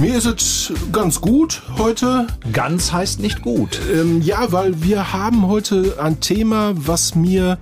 Mir 0.00 0.16
ist 0.16 0.24
es 0.24 0.72
ganz 0.92 1.20
gut 1.20 1.60
heute. 1.76 2.26
Ganz 2.54 2.90
heißt 2.90 3.20
nicht 3.20 3.42
gut. 3.42 3.78
Ähm, 3.92 4.22
ja, 4.22 4.50
weil 4.50 4.82
wir 4.82 5.12
haben 5.12 5.46
heute 5.46 5.96
ein 6.00 6.20
Thema, 6.20 6.72
was 6.74 7.14
mir 7.14 7.58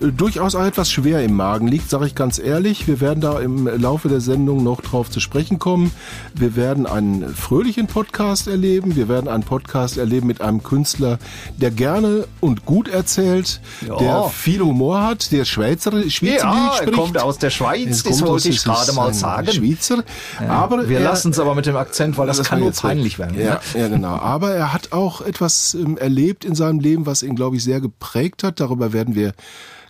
durchaus 0.00 0.54
auch 0.54 0.64
etwas 0.64 0.90
schwer 0.90 1.24
im 1.24 1.34
Magen 1.34 1.66
liegt, 1.68 1.90
sage 1.90 2.06
ich 2.06 2.14
ganz 2.14 2.38
ehrlich. 2.38 2.86
Wir 2.86 3.00
werden 3.00 3.20
da 3.20 3.40
im 3.40 3.66
Laufe 3.66 4.08
der 4.08 4.20
Sendung 4.20 4.62
noch 4.62 4.80
drauf 4.80 5.10
zu 5.10 5.18
sprechen 5.20 5.58
kommen. 5.58 5.90
Wir 6.34 6.54
werden 6.56 6.86
einen 6.86 7.34
fröhlichen 7.34 7.86
Podcast 7.88 8.46
erleben. 8.46 8.94
Wir 8.96 9.08
werden 9.08 9.28
einen 9.28 9.42
Podcast 9.42 9.98
erleben 9.98 10.26
mit 10.28 10.40
einem 10.40 10.62
Künstler, 10.62 11.18
der 11.56 11.70
gerne 11.72 12.26
und 12.40 12.64
gut 12.64 12.88
erzählt, 12.88 13.60
Ja. 13.86 13.96
der 13.98 14.24
viel 14.32 14.60
Humor 14.60 15.02
hat, 15.02 15.32
der 15.32 15.44
Schweizer, 15.44 15.90
Schweizerdeutsch 15.90 16.22
Ja, 16.22 16.68
er 16.70 16.76
spricht. 16.76 16.92
kommt 16.92 17.18
aus 17.20 17.38
der 17.38 17.50
Schweiz, 17.50 18.04
Er 18.04 18.10
das 18.10 18.22
wollte 18.24 18.48
ich 18.48 18.62
gerade 18.62 18.92
mal 18.92 19.12
sagen. 19.12 19.48
Schweizer. 19.50 20.04
Aber 20.48 20.88
Wir 20.88 20.98
er- 20.98 21.04
lassen 21.04 21.30
es 21.32 21.38
aber 21.40 21.54
mit 21.54 21.66
dem 21.66 21.76
Akzent, 21.76 22.16
weil 22.18 22.26
das, 22.26 22.38
kann 22.42 22.52
war 22.52 22.58
nur 22.60 22.68
jetzt- 22.68 22.82
peinlich 22.82 23.18
werden. 23.18 23.38
Ja, 23.40 23.60
ja, 23.74 23.88
genau. 23.88 24.14
Aber 24.16 24.52
er 24.52 24.72
hat 24.72 24.92
auch 24.92 25.20
etwas 25.20 25.74
ähm, 25.74 25.96
erlebt 25.98 26.44
in 26.44 26.54
seinem 26.54 26.80
Leben, 26.80 27.06
was 27.06 27.22
ihn, 27.22 27.34
glaube 27.34 27.56
ich, 27.56 27.64
sehr 27.64 27.80
geprägt 27.80 28.44
hat. 28.44 28.60
Darüber 28.60 28.92
werden 28.92 29.14
wir 29.14 29.32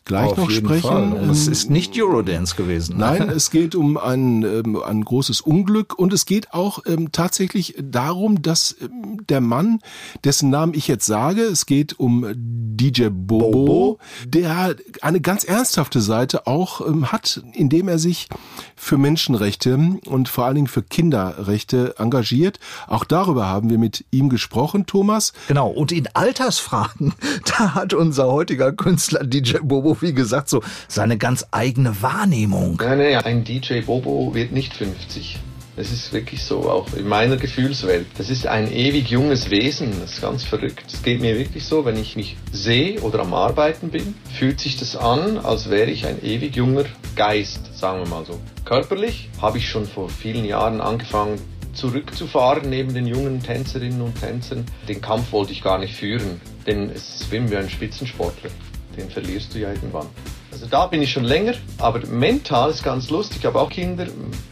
gleich 0.09 0.33
Auf 0.33 0.39
noch 0.39 0.51
sprechen. 0.51 0.81
Fall. 0.83 1.31
Es 1.31 1.47
Ähm, 1.47 1.53
ist 1.53 1.70
nicht 1.70 1.97
Eurodance 2.01 2.56
gewesen. 2.56 2.97
ne? 2.97 3.05
Nein, 3.19 3.28
es 3.28 3.51
geht 3.53 3.77
um 3.77 3.97
ein, 3.97 4.42
ähm, 4.42 4.83
ein 4.83 5.05
großes 5.05 5.41
Unglück 5.41 5.97
und 5.97 6.12
es 6.12 6.27
geht 6.27 6.53
auch 6.53 6.81
ähm, 6.87 7.12
tatsächlich 7.12 7.77
darum, 7.81 8.42
dass 8.42 8.75
ähm, 8.81 9.25
der 9.29 9.41
Mann, 9.41 9.79
dessen 10.25 10.51
Namen 10.51 10.75
ich 10.75 10.89
jetzt 10.89 11.06
sage, 11.06 11.42
es 11.42 11.67
geht 11.67 11.98
um 12.01 12.27
DJ 12.34 13.09
Bobo, 13.11 13.51
Bobo. 13.51 13.98
der 14.27 14.75
eine 15.03 15.20
ganz 15.20 15.45
ernsthafte 15.45 16.01
Seite 16.01 16.47
auch 16.47 16.84
ähm, 16.86 17.12
hat, 17.12 17.42
indem 17.53 17.89
er 17.89 17.98
sich 17.98 18.29
für 18.75 18.97
Menschenrechte 18.98 19.79
und 20.06 20.29
vor 20.29 20.47
allen 20.47 20.55
Dingen 20.55 20.67
für 20.67 20.83
Kinderrechte 20.83 21.97
engagiert. 21.98 22.59
Auch 22.86 23.05
darüber 23.05 23.47
haben 23.47 23.69
wir 23.70 23.79
mit 23.79 24.05
ihm 24.11 24.29
gesprochen, 24.31 24.86
Thomas. 24.86 25.33
Genau, 25.48 25.69
und 25.69 25.92
in 25.92 26.09
Altersfragen, 26.14 27.12
da 27.59 27.75
hat 27.75 27.92
unser 27.92 28.29
heutiger 28.33 28.73
Künstler 28.73 29.25
DJ 29.25 29.59
Bobo, 29.62 29.97
wie 30.02 30.12
gesagt, 30.12 30.48
so 30.48 30.62
seine 30.88 31.18
ganz 31.18 31.46
eigene 31.50 32.02
Wahrnehmung. 32.02 32.78
Nein, 32.80 32.98
nein, 32.98 33.16
ein 33.18 33.44
DJ 33.44 33.80
Bobo 33.80 34.34
wird 34.34 34.52
nicht 34.52 34.74
50. 34.74 35.38
Das 35.78 35.92
ist 35.92 36.12
wirklich 36.12 36.42
so, 36.42 36.68
auch 36.68 36.92
in 36.94 37.06
meiner 37.06 37.36
Gefühlswelt. 37.36 38.06
Das 38.18 38.30
ist 38.30 38.48
ein 38.48 38.72
ewig 38.72 39.10
junges 39.10 39.48
Wesen, 39.48 39.92
das 40.00 40.14
ist 40.14 40.22
ganz 40.22 40.42
verrückt. 40.42 40.82
Es 40.92 41.05
geht 41.05 41.20
mir 41.20 41.38
wirklich 41.38 41.66
so, 41.66 41.84
wenn 41.84 41.96
ich 41.96 42.16
mich 42.16 42.36
sehe 42.50 43.00
oder 43.00 43.20
am 43.20 43.32
Arbeiten 43.32 43.90
bin, 43.90 44.16
fühlt 44.36 44.58
sich 44.58 44.77
das 44.77 44.96
an, 44.96 45.38
als 45.38 45.70
wäre 45.70 45.88
ich 45.88 46.05
ein 46.05 46.20
ewig 46.24 46.56
junger 46.56 46.83
Geist, 47.14 47.78
sagen 47.78 48.00
wir 48.00 48.08
mal 48.08 48.27
so. 48.27 48.40
Körperlich 48.64 49.28
habe 49.40 49.58
ich 49.58 49.68
schon 49.68 49.86
vor 49.86 50.08
vielen 50.08 50.44
Jahren 50.44 50.80
angefangen, 50.80 51.38
zurückzufahren 51.74 52.68
neben 52.68 52.92
den 52.92 53.06
jungen 53.06 53.40
Tänzerinnen 53.40 54.00
und 54.00 54.20
Tänzern. 54.20 54.64
Den 54.88 55.00
Kampf 55.00 55.30
wollte 55.30 55.52
ich 55.52 55.62
gar 55.62 55.78
nicht 55.78 55.94
führen, 55.94 56.40
denn 56.66 56.90
es 56.90 57.20
ist 57.20 57.30
wie 57.30 57.36
ein 57.36 57.70
Spitzensportler. 57.70 58.50
Den 58.97 59.11
verlierst 59.11 59.55
du 59.55 59.58
ja 59.58 59.70
irgendwann. 59.70 60.06
Also 60.50 60.67
da 60.67 60.86
bin 60.86 61.03
ich 61.03 61.12
schon 61.12 61.25
länger, 61.25 61.55
aber 61.79 62.05
mental 62.07 62.70
ist 62.70 62.83
ganz 62.83 63.11
lustig. 63.11 63.39
Ich 63.40 63.46
habe 63.46 63.61
auch 63.61 63.68
Kinder. 63.68 64.07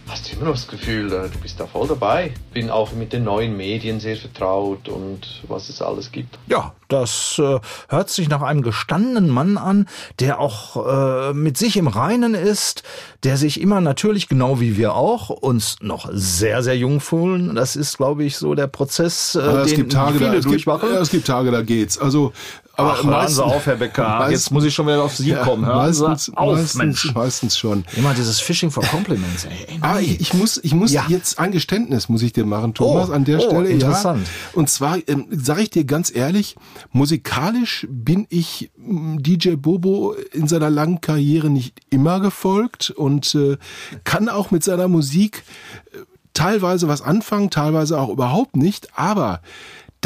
Hast 0.06 0.28
du 0.28 0.36
immer 0.36 0.44
noch 0.44 0.52
das 0.52 0.68
Gefühl, 0.68 1.06
äh, 1.12 1.28
du 1.28 1.38
bist 1.42 1.58
da 1.58 1.66
voll 1.66 1.88
dabei. 1.88 2.32
Bin 2.52 2.70
auch 2.70 2.92
mit 2.92 3.12
den 3.12 3.24
neuen 3.24 3.56
Medien 3.56 3.98
sehr 3.98 4.16
vertraut 4.16 4.88
und 4.88 5.42
was 5.48 5.68
es 5.68 5.82
alles 5.82 6.12
gibt. 6.12 6.38
Ja, 6.46 6.74
das 6.88 7.40
äh, 7.42 7.58
hört 7.88 8.10
sich 8.10 8.28
nach 8.28 8.42
einem 8.42 8.62
gestandenen 8.62 9.30
Mann 9.30 9.58
an, 9.58 9.88
der 10.20 10.38
auch 10.38 10.86
äh, 10.86 11.32
mit 11.32 11.56
sich 11.56 11.76
im 11.76 11.88
Reinen 11.88 12.34
ist, 12.34 12.84
der 13.24 13.36
sich 13.36 13.60
immer 13.60 13.80
natürlich, 13.80 14.28
genau 14.28 14.60
wie 14.60 14.76
wir 14.76 14.94
auch, 14.94 15.30
uns 15.30 15.78
noch 15.80 16.08
sehr, 16.12 16.62
sehr 16.62 16.76
jung 16.76 17.00
fühlen. 17.00 17.56
Das 17.56 17.74
ist, 17.74 17.96
glaube 17.96 18.22
ich, 18.22 18.36
so 18.36 18.54
der 18.54 18.68
Prozess, 18.68 19.34
äh, 19.34 19.40
Aber 19.40 19.52
den 19.52 19.66
es 19.66 19.74
gibt 19.74 19.92
Tage, 19.92 20.18
viele 20.18 20.30
da, 20.30 20.36
es 20.36 20.46
gibt, 20.46 20.68
es 20.68 21.10
gibt 21.10 21.26
Tage, 21.26 21.50
da 21.50 21.62
geht's. 21.62 21.98
Also, 21.98 22.32
aber 22.76 22.92
Ach, 22.92 22.96
hören 22.98 23.10
meistens- 23.10 23.36
Sie 23.36 23.44
auf, 23.44 23.66
Herr 23.66 23.76
Becker. 23.76 24.02
meistens- 24.08 24.32
Jetzt 24.32 24.50
muss 24.52 24.64
ich 24.64 24.74
schon 24.74 24.86
wieder 24.86 25.02
auf 25.02 25.16
Sie 25.16 25.30
Ja, 25.30 25.42
kommen. 25.42 25.64
Hören 25.64 25.76
meistens, 25.78 26.26
Sie 26.26 26.36
auf, 26.36 26.52
meistens, 26.56 26.74
Mensch. 26.74 27.14
meistens 27.14 27.58
schon. 27.58 27.84
Immer 27.96 28.14
dieses 28.14 28.38
Fishing 28.40 28.70
for 28.70 28.82
Compliments. 28.84 29.44
Ey, 29.46 29.78
nee. 29.80 30.00
ich, 30.04 30.20
ich 30.20 30.34
muss, 30.34 30.58
ich 30.62 30.74
muss 30.74 30.92
Ja. 30.92 31.04
jetzt 31.08 31.38
ein 31.38 31.52
Geständnis 31.52 32.08
muss 32.08 32.22
ich 32.22 32.32
dir 32.32 32.44
machen, 32.46 32.74
Thomas, 32.74 33.08
Oh, 33.08 33.12
an 33.12 33.24
der 33.24 33.38
oh, 33.38 33.48
Stelle. 33.48 33.68
interessant. 33.68 34.26
Ja. 34.26 34.58
Und 34.58 34.68
zwar 34.70 34.98
ähm, 35.08 35.26
sage 35.30 35.62
ich 35.62 35.70
dir 35.70 35.84
ganz 35.84 36.14
ehrlich, 36.14 36.56
musikalisch 36.92 37.86
bin 37.90 38.26
ich 38.30 38.70
m, 38.78 39.22
DJ 39.22 39.54
Bobo 39.56 40.14
in 40.32 40.48
seiner 40.48 40.70
langen 40.70 41.00
Karriere 41.00 41.48
nicht 41.50 41.80
immer 41.90 42.20
gefolgt 42.20 42.90
und 42.90 43.34
äh, 43.34 43.56
kann 44.04 44.28
auch 44.28 44.50
mit 44.50 44.64
seiner 44.64 44.88
Musik 44.88 45.44
äh, 45.92 45.98
teilweise 46.34 46.88
was 46.88 47.00
anfangen, 47.00 47.48
teilweise 47.50 47.98
auch 47.98 48.08
überhaupt 48.10 48.56
nicht. 48.56 48.88
Aber 48.98 49.40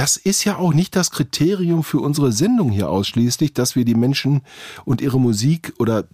das 0.00 0.16
ist 0.16 0.44
ja 0.44 0.56
auch 0.56 0.72
nicht 0.72 0.96
das 0.96 1.10
Kriterium 1.10 1.84
für 1.84 2.00
unsere 2.00 2.32
Sendung 2.32 2.70
hier 2.70 2.88
ausschließlich, 2.88 3.52
dass 3.52 3.76
wir 3.76 3.84
die 3.84 3.94
Menschen 3.94 4.40
und 4.86 5.02
ihre 5.02 5.20
Musik 5.20 5.74
oder 5.78 5.98
äh, 5.98 6.04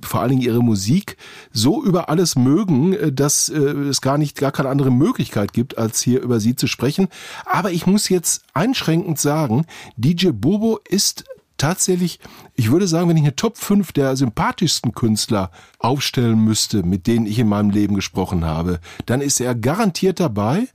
vor 0.00 0.22
allen 0.22 0.30
Dingen 0.30 0.40
ihre 0.40 0.62
Musik 0.62 1.18
so 1.52 1.84
über 1.84 2.08
alles 2.08 2.34
mögen, 2.34 2.94
äh, 2.94 3.12
dass 3.12 3.50
äh, 3.50 3.58
es 3.58 4.00
gar 4.00 4.16
nicht, 4.16 4.38
gar 4.38 4.52
keine 4.52 4.70
andere 4.70 4.90
Möglichkeit 4.90 5.52
gibt, 5.52 5.76
als 5.76 6.00
hier 6.00 6.22
über 6.22 6.40
sie 6.40 6.56
zu 6.56 6.66
sprechen. 6.66 7.08
Aber 7.44 7.72
ich 7.72 7.86
muss 7.86 8.08
jetzt 8.08 8.42
einschränkend 8.54 9.20
sagen, 9.20 9.66
DJ 9.98 10.30
Bobo 10.30 10.80
ist 10.88 11.24
tatsächlich, 11.58 12.20
ich 12.54 12.70
würde 12.70 12.86
sagen, 12.86 13.08
wenn 13.08 13.16
ich 13.16 13.22
eine 13.22 13.36
Top 13.36 13.58
5 13.58 13.92
der 13.92 14.16
sympathischsten 14.16 14.92
Künstler 14.92 15.50
aufstellen 15.78 16.42
müsste, 16.42 16.82
mit 16.82 17.06
denen 17.06 17.26
ich 17.26 17.38
in 17.38 17.48
meinem 17.48 17.70
Leben 17.70 17.94
gesprochen 17.94 18.44
habe, 18.44 18.80
dann 19.06 19.20
ist 19.20 19.40
er 19.40 19.54
garantiert 19.54 20.20
dabei. 20.20 20.68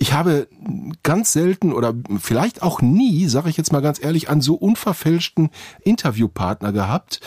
Ich 0.00 0.12
habe 0.12 0.48
ganz 1.02 1.32
selten 1.32 1.72
oder 1.72 1.92
vielleicht 2.20 2.62
auch 2.62 2.80
nie, 2.80 3.26
sage 3.26 3.50
ich 3.50 3.56
jetzt 3.56 3.72
mal 3.72 3.82
ganz 3.82 4.02
ehrlich, 4.02 4.30
einen 4.30 4.40
so 4.40 4.54
unverfälschten 4.54 5.50
Interviewpartner 5.82 6.72
gehabt. 6.72 7.20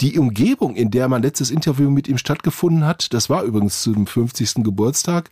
Die 0.00 0.18
Umgebung, 0.18 0.76
in 0.76 0.90
der 0.90 1.08
mein 1.08 1.22
letztes 1.22 1.50
Interview 1.50 1.88
mit 1.90 2.06
ihm 2.06 2.18
stattgefunden 2.18 2.84
hat, 2.84 3.14
das 3.14 3.30
war 3.30 3.44
übrigens 3.44 3.82
zum 3.82 4.06
50. 4.06 4.56
Geburtstag. 4.56 5.30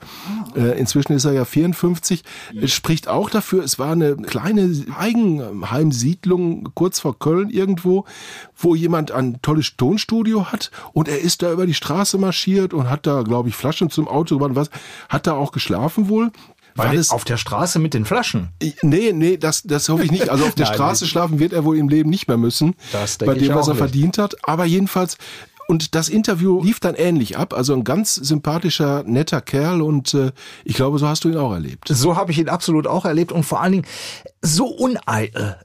Äh, 0.57 0.79
inzwischen 0.79 1.13
ist 1.13 1.27
er 1.27 1.33
ja 1.33 1.45
54. 1.45 2.23
Es 2.59 2.73
spricht 2.73 3.09
auch 3.09 3.29
dafür, 3.29 3.63
es 3.63 3.79
war 3.79 3.93
eine 3.93 4.17
kleine 4.17 4.71
Eigenheimsiedlung 4.97 6.71
kurz 6.75 7.01
vor 7.01 7.19
Köln 7.19 7.51
irgendwo, 7.51 8.07
wo 8.57 8.75
jemand 8.75 9.13
ein 9.13 9.41
tolles 9.43 9.77
Tonstudio 9.77 10.51
hat 10.51 10.71
und 10.95 11.09
er 11.09 11.21
ist 11.21 11.43
da 11.43 11.53
über 11.53 11.67
die 11.67 11.75
Straße 11.75 12.17
marschiert 12.17 12.73
und 12.73 12.89
hat 12.89 13.07
da, 13.07 13.23
glaube 13.23 13.51
ich, 13.51 13.57
Flaschen 13.57 13.91
zum 13.91 14.09
Auto, 14.09 14.39
was, 14.41 14.71
hat 15.11 15.27
da 15.27 15.35
auch 15.35 15.53
geschlafen 15.53 16.09
wohl. 16.09 16.31
Weil 16.75 16.99
es, 16.99 17.11
auf 17.11 17.25
der 17.25 17.37
Straße 17.37 17.79
mit 17.79 17.95
den 17.95 18.05
Flaschen. 18.05 18.51
Nee, 18.83 19.13
nee, 19.13 19.37
das, 19.37 19.63
das 19.63 19.89
hoffe 19.89 20.05
ich 20.05 20.11
nicht. 20.11 20.29
Also 20.29 20.45
auf 20.47 20.55
der 20.57 20.67
Nein, 20.67 20.75
Straße 20.75 21.05
nee. 21.05 21.11
schlafen 21.11 21.39
wird 21.39 21.53
er 21.53 21.65
wohl 21.65 21.79
im 21.79 21.89
Leben 21.89 22.11
nicht 22.11 22.29
mehr 22.29 22.37
müssen. 22.37 22.75
Das 22.93 23.19
denke 23.19 23.35
bei 23.35 23.39
dem, 23.39 23.51
ich 23.51 23.55
was 23.55 23.67
auch 23.67 23.71
er 23.71 23.75
nicht. 23.75 23.79
verdient 23.79 24.19
hat. 24.19 24.37
Aber 24.43 24.65
jedenfalls, 24.65 25.17
und 25.67 25.95
das 25.95 26.09
Interview 26.09 26.63
lief 26.63 26.81
dann 26.81 26.95
ähnlich 26.95 27.39
ab. 27.39 27.55
Also 27.55 27.75
ein 27.75 27.85
ganz 27.85 28.15
sympathischer, 28.15 29.03
netter 29.05 29.41
Kerl 29.41 29.83
und 29.83 30.15
äh, 30.15 30.33
ich 30.65 30.75
glaube, 30.75 30.99
so 30.99 31.09
hast 31.09 31.25
du 31.25 31.29
ihn 31.29 31.37
auch 31.37 31.53
erlebt. 31.53 31.89
So 31.89 32.17
habe 32.17 32.33
ich 32.33 32.39
ihn 32.39 32.49
absolut 32.49 32.87
auch 32.87 33.05
erlebt 33.05 33.33
und 33.33 33.45
vor 33.45 33.61
allen 33.63 33.73
Dingen 33.73 33.87
so 34.43 34.67
uneitel. 34.67 35.57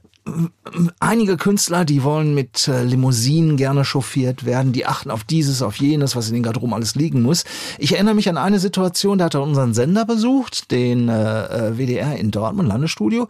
Einige 1.00 1.36
Künstler, 1.36 1.84
die 1.84 2.02
wollen 2.04 2.34
mit 2.34 2.68
äh, 2.68 2.82
Limousinen 2.84 3.56
gerne 3.56 3.84
chauffiert 3.84 4.44
werden, 4.44 4.72
die 4.72 4.86
achten 4.86 5.10
auf 5.10 5.24
dieses, 5.24 5.62
auf 5.62 5.76
jenes, 5.76 6.16
was 6.16 6.28
in 6.28 6.34
den 6.34 6.42
Garderoben 6.42 6.74
alles 6.74 6.94
liegen 6.94 7.22
muss. 7.22 7.44
Ich 7.78 7.94
erinnere 7.94 8.14
mich 8.14 8.28
an 8.28 8.36
eine 8.36 8.58
Situation, 8.58 9.18
da 9.18 9.26
hat 9.26 9.34
er 9.34 9.42
unseren 9.42 9.74
Sender 9.74 10.04
besucht, 10.04 10.70
den 10.70 11.08
äh, 11.08 11.68
äh, 11.68 11.78
WDR 11.78 12.16
in 12.16 12.30
Dortmund, 12.30 12.68
Landesstudio. 12.68 13.28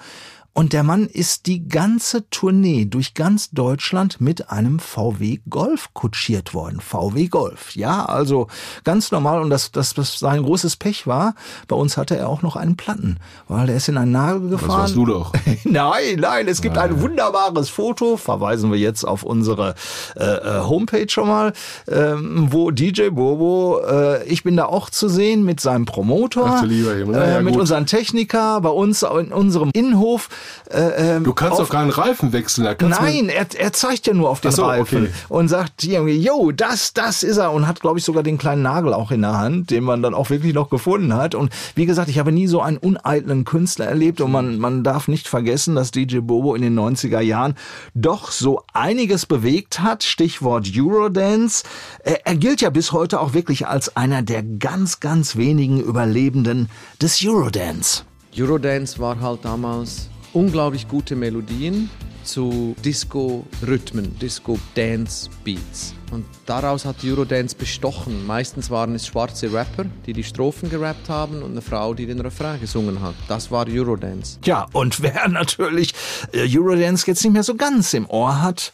Und 0.61 0.75
der 0.75 0.83
Mann 0.83 1.07
ist 1.07 1.47
die 1.47 1.67
ganze 1.67 2.29
Tournee 2.29 2.85
durch 2.85 3.15
ganz 3.15 3.49
Deutschland 3.49 4.21
mit 4.21 4.51
einem 4.51 4.79
VW 4.79 5.39
Golf 5.49 5.95
kutschiert 5.95 6.53
worden. 6.53 6.83
VW 6.83 7.29
Golf. 7.29 7.75
Ja, 7.77 8.05
also 8.05 8.47
ganz 8.85 9.11
normal. 9.11 9.41
Und 9.41 9.49
das, 9.49 9.73
das, 9.73 9.95
das 9.95 10.19
sein 10.19 10.43
großes 10.43 10.77
Pech 10.77 11.07
war, 11.07 11.35
bei 11.67 11.77
uns 11.77 11.97
hatte 11.97 12.15
er 12.15 12.29
auch 12.29 12.43
noch 12.43 12.57
einen 12.57 12.77
Platten, 12.77 13.17
weil 13.49 13.71
er 13.71 13.77
ist 13.77 13.89
in 13.89 13.97
einen 13.97 14.13
Nagel 14.13 14.51
gefahren. 14.51 14.81
warst 14.81 14.97
du 14.97 15.07
doch. 15.07 15.33
nein, 15.65 16.19
nein, 16.19 16.47
es 16.47 16.61
gibt 16.61 16.77
ein 16.77 17.01
wunderbares 17.01 17.71
Foto, 17.71 18.19
verweisen 18.19 18.71
wir 18.71 18.79
jetzt 18.79 19.05
auf 19.05 19.23
unsere 19.23 19.75
äh, 20.15 20.25
äh, 20.25 20.61
Homepage 20.61 21.09
schon 21.09 21.29
mal, 21.29 21.55
ähm, 21.89 22.49
wo 22.51 22.71
DJ 22.71 23.09
Bobo, 23.09 23.81
äh, 23.81 24.25
ich 24.25 24.43
bin 24.43 24.59
da 24.59 24.67
auch 24.67 24.91
zu 24.91 25.09
sehen 25.09 25.43
mit 25.43 25.61
seinem 25.61 25.87
Promotor, 25.87 26.59
Ach 26.59 26.65
lieber 26.65 26.93
Himmel. 26.93 27.17
Na 27.17 27.27
ja, 27.27 27.39
äh, 27.39 27.43
mit 27.43 27.55
gut. 27.55 27.63
unseren 27.63 27.87
Techniker, 27.87 28.61
bei 28.61 28.69
uns 28.69 29.03
in 29.03 29.33
unserem 29.33 29.71
Innenhof. 29.73 30.29
Äh, 30.71 31.17
ähm, 31.17 31.25
Du 31.25 31.33
kannst 31.35 31.61
auf- 31.61 31.69
doch 31.69 31.75
keinen 31.75 31.91
Reifen 31.91 32.33
wechseln. 32.33 32.65
Da 32.65 32.75
kannst 32.75 32.99
du 32.99 33.03
Nein, 33.03 33.29
er, 33.29 33.47
er 33.57 33.73
zeigt 33.73 34.07
ja 34.07 34.15
nur 34.15 34.31
auf 34.31 34.41
den 34.41 34.53
so, 34.53 34.65
Reifen 34.65 35.05
okay. 35.05 35.13
und 35.29 35.49
sagt 35.49 35.85
irgendwie, 35.85 36.19
yo, 36.19 36.53
das, 36.53 36.93
das 36.95 37.23
ist 37.23 37.39
er 37.39 37.53
und 37.53 37.67
hat, 37.67 37.81
glaube 37.81 37.99
ich, 37.99 38.05
sogar 38.05 38.23
den 38.23 38.39
kleinen 38.39 38.63
Nagel 38.63 38.93
auch 38.95 39.11
in 39.11 39.23
der 39.23 39.37
Hand, 39.39 39.71
den 39.71 39.85
man 39.85 40.03
dann 40.03 40.15
auch 40.15 40.31
wirklich 40.31 40.55
noch 40.55 40.71
gefunden 40.71 41.15
hat. 41.15 41.35
Und 41.35 41.53
wie 41.75 41.87
gesagt, 41.87 42.09
ich 42.09 42.19
habe 42.19 42.33
nie 42.33 42.47
so 42.47 42.61
einen 42.61 42.77
uneitlen 42.79 43.45
Künstler 43.45 43.87
erlebt 43.87 44.21
und 44.21 44.31
man, 44.33 44.59
man 44.59 44.85
darf 44.85 45.09
nicht 45.09 45.29
vergessen, 45.29 45.75
dass 45.75 45.91
DJ 45.91 46.19
Bobo 46.21 46.55
in 46.55 46.63
den 46.63 46.79
90er 46.79 47.21
Jahren 47.21 47.55
doch 47.95 48.31
so 48.31 48.63
einiges 48.73 49.27
bewegt 49.27 49.81
hat. 49.81 50.05
Stichwort 50.05 50.69
Eurodance. 50.77 51.65
Er, 52.05 52.27
er 52.27 52.37
gilt 52.37 52.61
ja 52.61 52.71
bis 52.71 52.93
heute 52.93 53.21
auch 53.21 53.35
wirklich 53.35 53.67
als 53.67 53.97
einer 53.97 54.23
der 54.23 54.43
ganz, 54.43 55.01
ganz 55.01 55.37
wenigen 55.37 55.81
Überlebenden 55.81 56.69
des 57.01 57.25
Eurodance. 57.25 58.05
Eurodance 58.39 58.99
war 58.99 59.21
halt 59.21 59.45
damals 59.45 60.09
unglaublich 60.33 60.89
gute 60.89 61.17
Melodien 61.17 61.91
zu 62.23 62.77
Disco-Rhythmen, 62.85 64.19
Disco-Dance-Beats. 64.19 65.95
Und 66.13 66.25
daraus 66.47 66.85
hat 66.85 66.97
Eurodance 67.05 67.57
bestochen. 67.57 68.27
Meistens 68.27 68.71
waren 68.71 68.95
es 68.95 69.07
schwarze 69.07 69.53
Rapper, 69.53 69.85
die 70.07 70.13
die 70.13 70.25
Strophen 70.25 70.69
gerappt 70.71 71.09
haben 71.09 71.43
und 71.43 71.53
eine 71.53 71.63
Frau, 71.63 71.95
die 71.95 72.07
den 72.07 72.21
Refrain 72.21 72.61
gesungen 72.61 73.01
hat. 73.01 73.15
Das 73.29 73.51
war 73.51 73.67
Eurodance. 73.69 74.39
Ja, 74.45 74.67
und 74.73 75.03
wer 75.03 75.29
natürlich 75.31 75.95
äh, 76.33 76.47
Eurodance 76.49 77.07
jetzt 77.07 77.25
nicht 77.25 77.33
mehr 77.33 77.45
so 77.45 77.55
ganz 77.55 77.95
im 77.95 78.09
Ohr 78.09 78.43
hat, 78.43 78.73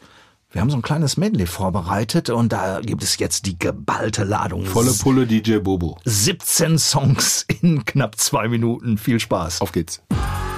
wir 0.53 0.61
haben 0.63 0.71
so 0.71 0.77
ein 0.77 0.83
kleines 0.83 1.17
Medley 1.19 1.45
vorbereitet 1.45 2.31
und 2.31 2.53
da 2.53 2.81
gibt 2.81 3.03
es 3.03 3.19
jetzt 3.19 3.45
die 3.47 3.59
geballte 3.59 4.25
Ladung. 4.25 4.65
volle 4.65 4.93
Pulle 4.93 5.27
DJ 5.27 5.59
Bobo. 5.59 5.99
17 6.05 6.79
Songs 6.79 7.45
in 7.61 7.85
knapp 7.85 8.17
zwei 8.17 8.49
Minuten. 8.49 8.97
Viel 8.97 9.21
Spaß. 9.21 9.61
Auf 9.61 9.73
geht's. 9.73 10.01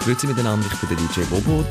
Grüezi 0.08 0.26
miteinander, 0.26 0.66
ich 0.72 0.80
bin 0.80 0.88
der 0.88 0.96
DJ 0.96 1.28
Bobo. 1.28 1.66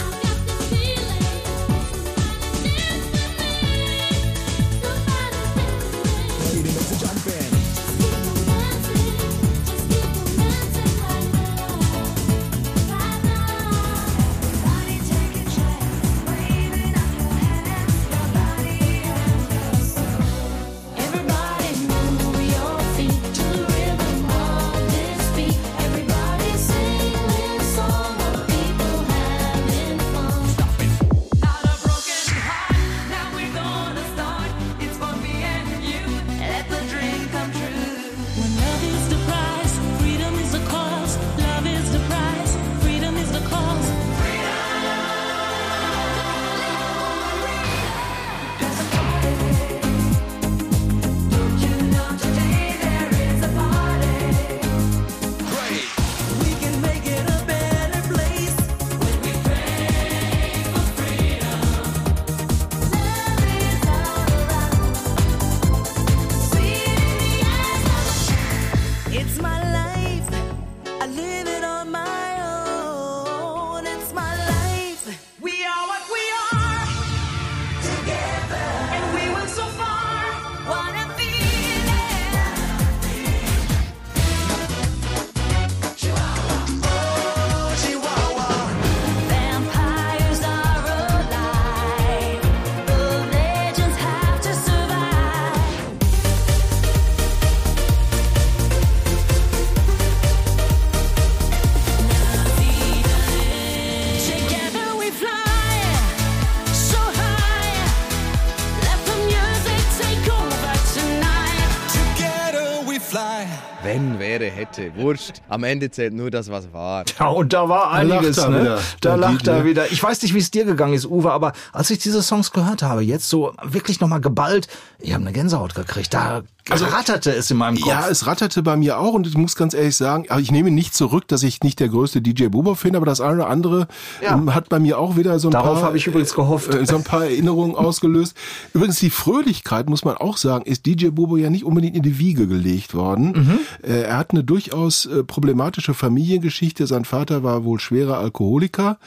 Hätte, 114.77 114.95
wurscht. 114.95 115.41
Am 115.49 115.63
Ende 115.63 115.89
zählt 115.91 116.13
nur 116.13 116.29
das, 116.31 116.49
was 116.51 116.71
war. 116.73 117.03
Ja, 117.19 117.27
und 117.27 117.53
da 117.53 117.67
war 117.69 117.91
einiges, 117.91 118.37
lacht 118.37 118.47
er 118.47 118.49
ne? 118.51 118.61
wieder, 118.61 118.79
Da 119.01 119.15
lacht 119.15 119.47
er 119.47 119.61
DJ. 119.61 119.65
wieder. 119.69 119.91
Ich 119.91 120.01
weiß 120.01 120.21
nicht, 120.21 120.33
wie 120.33 120.39
es 120.39 120.51
dir 120.51 120.65
gegangen 120.65 120.93
ist, 120.93 121.05
Uwe, 121.05 121.31
aber 121.31 121.53
als 121.73 121.89
ich 121.89 121.99
diese 121.99 122.21
Songs 122.21 122.51
gehört 122.51 122.83
habe, 122.83 123.01
jetzt 123.03 123.29
so 123.29 123.53
wirklich 123.63 123.99
nochmal 123.99 124.21
geballt, 124.21 124.67
ich 124.99 125.13
habe 125.13 125.21
eine 125.23 125.31
Gänsehaut 125.33 125.75
gekriegt. 125.75 126.13
Da 126.13 126.41
ratterte 126.69 127.31
es 127.33 127.49
in 127.51 127.57
meinem 127.57 127.75
Kopf. 127.79 127.87
Ja, 127.87 128.07
es 128.09 128.25
ratterte 128.27 128.61
bei 128.63 128.75
mir 128.75 128.99
auch 128.99 129.13
und 129.13 129.25
ich 129.27 129.37
muss 129.37 129.55
ganz 129.55 129.73
ehrlich 129.73 129.95
sagen, 129.95 130.25
aber 130.29 130.41
ich 130.41 130.51
nehme 130.51 130.69
nicht 130.71 130.93
zurück, 130.95 131.27
dass 131.27 131.43
ich 131.43 131.61
nicht 131.61 131.79
der 131.79 131.87
größte 131.89 132.21
DJ 132.21 132.47
Bobo 132.47 132.73
bin, 132.75 132.95
aber 132.95 133.05
das 133.05 133.21
eine 133.21 133.35
oder 133.35 133.47
andere 133.47 133.87
Ja. 134.21 134.33
ähm, 134.33 134.53
hat 134.53 134.67
bei 134.69 134.79
mir 134.79 134.99
auch 134.99 135.15
wieder 135.15 135.39
so 135.39 135.47
ein 135.47 135.51
Darauf 135.51 135.75
paar 135.79 135.83
habe 135.83 135.97
ich 135.97 136.07
übrigens 136.07 136.33
gehofft. 136.33 136.73
äh, 136.73 136.85
so 136.85 136.95
ein 136.97 137.03
paar 137.03 137.23
Erinnerungen 137.25 137.75
ausgelöst. 137.77 138.35
Übrigens 138.73 138.99
die 138.99 139.09
Fröhlichkeit 139.09 139.89
muss 139.89 140.03
man 140.03 140.17
auch 140.17 140.35
sagen, 140.37 140.65
ist 140.65 140.85
DJ 140.85 141.09
Bobo 141.09 141.37
ja 141.37 141.49
nicht 141.49 141.63
unbedingt 141.63 141.95
in 141.95 142.03
die 142.03 142.19
Wiege 142.19 142.47
gelegt 142.47 142.93
worden. 142.93 143.31
Mhm. 143.33 143.59
Äh, 143.89 144.01
er 144.01 144.17
hat 144.17 144.31
eine 144.31 144.43
durchaus 144.43 145.05
äh, 145.05 145.23
problematische 145.23 145.93
Familiengeschichte. 145.93 146.87
Sein 146.87 147.05
Vater 147.05 147.43
war 147.43 147.63
wohl 147.63 147.79
schwerer 147.79 148.17
Alkoholiker 148.17 148.97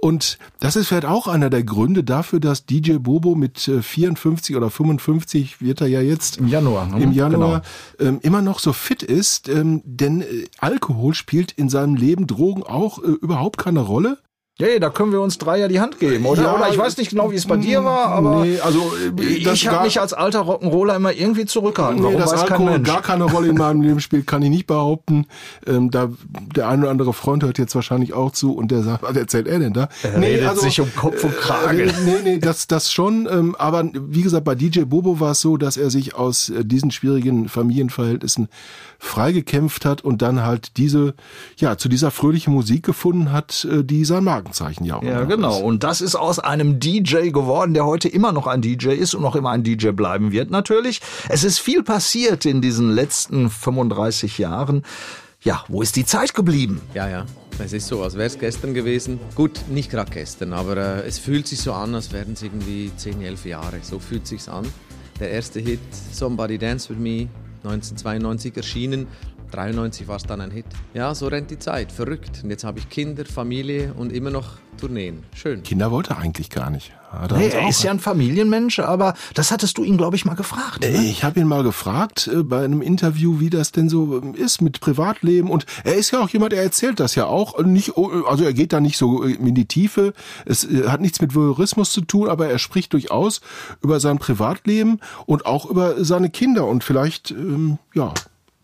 und 0.00 0.38
das 0.60 0.76
ist 0.76 0.88
vielleicht 0.88 1.06
auch 1.06 1.26
einer 1.26 1.50
der 1.50 1.64
Gründe 1.64 2.04
dafür, 2.04 2.38
dass 2.38 2.66
DJ 2.66 2.98
Bobo 2.98 3.34
mit 3.34 3.66
äh, 3.66 3.82
54 3.82 4.56
oder 4.56 4.70
55 4.70 5.60
wird 5.60 5.80
er 5.80 5.88
ja 5.88 6.00
jetzt 6.00 6.36
Im 6.36 6.48
Januar, 6.48 6.86
ne? 6.86 7.02
im 7.02 7.12
Januar 7.12 7.62
ähm, 7.98 8.20
immer 8.22 8.40
noch 8.40 8.60
so 8.60 8.72
fit 8.72 9.02
ist, 9.02 9.48
ähm, 9.48 9.82
denn 9.84 10.22
äh, 10.22 10.46
Alkohol 10.58 11.14
spielt 11.14 11.52
in 11.52 11.68
seinem 11.68 11.96
Leben, 11.96 12.26
Drogen 12.28 12.62
auch 12.62 13.02
äh, 13.02 13.06
überhaupt 13.06 13.58
keine 13.58 13.80
Rolle. 13.80 14.18
Ja, 14.60 14.66
ja, 14.66 14.80
da 14.80 14.90
können 14.90 15.12
wir 15.12 15.20
uns 15.20 15.38
drei 15.38 15.60
ja 15.60 15.68
die 15.68 15.78
Hand 15.78 16.00
geben, 16.00 16.26
oder? 16.26 16.42
Ja, 16.42 16.56
oder 16.56 16.68
ich 16.68 16.76
weiß 16.76 16.96
nicht 16.96 17.10
genau, 17.10 17.30
wie 17.30 17.36
es 17.36 17.46
bei 17.46 17.56
dir 17.56 17.84
war, 17.84 18.06
aber 18.06 18.44
nee, 18.44 18.58
also 18.58 18.92
äh, 19.20 19.40
das 19.44 19.54
ich 19.54 19.68
habe 19.68 19.84
mich 19.84 20.00
als 20.00 20.12
alter 20.12 20.40
Rock'n'Roller 20.40 20.96
immer 20.96 21.12
irgendwie 21.12 21.44
zurückgehalten. 21.44 22.00
Nee, 22.00 22.06
Warum 22.06 22.18
dass 22.20 22.32
weiß 22.32 22.40
kein 22.40 22.50
Alkohol 22.52 22.70
Mensch. 22.72 22.88
gar 22.88 23.02
keine 23.02 23.24
Rolle 23.24 23.48
in 23.50 23.54
meinem 23.56 23.82
Leben 23.82 24.00
spielt, 24.00 24.26
kann 24.26 24.42
ich 24.42 24.50
nicht 24.50 24.66
behaupten. 24.66 25.26
Ähm, 25.64 25.92
da 25.92 26.08
der 26.56 26.66
ein 26.68 26.80
oder 26.80 26.90
andere 26.90 27.12
Freund 27.12 27.44
hört 27.44 27.56
jetzt 27.58 27.76
wahrscheinlich 27.76 28.14
auch 28.14 28.32
zu 28.32 28.52
und 28.52 28.72
der 28.72 28.82
sagt, 28.82 29.04
was 29.04 29.16
erzählt 29.16 29.46
er 29.46 29.60
denn 29.60 29.74
da? 29.74 29.88
Er 30.02 30.20
redet 30.20 30.58
sich 30.58 30.80
um 30.80 30.92
Kopf 30.96 31.22
und 31.22 31.36
Kragen. 31.38 31.78
Äh, 31.78 31.92
nee, 32.04 32.12
nee, 32.24 32.38
das, 32.38 32.66
das 32.66 32.90
schon. 32.90 33.28
Ähm, 33.30 33.54
aber 33.60 33.88
wie 33.94 34.22
gesagt, 34.22 34.44
bei 34.44 34.56
DJ 34.56 34.80
Bobo 34.80 35.20
war 35.20 35.30
es 35.30 35.40
so, 35.40 35.56
dass 35.56 35.76
er 35.76 35.90
sich 35.90 36.16
aus 36.16 36.48
äh, 36.48 36.64
diesen 36.64 36.90
schwierigen 36.90 37.48
Familienverhältnissen 37.48 38.48
freigekämpft 38.98 39.84
hat 39.84 40.02
und 40.02 40.22
dann 40.22 40.42
halt 40.42 40.76
diese, 40.76 41.14
ja, 41.56 41.78
zu 41.78 41.88
dieser 41.88 42.10
fröhlichen 42.10 42.52
Musik 42.52 42.84
gefunden 42.84 43.32
hat, 43.32 43.66
äh, 43.70 43.84
die 43.84 44.04
sein 44.04 44.24
Markenzeichen 44.24 44.84
ja 44.84 44.96
auch 44.96 45.02
Ja, 45.02 45.24
genau. 45.24 45.56
ist. 45.56 45.62
Und 45.62 45.84
das 45.84 46.00
ist 46.00 46.16
aus 46.16 46.38
einem 46.38 46.80
DJ 46.80 47.30
geworden, 47.30 47.74
der 47.74 47.86
heute 47.86 48.08
immer 48.08 48.32
noch 48.32 48.46
ein 48.46 48.60
DJ 48.60 48.88
ist 48.90 49.14
und 49.14 49.22
noch 49.22 49.36
immer 49.36 49.50
ein 49.50 49.62
DJ 49.62 49.90
bleiben 49.90 50.32
wird, 50.32 50.50
natürlich. 50.50 51.00
Es 51.28 51.44
ist 51.44 51.58
viel 51.58 51.82
passiert 51.82 52.44
in 52.44 52.60
diesen 52.60 52.90
letzten 52.90 53.50
35 53.50 54.38
Jahren. 54.38 54.82
Ja, 55.42 55.64
wo 55.68 55.82
ist 55.82 55.94
die 55.94 56.04
Zeit 56.04 56.34
geblieben? 56.34 56.80
Ja, 56.94 57.08
ja. 57.08 57.24
Es 57.60 57.72
ist 57.72 57.86
so, 57.88 58.02
als 58.02 58.14
wäre 58.14 58.26
es 58.26 58.38
gestern 58.38 58.74
gewesen. 58.74 59.18
Gut, 59.34 59.60
nicht 59.68 59.90
gerade 59.90 60.10
gestern, 60.10 60.52
aber 60.52 60.76
äh, 60.76 61.06
es 61.06 61.18
fühlt 61.18 61.46
sich 61.46 61.60
so 61.60 61.72
an, 61.72 61.94
als 61.94 62.12
wären 62.12 62.32
es 62.34 62.42
irgendwie 62.42 62.90
10, 62.96 63.22
11 63.22 63.46
Jahre. 63.46 63.78
So 63.82 63.98
fühlt 63.98 64.26
sich's 64.26 64.48
an. 64.48 64.66
Der 65.20 65.30
erste 65.30 65.58
Hit, 65.60 65.80
Somebody 66.12 66.58
Dance 66.58 66.88
With 66.90 66.98
Me, 66.98 67.28
1992 67.64 68.56
erschienen. 68.56 69.06
93 69.50 70.06
war 70.08 70.16
es 70.16 70.24
dann 70.24 70.40
ein 70.40 70.50
Hit. 70.50 70.66
Ja, 70.94 71.14
so 71.14 71.26
rennt 71.28 71.50
die 71.50 71.58
Zeit. 71.58 71.92
Verrückt. 71.92 72.40
Und 72.42 72.50
jetzt 72.50 72.64
habe 72.64 72.78
ich 72.78 72.88
Kinder, 72.88 73.24
Familie 73.24 73.92
und 73.94 74.12
immer 74.12 74.30
noch 74.30 74.56
Tourneen. 74.78 75.24
Schön. 75.34 75.62
Kinder 75.64 75.90
wollte 75.90 76.10
er 76.10 76.18
eigentlich 76.18 76.50
gar 76.50 76.70
nicht. 76.70 76.92
Hat 77.10 77.32
Nee, 77.32 77.46
uns 77.46 77.54
er 77.54 77.68
ist 77.68 77.82
ja 77.82 77.90
ein 77.90 77.98
Familienmensch, 78.00 78.78
aber 78.80 79.14
das 79.34 79.50
hattest 79.50 79.78
du 79.78 79.82
ihn, 79.82 79.96
glaube 79.96 80.14
ich, 80.14 80.24
mal 80.24 80.34
gefragt. 80.34 80.84
Äh, 80.84 80.92
Ne? 80.92 81.04
Ich 81.06 81.24
habe 81.24 81.40
ihn 81.40 81.46
mal 81.48 81.62
gefragt 81.62 82.28
äh, 82.32 82.42
bei 82.42 82.64
einem 82.64 82.80
Interview, 82.82 83.40
wie 83.40 83.50
das 83.50 83.72
denn 83.72 83.88
so 83.88 84.18
ähm, 84.18 84.34
ist 84.34 84.60
mit 84.62 84.80
Privatleben. 84.80 85.50
Und 85.50 85.66
er 85.84 85.94
ist 85.94 86.10
ja 86.12 86.20
auch 86.20 86.28
jemand, 86.28 86.52
er 86.52 86.62
erzählt 86.62 87.00
das 87.00 87.14
ja 87.14 87.24
auch. 87.26 87.58
Nicht, 87.64 87.96
oh, 87.96 88.24
also 88.26 88.44
er 88.44 88.52
geht 88.52 88.72
da 88.72 88.80
nicht 88.80 88.98
so 88.98 89.24
äh, 89.24 89.32
in 89.32 89.54
die 89.54 89.66
Tiefe. 89.66 90.12
Es 90.44 90.64
äh, 90.64 90.86
hat 90.88 91.00
nichts 91.00 91.20
mit 91.20 91.34
Voyeurismus 91.34 91.90
zu 91.90 92.02
tun, 92.02 92.28
aber 92.28 92.48
er 92.48 92.58
spricht 92.58 92.92
durchaus 92.92 93.40
über 93.82 93.98
sein 94.00 94.18
Privatleben 94.18 95.00
und 95.26 95.44
auch 95.46 95.66
über 95.68 96.04
seine 96.04 96.30
Kinder. 96.30 96.66
Und 96.66 96.84
vielleicht, 96.84 97.30
ähm, 97.32 97.78
ja, 97.94 98.12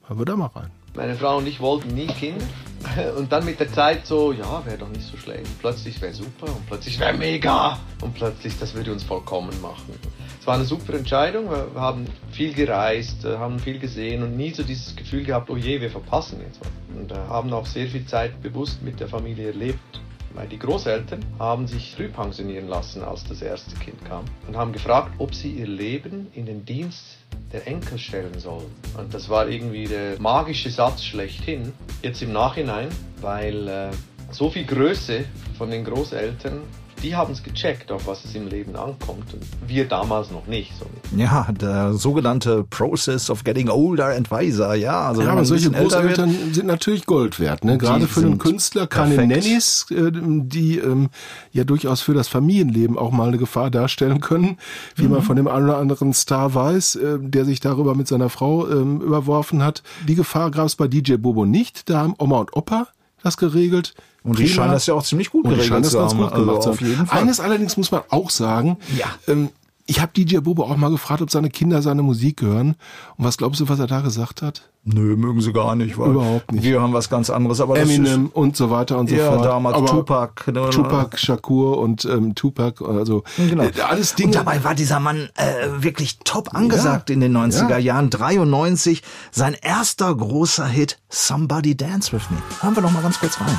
hören 0.07 0.19
wir 0.19 0.25
da 0.25 0.37
mal 0.37 0.47
rein. 0.47 0.71
Meine 0.95 1.17
Frau 1.17 1.39
und 1.39 1.47
ich 1.47 1.61
wollten 1.61 1.95
nie 1.95 2.07
Kinder. 2.07 2.45
Und 3.17 3.33
dann 3.33 3.47
mit 3.47 3.59
der 3.59 3.73
Zeit 3.73 4.07
so, 4.07 4.31
ja, 4.31 4.65
wäre 4.67 4.77
doch 4.77 4.91
nicht 4.91 5.07
so 5.07 5.17
schlecht. 5.17 5.47
Plötzlich 5.59 6.01
wäre 6.03 6.13
super 6.13 6.47
und 6.47 6.67
plötzlich 6.67 7.01
wäre 7.01 7.15
mega. 7.15 7.79
Und 8.03 8.13
plötzlich, 8.13 8.59
das 8.59 8.75
würde 8.75 8.93
uns 8.93 9.03
vollkommen 9.03 9.59
machen. 9.63 9.99
Es 10.39 10.47
war 10.47 10.57
eine 10.57 10.67
super 10.67 10.93
Entscheidung. 10.93 11.51
Wir 11.51 11.75
wir 11.75 11.81
haben 11.81 12.07
viel 12.31 12.53
gereist, 12.53 13.25
äh, 13.25 13.39
haben 13.39 13.59
viel 13.59 13.79
gesehen 13.79 14.23
und 14.23 14.37
nie 14.37 14.51
so 14.51 14.63
dieses 14.63 14.95
Gefühl 14.95 15.25
gehabt, 15.25 15.49
oh 15.49 15.57
je, 15.57 15.81
wir 15.81 15.91
verpassen 15.91 16.41
jetzt 16.47 16.61
was. 16.61 16.69
Und 16.95 17.11
äh, 17.11 17.15
haben 17.15 17.51
auch 17.55 17.65
sehr 17.65 17.89
viel 17.89 18.05
Zeit 18.05 18.43
bewusst 18.43 18.83
mit 18.83 19.01
der 19.01 19.09
Familie 19.09 19.47
erlebt. 19.47 20.04
Weil 20.35 20.49
die 20.49 20.59
Großeltern 20.59 21.25
haben 21.39 21.67
sich 21.67 21.95
früh 21.95 22.09
pensionieren 22.09 22.69
lassen, 22.69 23.03
als 23.03 23.25
das 23.25 23.41
erste 23.41 23.77
Kind 23.77 24.05
kam. 24.05 24.25
Und 24.49 24.57
haben 24.57 24.73
gefragt, 24.73 25.13
ob 25.19 25.35
sie 25.35 25.53
ihr 25.53 25.67
Leben 25.67 26.27
in 26.35 26.47
den 26.47 26.65
Dienst 26.65 27.19
der 27.53 27.67
Enkel 27.69 27.99
stellen 27.99 28.39
sollen. 28.39 28.71
Und 28.99 29.15
das 29.15 29.29
war 29.29 29.49
irgendwie 29.49 29.85
der 29.85 30.21
magische 30.21 30.71
Satz 30.71 31.05
schlechthin. 31.05 31.73
Jetzt 32.03 32.21
im 32.21 32.33
Nachhinein, 32.33 32.89
weil 33.21 33.69
äh, 33.69 33.91
so 34.33 34.51
viel 34.51 34.65
Größe 34.65 35.25
von 35.57 35.71
den 35.71 35.85
Großeltern, 35.85 36.63
die 37.05 37.15
haben 37.15 37.33
es 37.33 37.43
gecheckt, 37.43 37.93
auf 37.93 38.07
was 38.07 38.25
es 38.25 38.35
im 38.35 38.49
Leben 38.49 38.75
ankommt. 38.77 39.33
Und 39.35 39.43
wir 39.69 39.87
damals 39.87 40.31
noch 40.31 40.47
nicht. 40.47 40.73
So. 40.79 40.87
Ja, 41.17 41.47
der 41.53 41.93
sogenannte 41.95 42.65
Process 42.65 43.29
of 43.31 43.45
getting 43.45 43.69
older 43.69 44.07
and 44.17 44.31
wiser. 44.31 44.75
Ja, 44.75 45.09
also 45.09 45.23
Ja, 45.23 45.29
aber 45.33 45.45
solche 45.45 45.67
älter 45.67 45.81
wird- 45.81 46.17
Großeltern 46.17 46.55
sind 46.55 46.67
natürlich 46.67 47.07
Gold 47.07 47.39
wert. 47.39 47.63
Ne? 47.65 47.77
Gerade 47.79 48.07
für 48.09 48.21
einen 48.21 48.39
Künstler, 48.39 48.87
keine 48.87 49.15
perfekt. 49.17 49.45
Nannies, 49.45 49.87
äh, 49.91 50.11
die 50.13 50.79
ähm, 50.79 51.11
ja 51.53 51.65
durchaus 51.65 52.01
für 52.01 52.15
das 52.15 52.29
Familienleben 52.29 52.97
auch 52.99 53.11
mal 53.13 53.29
eine 53.29 53.39
Gefahr 53.39 53.71
darstellen 53.71 54.21
können, 54.21 54.57
wie 54.97 55.05
Mhm. 55.05 55.11
man 55.11 55.23
von 55.23 55.37
dem 55.37 55.47
einen 55.47 55.67
oder 55.67 55.77
anderen 55.79 56.15
Star 56.15 56.55
weiß, 56.55 56.97
äh, 56.97 57.19
der 57.21 57.45
sich 57.45 57.61
darüber 57.61 57.95
mit 57.95 58.09
seiner 58.09 58.31
Frau 58.31 58.67
ähm, 58.69 59.01
überworfen 59.03 59.63
hat. 59.63 59.83
Die 60.09 60.15
Gefahr 60.15 60.51
gab 60.51 60.67
es 60.67 60.75
bei 60.77 60.89
DJ 60.89 61.17
Bobo 61.17 61.45
nicht. 61.45 61.91
Da 61.91 61.99
haben 62.01 62.15
Oma 62.19 62.39
und 62.39 62.57
Opa 62.57 62.89
das 63.25 63.37
geregelt. 63.37 63.95
Und 64.23 64.39
die 64.39 64.49
scheinen 64.49 64.73
das 64.73 64.87
ja 64.87 64.95
auch 64.95 65.03
ziemlich 65.03 65.31
gut 65.31 65.45
Und 65.45 65.51
die 65.51 65.57
geregelt 65.57 65.69
scheinen 65.69 65.83
das 65.83 65.93
zu 65.93 65.99
ganz 65.99 66.13
haben. 66.13 66.21
gut 66.21 66.33
Also 66.33 66.45
gemacht 66.47 66.63
Fall. 67.07 67.21
Eines 67.21 67.41
allerdings 67.41 67.77
muss 67.77 67.91
man 67.91 68.03
auch 68.09 68.31
sagen. 68.31 68.79
Ja. 68.97 69.07
Ähm, 69.27 69.51
ich 69.87 70.01
habe 70.01 70.13
DJ 70.17 70.39
Bobo 70.39 70.65
auch 70.65 70.77
mal 70.77 70.91
gefragt, 70.91 71.21
ob 71.23 71.31
seine 71.31 71.51
Kinder 71.51 71.83
seine 71.83 72.03
Musik 72.03 72.41
hören. 72.43 72.77
Und 73.17 73.25
was 73.25 73.37
glaubst 73.37 73.61
du, 73.61 73.69
was 73.69 73.79
er 73.79 73.87
da 73.87 74.01
gesagt 74.01 74.41
hat? 74.43 74.69
Nö, 74.87 75.17
mögen 75.17 75.41
sie 75.41 75.53
gar 75.53 75.77
nicht. 75.77 75.97
Weil 75.99 76.11
Überhaupt 76.11 76.53
nicht. 76.53 76.63
Wir 76.65 76.81
haben 76.81 76.93
was 76.93 77.09
ganz 77.11 77.31
anderes. 77.31 77.61
Aber 77.61 77.79
Eminem 77.79 78.29
und 78.29 78.57
so 78.57 78.71
weiter 78.71 78.99
und 78.99 79.09
so 79.09 79.15
Ja, 79.15 79.33
fort. 79.33 79.45
damals 79.47 79.77
Aber 79.77 79.87
Tupac, 79.87 80.51
ne, 80.53 80.69
Tupac, 80.71 81.19
Shakur 81.19 81.79
und 81.79 82.05
ähm, 82.05 82.35
Tupac, 82.35 82.83
also 82.87 83.25
Genau. 83.37 83.63
äh, 83.65 83.73
alles 83.89 84.15
Dinge. 84.15 84.29
Und 84.29 84.35
dabei 84.37 84.63
war 84.65 84.75
dieser 84.75 85.01
Mann 85.01 85.29
äh, 85.37 85.83
wirklich 85.83 86.19
top 86.25 86.55
angesagt 86.55 87.09
Ja. 87.11 87.15
in 87.15 87.21
den 87.21 87.33
90er 87.37 87.71
Ja. 87.73 87.79
Jahren. 87.79 88.11
93, 88.11 89.03
sein 89.33 89.55
erster 89.61 90.15
großer 90.15 90.67
Hit, 90.67 90.99
Somebody 91.09 91.77
Dance 91.77 92.13
With 92.13 92.31
Me. 92.31 92.37
Hören 92.61 92.75
wir 92.77 92.83
noch 92.83 92.93
mal 92.93 93.03
ganz 93.03 93.19
kurz 93.21 93.41
rein. 93.41 93.57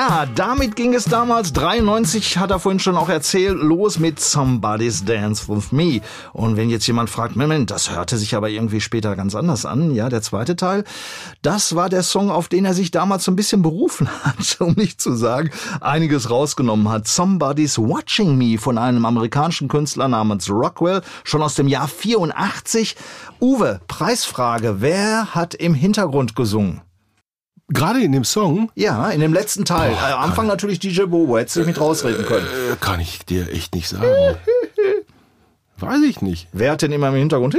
Ja, 0.00 0.24
damit 0.34 0.76
ging 0.76 0.94
es 0.94 1.04
damals, 1.04 1.52
93 1.52 2.38
hat 2.38 2.50
er 2.50 2.58
vorhin 2.58 2.78
schon 2.78 2.96
auch 2.96 3.10
erzählt, 3.10 3.58
los 3.60 3.98
mit 3.98 4.18
Somebody's 4.18 5.04
Dance 5.04 5.46
With 5.46 5.72
Me. 5.72 6.00
Und 6.32 6.56
wenn 6.56 6.70
jetzt 6.70 6.86
jemand 6.86 7.10
fragt, 7.10 7.36
Moment, 7.36 7.70
das 7.70 7.90
hörte 7.90 8.16
sich 8.16 8.34
aber 8.34 8.48
irgendwie 8.48 8.80
später 8.80 9.14
ganz 9.14 9.34
anders 9.34 9.66
an, 9.66 9.94
ja, 9.94 10.08
der 10.08 10.22
zweite 10.22 10.56
Teil, 10.56 10.84
das 11.42 11.74
war 11.74 11.90
der 11.90 12.02
Song, 12.02 12.30
auf 12.30 12.48
den 12.48 12.64
er 12.64 12.72
sich 12.72 12.90
damals 12.90 13.24
so 13.24 13.30
ein 13.30 13.36
bisschen 13.36 13.60
berufen 13.60 14.08
hat, 14.24 14.56
um 14.60 14.72
nicht 14.72 15.02
zu 15.02 15.14
sagen, 15.14 15.50
einiges 15.82 16.30
rausgenommen 16.30 16.88
hat. 16.88 17.06
Somebody's 17.06 17.76
Watching 17.76 18.38
Me 18.38 18.56
von 18.56 18.78
einem 18.78 19.04
amerikanischen 19.04 19.68
Künstler 19.68 20.08
namens 20.08 20.48
Rockwell, 20.48 21.02
schon 21.24 21.42
aus 21.42 21.56
dem 21.56 21.68
Jahr 21.68 21.88
84. 21.88 22.96
Uwe, 23.38 23.82
Preisfrage, 23.86 24.76
wer 24.80 25.34
hat 25.34 25.54
im 25.54 25.74
Hintergrund 25.74 26.34
gesungen? 26.34 26.80
Gerade 27.72 28.02
in 28.02 28.12
dem 28.12 28.24
Song 28.24 28.70
Ja, 28.74 29.10
in 29.10 29.20
dem 29.20 29.32
letzten 29.32 29.64
Teil. 29.64 29.92
äh, 29.92 30.12
am 30.12 30.20
Anfang 30.20 30.46
natürlich 30.46 30.78
DJ 30.80 31.02
Bobo, 31.04 31.38
hättest 31.38 31.56
du 31.56 31.60
dich 31.60 31.68
mit 31.68 31.80
rausreden 31.80 32.24
können. 32.26 32.46
äh, 32.46 32.76
kann 32.80 33.00
ich 33.00 33.24
dir 33.24 33.48
echt 33.52 33.74
nicht 33.74 33.88
sagen. 33.88 34.04
Weiß 35.78 36.02
ich 36.02 36.20
nicht. 36.20 36.48
Wer 36.52 36.72
hat 36.72 36.82
denn 36.82 36.92
immer 36.92 37.08
im 37.08 37.14
Hintergrund 37.14 37.56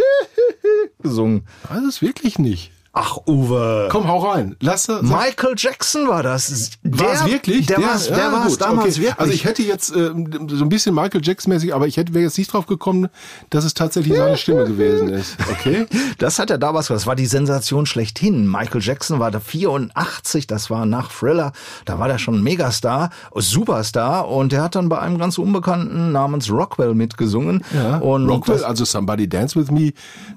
gesungen? 1.02 1.48
Weiß 1.70 1.82
es 1.88 2.02
wirklich 2.02 2.38
nicht. 2.38 2.72
Ach, 2.94 3.18
Uwe. 3.26 3.88
Komm, 3.90 4.06
hau 4.10 4.18
rein. 4.18 4.58
Lass 4.60 4.84
sag, 4.84 5.04
Michael 5.04 5.54
Jackson 5.58 6.10
war 6.10 6.24
das. 6.24 6.72
war 6.84 7.14
es 7.14 7.26
wirklich? 7.26 7.66
Der, 7.68 7.82
war's, 7.82 8.08
der 8.10 8.18
Ja, 8.18 8.32
war 8.34 8.46
es 8.46 8.52
gut, 8.54 8.62
damals 8.62 8.96
okay. 8.98 9.04
wirklich. 9.08 9.20
Also 9.20 9.32
ich 9.34 9.46
hätte 9.46 9.62
jetzt 9.64 9.96
äh, 9.96 10.12
so 10.50 10.66
ein 10.66 10.70
bisschen 10.70 10.94
Michael 10.94 11.22
Jackson-mäßig, 11.24 11.74
aber 11.74 11.88
ich 11.88 11.96
hätte 11.96 12.14
wäre 12.14 12.26
jetzt 12.26 12.38
nicht 12.38 12.52
drauf 12.52 12.66
gekommen, 12.66 13.08
dass 13.50 13.64
es 13.64 13.74
tatsächlich 13.74 14.18
seine 14.18 14.36
Stimme 14.36 14.66
gewesen 14.66 15.08
ist. 15.10 15.38
Okay? 15.52 15.86
Das 16.18 16.38
hat 16.38 16.50
er 16.52 16.58
damals, 16.58 16.88
das 16.88 17.08
war 17.08 17.16
die 17.16 17.26
Sensation 17.26 17.86
schlechthin. 17.86 18.50
Michael 18.50 18.82
Jackson 18.82 19.20
war 19.20 19.32
da 19.32 19.40
84, 19.40 20.46
das 20.46 20.70
war 20.70 20.86
nach 20.86 21.10
Thriller, 21.12 21.52
da 21.86 21.98
war 21.98 22.08
der 22.10 22.18
schon 22.20 22.36
ein 22.36 22.44
Megastar, 22.44 23.10
Superstar 23.34 24.28
und 24.28 24.52
der 24.52 24.64
hat 24.64 24.76
dann 24.76 24.90
bei 24.90 25.00
einem 25.00 25.18
ganz 25.18 25.38
Unbekannten 25.38 26.12
namens 26.12 26.52
Rockwell 26.52 26.94
mitgesungen. 26.94 27.64
Ja. 27.74 27.98
Und 27.98 28.30
Rockwell, 28.30 28.58
das- 28.58 28.66
also 28.66 28.86
Somebody 28.86 29.28
Dance 29.30 29.60
With 29.60 29.72
Me. 29.72 29.94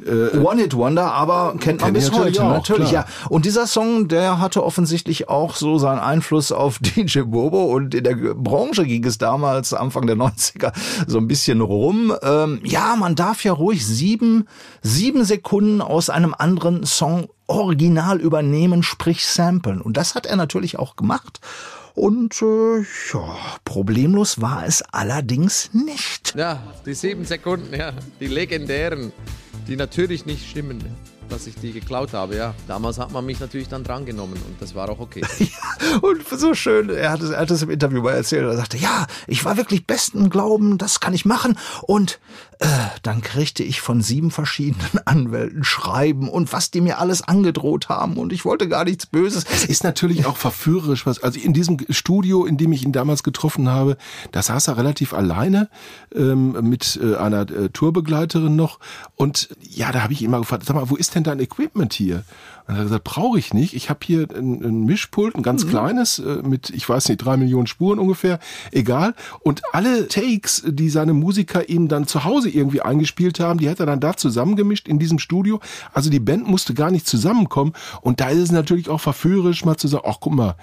Äh, 0.06 0.38
One-Hit-Wonder, 0.38 1.12
aber 1.12 1.54
kennt 1.58 1.80
man 1.80 1.92
bis 1.92 2.10
heute. 2.12 2.43
Auch, 2.44 2.54
natürlich, 2.54 2.90
klar. 2.90 3.06
ja. 3.08 3.28
Und 3.28 3.44
dieser 3.44 3.66
Song, 3.66 4.08
der 4.08 4.40
hatte 4.40 4.64
offensichtlich 4.64 5.28
auch 5.28 5.56
so 5.56 5.78
seinen 5.78 5.98
Einfluss 5.98 6.52
auf 6.52 6.78
DJ 6.80 7.20
Bobo 7.20 7.64
und 7.64 7.94
in 7.94 8.04
der 8.04 8.14
Branche 8.14 8.84
ging 8.84 9.04
es 9.04 9.18
damals, 9.18 9.72
Anfang 9.72 10.06
der 10.06 10.16
90er, 10.16 10.72
so 11.06 11.18
ein 11.18 11.28
bisschen 11.28 11.60
rum. 11.60 12.14
Ähm, 12.22 12.60
ja, 12.64 12.96
man 12.96 13.14
darf 13.14 13.44
ja 13.44 13.52
ruhig 13.52 13.86
sieben, 13.86 14.46
sieben 14.82 15.24
Sekunden 15.24 15.80
aus 15.80 16.10
einem 16.10 16.34
anderen 16.36 16.84
Song 16.84 17.28
original 17.46 18.20
übernehmen, 18.20 18.82
sprich 18.82 19.26
samplen. 19.26 19.80
Und 19.80 19.96
das 19.96 20.14
hat 20.14 20.26
er 20.26 20.36
natürlich 20.36 20.78
auch 20.78 20.96
gemacht. 20.96 21.40
Und 21.94 22.42
äh, 22.42 22.80
ja, 23.12 23.36
problemlos 23.64 24.40
war 24.40 24.66
es 24.66 24.82
allerdings 24.82 25.70
nicht. 25.72 26.34
Ja, 26.36 26.60
die 26.84 26.94
sieben 26.94 27.24
Sekunden, 27.24 27.72
ja, 27.72 27.92
die 28.18 28.26
legendären, 28.26 29.12
die 29.68 29.76
natürlich 29.76 30.26
nicht 30.26 30.50
stimmen, 30.50 30.80
ja, 30.80 30.90
dass 31.28 31.46
ich 31.46 31.54
die 31.56 31.72
geklaut 31.72 32.12
habe, 32.12 32.36
ja. 32.36 32.54
Damals 32.66 32.98
hat 32.98 33.12
man 33.12 33.24
mich 33.24 33.40
natürlich 33.40 33.68
dann 33.68 33.84
drangenommen 33.84 34.34
und 34.34 34.60
das 34.60 34.74
war 34.74 34.88
auch 34.88 35.00
okay. 35.00 35.22
Und 36.02 36.26
so 36.28 36.54
schön, 36.54 36.90
er 36.90 37.10
hat 37.10 37.20
es, 37.20 37.30
er 37.30 37.40
hat 37.40 37.50
es 37.50 37.62
im 37.62 37.70
Interview 37.70 38.02
mal 38.02 38.14
erzählt. 38.14 38.44
Er 38.44 38.56
sagte, 38.56 38.76
ja, 38.76 39.06
ich 39.26 39.44
war 39.44 39.56
wirklich 39.56 39.86
besten 39.86 40.30
Glauben, 40.30 40.78
das 40.78 41.00
kann 41.00 41.14
ich 41.14 41.24
machen. 41.24 41.58
Und 41.82 42.18
äh, 42.58 42.66
dann 43.02 43.20
kriegte 43.20 43.62
ich 43.62 43.80
von 43.80 44.00
sieben 44.00 44.30
verschiedenen 44.30 44.98
Anwälten 45.04 45.64
Schreiben 45.64 46.28
und 46.28 46.52
was 46.52 46.70
die 46.70 46.80
mir 46.80 46.98
alles 46.98 47.22
angedroht 47.22 47.88
haben. 47.88 48.16
Und 48.16 48.32
ich 48.32 48.44
wollte 48.44 48.68
gar 48.68 48.84
nichts 48.84 49.06
Böses. 49.06 49.44
Es 49.52 49.64
ist 49.64 49.84
natürlich 49.84 50.26
auch 50.26 50.36
verführerisch, 50.36 51.06
was, 51.06 51.22
also 51.22 51.38
in 51.38 51.52
diesem 51.52 51.78
Studio, 51.90 52.44
in 52.44 52.56
dem 52.56 52.72
ich 52.72 52.84
ihn 52.84 52.92
damals 52.92 53.22
getroffen 53.22 53.68
habe, 53.68 53.96
da 54.32 54.42
saß 54.42 54.68
er 54.68 54.76
relativ 54.76 55.14
alleine 55.14 55.68
ähm, 56.14 56.52
mit 56.68 56.98
äh, 57.02 57.16
einer 57.16 57.42
äh, 57.50 57.68
Tourbegleiterin 57.70 58.56
noch. 58.56 58.78
Und 59.16 59.48
ja, 59.60 59.92
da 59.92 60.02
habe 60.02 60.12
ich 60.12 60.22
ihn 60.22 60.30
mal 60.30 60.40
gefragt, 60.40 60.64
sag 60.64 60.74
mal, 60.74 60.90
wo 60.90 60.96
ist 60.96 61.13
ist 61.14 61.16
denn 61.16 61.24
dein 61.24 61.40
Equipment 61.40 61.92
hier? 61.92 62.24
Und 62.66 62.74
er 62.74 62.78
hat 62.78 62.84
gesagt, 62.84 63.04
brauche 63.04 63.38
ich 63.38 63.54
nicht. 63.54 63.74
Ich 63.74 63.88
habe 63.88 64.00
hier 64.02 64.26
ein, 64.34 64.64
ein 64.64 64.84
Mischpult, 64.84 65.36
ein 65.36 65.42
ganz 65.42 65.66
kleines, 65.66 66.18
äh, 66.18 66.42
mit, 66.42 66.70
ich 66.70 66.88
weiß 66.88 67.08
nicht, 67.08 67.18
drei 67.18 67.36
Millionen 67.36 67.68
Spuren 67.68 68.00
ungefähr, 68.00 68.40
egal. 68.72 69.14
Und 69.40 69.62
alle 69.72 70.08
Takes, 70.08 70.64
die 70.66 70.88
seine 70.88 71.12
Musiker 71.12 71.68
ihm 71.68 71.86
dann 71.86 72.08
zu 72.08 72.24
Hause 72.24 72.50
irgendwie 72.50 72.80
eingespielt 72.80 73.38
haben, 73.38 73.60
die 73.60 73.70
hat 73.70 73.78
er 73.78 73.86
dann 73.86 74.00
da 74.00 74.16
zusammengemischt 74.16 74.88
in 74.88 74.98
diesem 74.98 75.20
Studio. 75.20 75.60
Also 75.92 76.10
die 76.10 76.20
Band 76.20 76.48
musste 76.48 76.74
gar 76.74 76.90
nicht 76.90 77.06
zusammenkommen. 77.06 77.74
Und 78.00 78.20
da 78.20 78.30
ist 78.30 78.40
es 78.40 78.52
natürlich 78.52 78.88
auch 78.88 79.00
verführerisch, 79.00 79.64
mal 79.64 79.76
zu 79.76 79.86
sagen, 79.86 80.04
ach 80.08 80.16
guck 80.20 80.34
mal, 80.34 80.56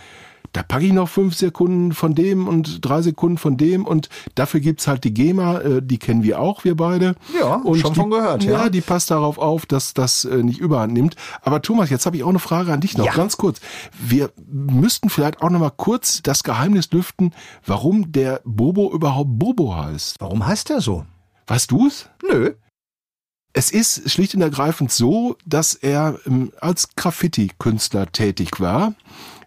da 0.54 0.64
packe 0.64 0.86
ich 0.86 0.94
noch 0.94 1.08
fünf 1.08 1.36
Sekunden 1.36 1.94
von 1.94 2.14
dem 2.16 2.48
und 2.48 2.84
drei 2.84 3.02
Sekunden 3.02 3.38
von 3.38 3.58
dem 3.58 3.86
und 3.86 4.10
dafür 4.36 4.60
gibt's 4.60 4.88
halt 4.88 5.04
die 5.04 5.14
GEMA, 5.14 5.60
äh, 5.60 5.82
die 5.82 5.98
kennen 5.98 6.24
wir 6.24 6.40
auch, 6.40 6.64
wir 6.64 6.76
beide. 6.76 7.16
Ja, 7.40 7.56
und 7.56 7.80
schon 7.80 7.94
die, 7.94 8.00
von 8.00 8.10
gehört, 8.12 8.44
ja. 8.44 8.52
Ja, 8.52 8.70
die 8.70 8.82
passt 8.82 9.12
darauf 9.12 9.38
auf, 9.38 9.66
dass 9.66 9.94
das 9.94 10.26
äh, 10.26 10.44
nicht 10.44 10.60
überhand 10.60 10.94
nimmt. 10.94 11.16
Aber 11.42 11.62
Thomas, 11.62 11.90
jetzt 11.90 12.06
habe 12.06 12.18
ich 12.18 12.24
auch 12.24 12.30
eine 12.30 12.40
Frage 12.40 12.74
an 12.74 12.82
dich 12.82 12.98
noch, 12.98 13.06
Ja. 13.06 13.14
ganz 13.14 13.38
kurz. 13.38 13.62
Wir 14.00 14.32
müssten 14.46 15.10
vielleicht 15.10 15.42
auch 15.42 15.50
noch 15.50 15.60
mal 15.60 15.72
kurz 15.72 16.22
das 16.22 16.44
Geheimnis 16.44 16.92
lüften, 16.92 17.34
warum 17.66 18.12
der 18.12 18.42
Bobo 18.44 18.92
überhaupt 18.94 19.40
Bobo 19.40 19.76
heißt. 19.76 20.18
Warum 20.20 20.46
heißt 20.46 20.70
der 20.70 20.82
so? 20.82 21.06
Weißt 21.48 21.72
du's? 21.72 22.10
Nö. 22.30 22.54
Es 23.54 23.72
ist 23.72 24.10
schlicht 24.10 24.34
und 24.36 24.42
ergreifend 24.42 24.92
so, 24.92 25.36
dass 25.46 25.74
er 25.74 26.18
ähm, 26.26 26.54
als 26.62 26.96
Graffiti-Künstler 26.96 28.12
tätig 28.12 28.60
war, 28.62 28.94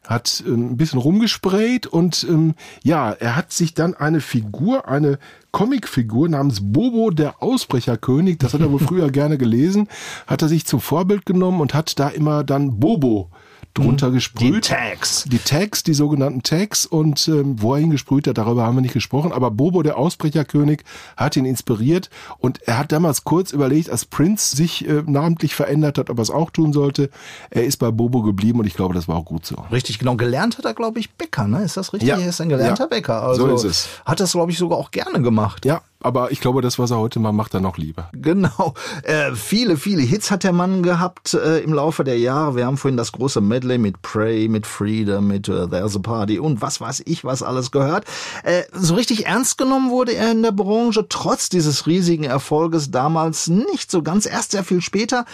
hat 0.06 0.42
ähm, 0.46 0.73
ein 0.73 0.76
bisschen 0.76 0.99
rumgesprayt 0.99 1.87
und 1.87 2.26
ähm, 2.28 2.54
ja, 2.82 3.12
er 3.12 3.37
hat 3.37 3.52
sich 3.52 3.75
dann 3.75 3.94
eine 3.94 4.20
Figur, 4.20 4.88
eine 4.88 5.18
Comicfigur 5.52 6.28
namens 6.28 6.61
Bobo 6.62 7.11
der 7.11 7.42
Ausbrecherkönig, 7.42 8.38
das 8.38 8.54
hat 8.54 8.61
er 8.61 8.70
wohl 8.70 8.78
früher 8.80 9.11
gerne 9.11 9.38
gelesen, 9.38 9.88
hat 10.26 10.42
er 10.42 10.49
sich 10.49 10.66
zum 10.66 10.80
Vorbild 10.80 11.26
genommen 11.26 11.61
und 11.61 11.75
hat 11.75 11.99
da 11.99 12.08
immer 12.08 12.44
dann 12.44 12.78
Bobo 12.80 13.30
drunter 13.74 14.10
gesprüht. 14.10 14.54
Die 14.54 14.60
Tags. 14.60 15.24
Die 15.24 15.38
Tags, 15.38 15.82
die 15.82 15.94
sogenannten 15.94 16.42
Tags 16.42 16.86
und 16.86 17.26
ähm, 17.28 17.60
wo 17.60 17.74
er 17.74 17.80
ihn 17.80 17.90
gesprüht 17.90 18.26
hat, 18.28 18.38
darüber 18.38 18.64
haben 18.64 18.76
wir 18.76 18.80
nicht 18.82 18.94
gesprochen, 18.94 19.32
aber 19.32 19.50
Bobo, 19.50 19.82
der 19.82 19.98
Ausbrecherkönig, 19.98 20.82
hat 21.16 21.36
ihn 21.36 21.44
inspiriert 21.44 22.08
und 22.38 22.62
er 22.62 22.78
hat 22.78 22.92
damals 22.92 23.24
kurz 23.24 23.52
überlegt, 23.52 23.90
als 23.90 24.04
Prince 24.04 24.56
sich 24.56 24.88
äh, 24.88 25.02
namentlich 25.06 25.54
verändert 25.54 25.98
hat, 25.98 26.08
ob 26.08 26.18
er 26.18 26.22
es 26.22 26.30
auch 26.30 26.50
tun 26.50 26.72
sollte. 26.72 27.10
Er 27.50 27.64
ist 27.64 27.78
bei 27.78 27.90
Bobo 27.90 28.22
geblieben 28.22 28.60
und 28.60 28.66
ich 28.66 28.74
glaube, 28.74 28.94
das 28.94 29.08
war 29.08 29.16
auch 29.16 29.24
gut 29.24 29.44
so. 29.44 29.56
Richtig, 29.72 29.98
genau. 29.98 30.14
Gelernt 30.16 30.56
hat 30.58 30.64
er, 30.64 30.74
glaube 30.74 31.00
ich, 31.00 31.10
Bäcker, 31.12 31.46
ne? 31.48 31.62
Ist 31.64 31.76
das 31.76 31.92
richtig? 31.92 32.08
Ja. 32.08 32.18
Er 32.18 32.28
ist 32.28 32.40
ein 32.40 32.48
gelernter 32.48 32.84
Ja. 32.84 32.88
Bäcker. 32.88 33.22
Also 33.22 33.48
So 33.48 33.54
ist 33.56 33.64
es. 33.64 33.88
Hat 34.04 34.20
das, 34.20 34.32
glaube 34.32 34.52
ich, 34.52 34.58
sogar 34.58 34.78
auch 34.78 34.90
gerne 34.92 35.20
gemacht. 35.20 35.64
Ja, 35.64 35.82
aber 36.04 36.30
ich 36.32 36.40
glaube, 36.40 36.61
das, 36.61 36.78
was 36.78 36.90
er 36.90 36.99
heute 36.99 37.18
mal 37.18 37.32
macht, 37.32 37.54
er 37.54 37.61
noch 37.61 37.78
lieber. 37.78 38.11
Genau. 38.12 38.75
Äh, 39.04 39.32
viele, 39.34 39.78
viele 39.78 40.02
Hits 40.02 40.30
hat 40.30 40.44
der 40.44 40.52
Mann 40.52 40.82
gehabt 40.82 41.32
äh, 41.32 41.61
im 41.61 41.73
Laufe 41.73 42.04
der 42.04 42.18
Jahre. 42.18 42.56
Wir 42.56 42.66
haben 42.66 42.76
vorhin 42.76 42.99
das 42.99 43.12
große 43.12 43.40
Medley 43.40 43.78
mit 43.78 44.02
Pray, 44.02 44.49
mit 44.49 44.66
Freedom, 44.66 45.26
mit 45.26 45.49
äh, 45.49 45.66
There's 45.66 45.96
a 45.96 46.00
Party 46.00 46.38
und 46.38 46.61
was 46.61 46.80
weiß 46.80 47.04
ich, 47.06 47.25
was 47.25 47.42
alles 47.42 47.70
gehört. 47.70 48.04
Äh, 48.42 48.64
so 48.73 48.94
richtig 48.94 49.26
ernst 49.26 49.56
genommen 49.56 49.90
wurde 49.90 50.12
er 50.12 50.30
in 50.30 50.42
der 50.42 50.52
Branche 50.52 51.06
trotz 51.08 51.49
dieses 51.49 51.87
riesigen 51.87 52.25
Erfolges 52.25 52.90
damals 52.90 53.49
nicht 53.49 53.90
so 53.90 54.02
ganz. 54.02 54.26
Erst 54.26 54.50
sehr 54.50 54.64
viel 54.64 54.82
später. 54.82 55.25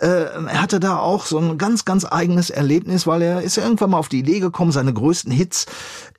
Äh, 0.00 0.06
er 0.06 0.62
hatte 0.62 0.78
da 0.78 0.98
auch 0.98 1.26
so 1.26 1.38
ein 1.38 1.58
ganz, 1.58 1.84
ganz 1.84 2.04
eigenes 2.04 2.50
Erlebnis, 2.50 3.04
weil 3.04 3.22
er 3.22 3.42
ist 3.42 3.56
ja 3.56 3.64
irgendwann 3.64 3.90
mal 3.90 3.98
auf 3.98 4.08
die 4.08 4.20
Idee 4.20 4.38
gekommen, 4.38 4.70
seine 4.70 4.92
größten 4.92 5.32
Hits 5.32 5.66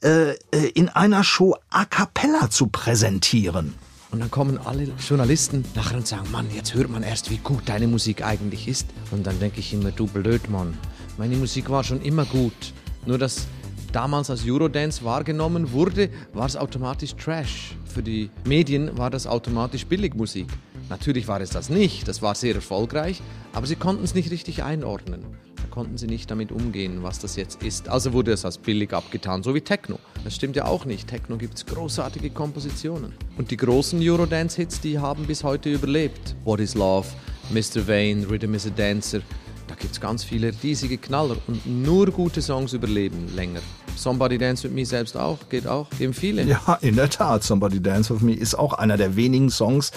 äh, 0.04 0.36
in 0.74 0.90
einer 0.90 1.24
Show 1.24 1.56
a 1.70 1.86
cappella 1.86 2.50
zu 2.50 2.68
präsentieren. 2.68 3.76
Und 4.12 4.20
dann 4.20 4.30
kommen 4.30 4.58
alle 4.58 4.90
Journalisten 5.08 5.64
nachher 5.74 5.98
und 5.98 6.06
sagen, 6.06 6.30
Mann, 6.32 6.48
jetzt 6.54 6.74
hört 6.74 6.90
man 6.90 7.02
erst, 7.02 7.32
wie 7.32 7.38
gut 7.38 7.64
deine 7.66 7.88
Musik 7.88 8.24
eigentlich 8.26 8.68
ist. 8.68 8.88
Und 9.12 9.26
dann 9.26 9.40
denke 9.40 9.62
ich 9.62 9.74
immer, 9.74 9.92
du 9.92 10.06
blöd, 10.06 10.50
Mann. 10.50 10.78
Meine 11.18 11.38
Musik 11.38 11.70
war 11.70 11.84
schon 11.84 12.02
immer 12.02 12.26
gut. 12.26 12.74
Nur 13.06 13.18
dass 13.18 13.48
damals 13.94 14.30
als 14.30 14.44
Eurodance 14.46 15.04
wahrgenommen 15.04 15.72
wurde, 15.72 16.10
war 16.34 16.46
es 16.46 16.58
automatisch 16.58 17.16
Trash. 17.16 17.76
Für 17.86 18.04
die 18.04 18.30
Medien 18.46 18.98
war 18.98 19.10
das 19.10 19.28
automatisch 19.28 19.86
Billigmusik. 19.86 20.48
Natürlich 20.90 21.28
war 21.28 21.40
es 21.40 21.52
das 21.52 21.70
nicht, 21.70 22.08
das 22.08 22.22
war 22.22 22.36
sehr 22.36 22.56
erfolgreich, 22.56 23.22
aber 23.54 23.66
sie 23.66 23.78
konnten 23.78 24.04
es 24.04 24.14
nicht 24.14 24.30
richtig 24.30 24.64
einordnen. 24.64 25.24
Konnten 25.72 25.98
sie 25.98 26.08
nicht 26.08 26.30
damit 26.30 26.52
umgehen, 26.52 27.02
was 27.02 27.20
das 27.20 27.38
jetzt 27.38 27.64
ist. 27.64 27.88
Also 27.88 28.12
wurde 28.12 28.34
es 28.34 28.44
als 28.44 28.58
billig 28.58 28.92
abgetan, 28.92 29.42
so 29.42 29.56
wie 29.56 29.62
Techno. 29.62 30.00
Das 30.26 30.36
stimmt 30.36 30.58
ja 30.58 30.66
auch 30.66 30.84
nicht. 30.84 31.08
Techno 31.08 31.38
gibt 31.38 31.56
es 31.56 31.66
großartige 31.66 32.30
Kompositionen. 32.30 33.14
Und 33.38 33.52
die 33.52 33.58
großen 33.58 33.98
Eurodance-Hits, 34.02 34.82
die 34.82 35.00
haben 35.00 35.26
bis 35.26 35.46
heute 35.46 35.72
überlebt. 35.72 36.36
What 36.44 36.60
is 36.60 36.76
Love, 36.76 37.08
Mr. 37.52 37.88
Vane, 37.88 38.30
Rhythm 38.30 38.54
is 38.54 38.68
a 38.68 38.70
Dancer. 38.70 39.22
Da 39.70 39.76
gibt 39.76 39.94
es 39.94 40.02
ganz 40.02 40.26
viele 40.26 40.52
riesige 40.62 40.98
Knaller 40.98 41.38
und 41.48 41.66
nur 41.66 42.08
gute 42.08 42.42
Songs 42.42 42.74
überleben 42.74 43.34
länger. 43.34 43.62
Somebody 43.96 44.38
Dance 44.38 44.66
With 44.66 44.72
Me 44.74 44.86
selbst 44.86 45.16
auch, 45.16 45.38
geht 45.48 45.68
auch, 45.68 45.90
geben 45.98 46.14
viele. 46.14 46.44
Ja, 46.44 46.78
in 46.82 46.98
der 46.98 47.10
Tat. 47.10 47.46
Somebody 47.46 47.82
Dance 47.82 48.14
With 48.14 48.22
Me 48.22 48.34
ist 48.34 48.56
auch 48.56 48.74
einer 48.74 48.98
der 48.98 49.16
wenigen 49.16 49.50
Songs, 49.50 49.94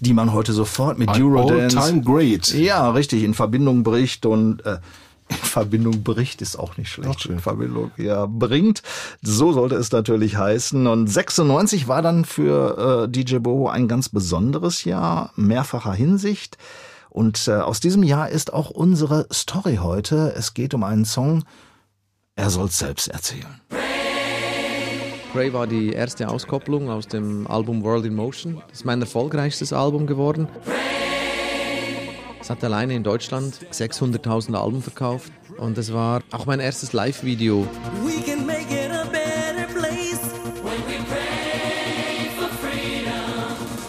die 0.00 0.14
man 0.14 0.32
heute 0.32 0.54
sofort 0.54 0.98
mit 0.98 1.10
Eurodance... 1.10 1.78
All-Time 1.78 2.02
Great. 2.02 2.54
Ja, 2.54 2.90
richtig, 2.92 3.22
in 3.24 3.34
Verbindung 3.34 3.82
bricht 3.82 4.24
und... 4.24 4.64
Äh, 4.64 4.78
Verbindung 5.42 6.02
bricht 6.02 6.42
ist 6.42 6.58
auch 6.58 6.76
nicht 6.76 6.90
schlecht. 6.90 7.26
In 7.26 7.40
Verbindung 7.40 7.90
ja 7.96 8.26
bringt. 8.26 8.82
So 9.22 9.52
sollte 9.52 9.76
es 9.76 9.92
natürlich 9.92 10.36
heißen. 10.36 10.86
Und 10.86 11.08
96 11.08 11.88
war 11.88 12.02
dann 12.02 12.24
für 12.24 13.04
äh, 13.04 13.08
DJ 13.08 13.38
Bobo 13.38 13.68
ein 13.68 13.88
ganz 13.88 14.08
besonderes 14.08 14.84
Jahr, 14.84 15.32
mehrfacher 15.36 15.92
Hinsicht. 15.92 16.56
Und 17.10 17.48
äh, 17.48 17.52
aus 17.52 17.80
diesem 17.80 18.02
Jahr 18.02 18.28
ist 18.28 18.52
auch 18.52 18.70
unsere 18.70 19.26
Story 19.32 19.76
heute. 19.82 20.34
Es 20.36 20.54
geht 20.54 20.74
um 20.74 20.84
einen 20.84 21.04
Song. 21.04 21.44
Er 22.36 22.50
soll 22.50 22.70
selbst 22.70 23.08
erzählen. 23.08 23.60
Prey 25.32 25.52
war 25.52 25.66
die 25.66 25.92
erste 25.92 26.28
Auskopplung 26.28 26.88
aus 26.88 27.06
dem 27.06 27.46
Album 27.46 27.82
World 27.82 28.06
in 28.06 28.14
Motion. 28.14 28.62
Das 28.68 28.78
ist 28.78 28.84
mein 28.84 29.00
erfolgreichstes 29.00 29.72
Album 29.72 30.06
geworden. 30.06 30.48
Es 32.48 32.50
hat 32.50 32.64
alleine 32.64 32.94
in 32.94 33.04
Deutschland 33.04 33.60
600.000 33.72 34.54
Alben 34.54 34.80
verkauft 34.80 35.30
und 35.58 35.76
es 35.76 35.92
war 35.92 36.22
auch 36.30 36.46
mein 36.46 36.60
erstes 36.60 36.94
Live-Video. 36.94 37.66
We 38.02 38.22
can 38.22 38.46
make 38.46 38.72
it 38.72 38.90
a 38.90 39.04
better 39.04 39.66
place 39.70 40.18
when 40.62 40.80
we 40.86 40.96
pray 41.10 42.30
for 42.38 42.48
freedom. 42.56 43.12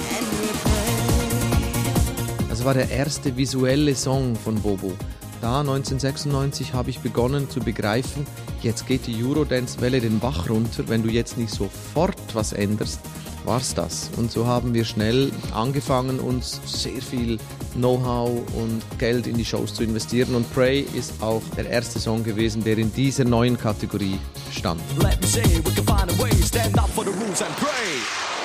And 0.09 0.27
we 0.41 0.49
pray. 0.61 2.51
Es 2.51 2.65
war 2.65 2.73
der 2.73 2.91
erste 2.91 3.37
visuelle 3.37 3.95
Song 3.95 4.35
von 4.35 4.55
Bobo. 4.55 4.91
Da 5.39 5.61
1996 5.61 6.73
habe 6.73 6.89
ich 6.89 6.99
begonnen 6.99 7.49
zu 7.49 7.61
begreifen, 7.61 8.27
jetzt 8.61 8.87
geht 8.87 9.07
die 9.07 9.23
Eurodance-Welle 9.23 10.01
den 10.01 10.19
Bach 10.19 10.49
runter. 10.49 10.83
Wenn 10.87 11.01
du 11.01 11.07
jetzt 11.07 11.37
nicht 11.37 11.51
sofort 11.51 12.17
was 12.33 12.51
änderst, 12.51 12.99
war's 13.49 13.73
das. 13.73 14.11
Und 14.15 14.31
so 14.31 14.45
haben 14.45 14.75
wir 14.75 14.85
schnell 14.85 15.31
angefangen, 15.53 16.19
uns 16.19 16.61
sehr 16.65 17.01
viel 17.01 17.39
Know-how 17.73 18.29
und 18.55 18.81
Geld 18.99 19.25
in 19.25 19.37
die 19.37 19.43
Shows 19.43 19.73
zu 19.73 19.83
investieren. 19.83 20.35
Und 20.35 20.53
Pray 20.53 20.85
ist 20.93 21.13
auch 21.19 21.41
der 21.57 21.67
erste 21.67 21.99
Song 21.99 22.23
gewesen, 22.23 22.63
der 22.63 22.77
in 22.77 22.93
dieser 22.93 23.25
neuen 23.25 23.57
Kategorie 23.57 24.19
stand. 24.51 24.79
Let 25.01 25.19
me 25.19 25.27
say 25.27 25.41
we 25.65 25.73
can 25.73 25.83
find 25.83 26.11
a 26.11 26.23
way, 26.23 26.31
stand 26.43 26.77
up 26.77 26.89
for 26.89 27.03
the 27.03 27.11
rules 27.11 27.41
and 27.41 27.55
pray. 27.57 28.38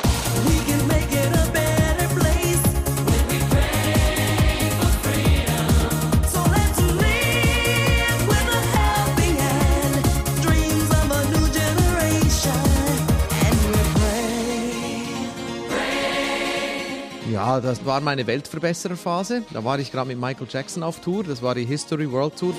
Das 17.61 17.85
war 17.85 18.01
meine 18.01 18.27
Weltverbessererphase. 18.27 19.43
Da 19.53 19.65
war 19.65 19.79
ich 19.79 19.93
gerade 19.93 20.09
mit 20.09 20.19
Michael 20.19 20.47
Jackson 20.51 20.83
auf 20.83 21.01
Tour. 21.01 21.25
Das 21.25 21.43
war 21.43 21.55
die 21.55 21.65
History 21.65 22.11
World 22.11 22.37
Tour. 22.37 22.55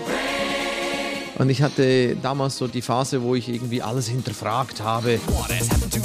Und 1.37 1.49
ich 1.49 1.61
hatte 1.61 2.15
damals 2.15 2.57
so 2.57 2.67
die 2.67 2.81
Phase, 2.81 3.21
wo 3.21 3.35
ich 3.35 3.49
irgendwie 3.49 3.81
alles 3.81 4.07
hinterfragt 4.07 4.81
habe. 4.81 5.19
What 5.27 5.49
has 5.49 5.69
happened 5.69 5.93
to 5.93 5.99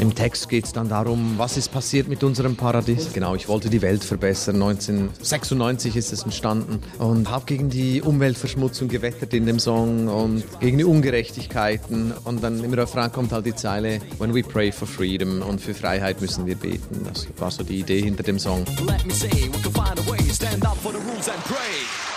Im 0.00 0.14
Text 0.14 0.48
geht 0.48 0.64
es 0.64 0.72
dann 0.72 0.88
darum, 0.88 1.34
was 1.36 1.58
ist 1.58 1.70
passiert 1.70 2.08
mit 2.08 2.24
unserem 2.24 2.56
Paradies. 2.56 3.12
Genau, 3.12 3.34
ich 3.34 3.48
wollte 3.48 3.68
die 3.68 3.82
Welt 3.82 4.02
verbessern. 4.02 4.54
1996 4.54 5.94
ist 5.94 6.10
es 6.14 6.22
entstanden 6.22 6.80
und 6.98 7.30
habe 7.30 7.44
gegen 7.44 7.68
die 7.68 8.00
Umweltverschmutzung 8.00 8.88
gewettert 8.88 9.34
in 9.34 9.44
dem 9.44 9.58
Song 9.58 10.08
und 10.08 10.42
gegen 10.60 10.78
die 10.78 10.84
Ungerechtigkeiten. 10.84 12.14
Und 12.24 12.42
dann 12.42 12.64
im 12.64 12.72
Refrain 12.72 13.12
kommt 13.12 13.32
halt 13.32 13.44
die 13.44 13.54
Zeile, 13.54 14.00
When 14.18 14.34
we 14.34 14.42
pray 14.42 14.72
for 14.72 14.88
freedom 14.88 15.42
und 15.42 15.60
für 15.60 15.74
Freiheit 15.74 16.22
müssen 16.22 16.46
wir 16.46 16.56
beten. 16.56 17.04
Das 17.04 17.26
war 17.36 17.50
so 17.50 17.62
die 17.62 17.80
Idee 17.80 18.00
hinter 18.00 18.22
dem 18.22 18.38
Song. 18.38 18.64
Let 18.86 19.04
me 19.04 19.12
say 19.12 19.28
we 19.28 19.60
can 19.60 19.72
find 19.72 19.98
a 19.98 20.10
way, 20.10 20.18
stand 20.32 20.64
up 20.64 20.78
for 20.78 20.92
the 20.92 20.98
rules 20.98 21.28
and 21.28 21.44
pray. 21.44 22.09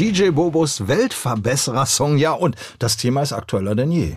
DJ 0.00 0.30
Bobos 0.30 0.88
Weltverbesserer-Song. 0.88 2.16
Ja, 2.16 2.32
und 2.32 2.56
das 2.78 2.96
Thema 2.96 3.20
ist 3.20 3.34
aktueller 3.34 3.74
denn 3.74 3.92
je. 3.92 4.16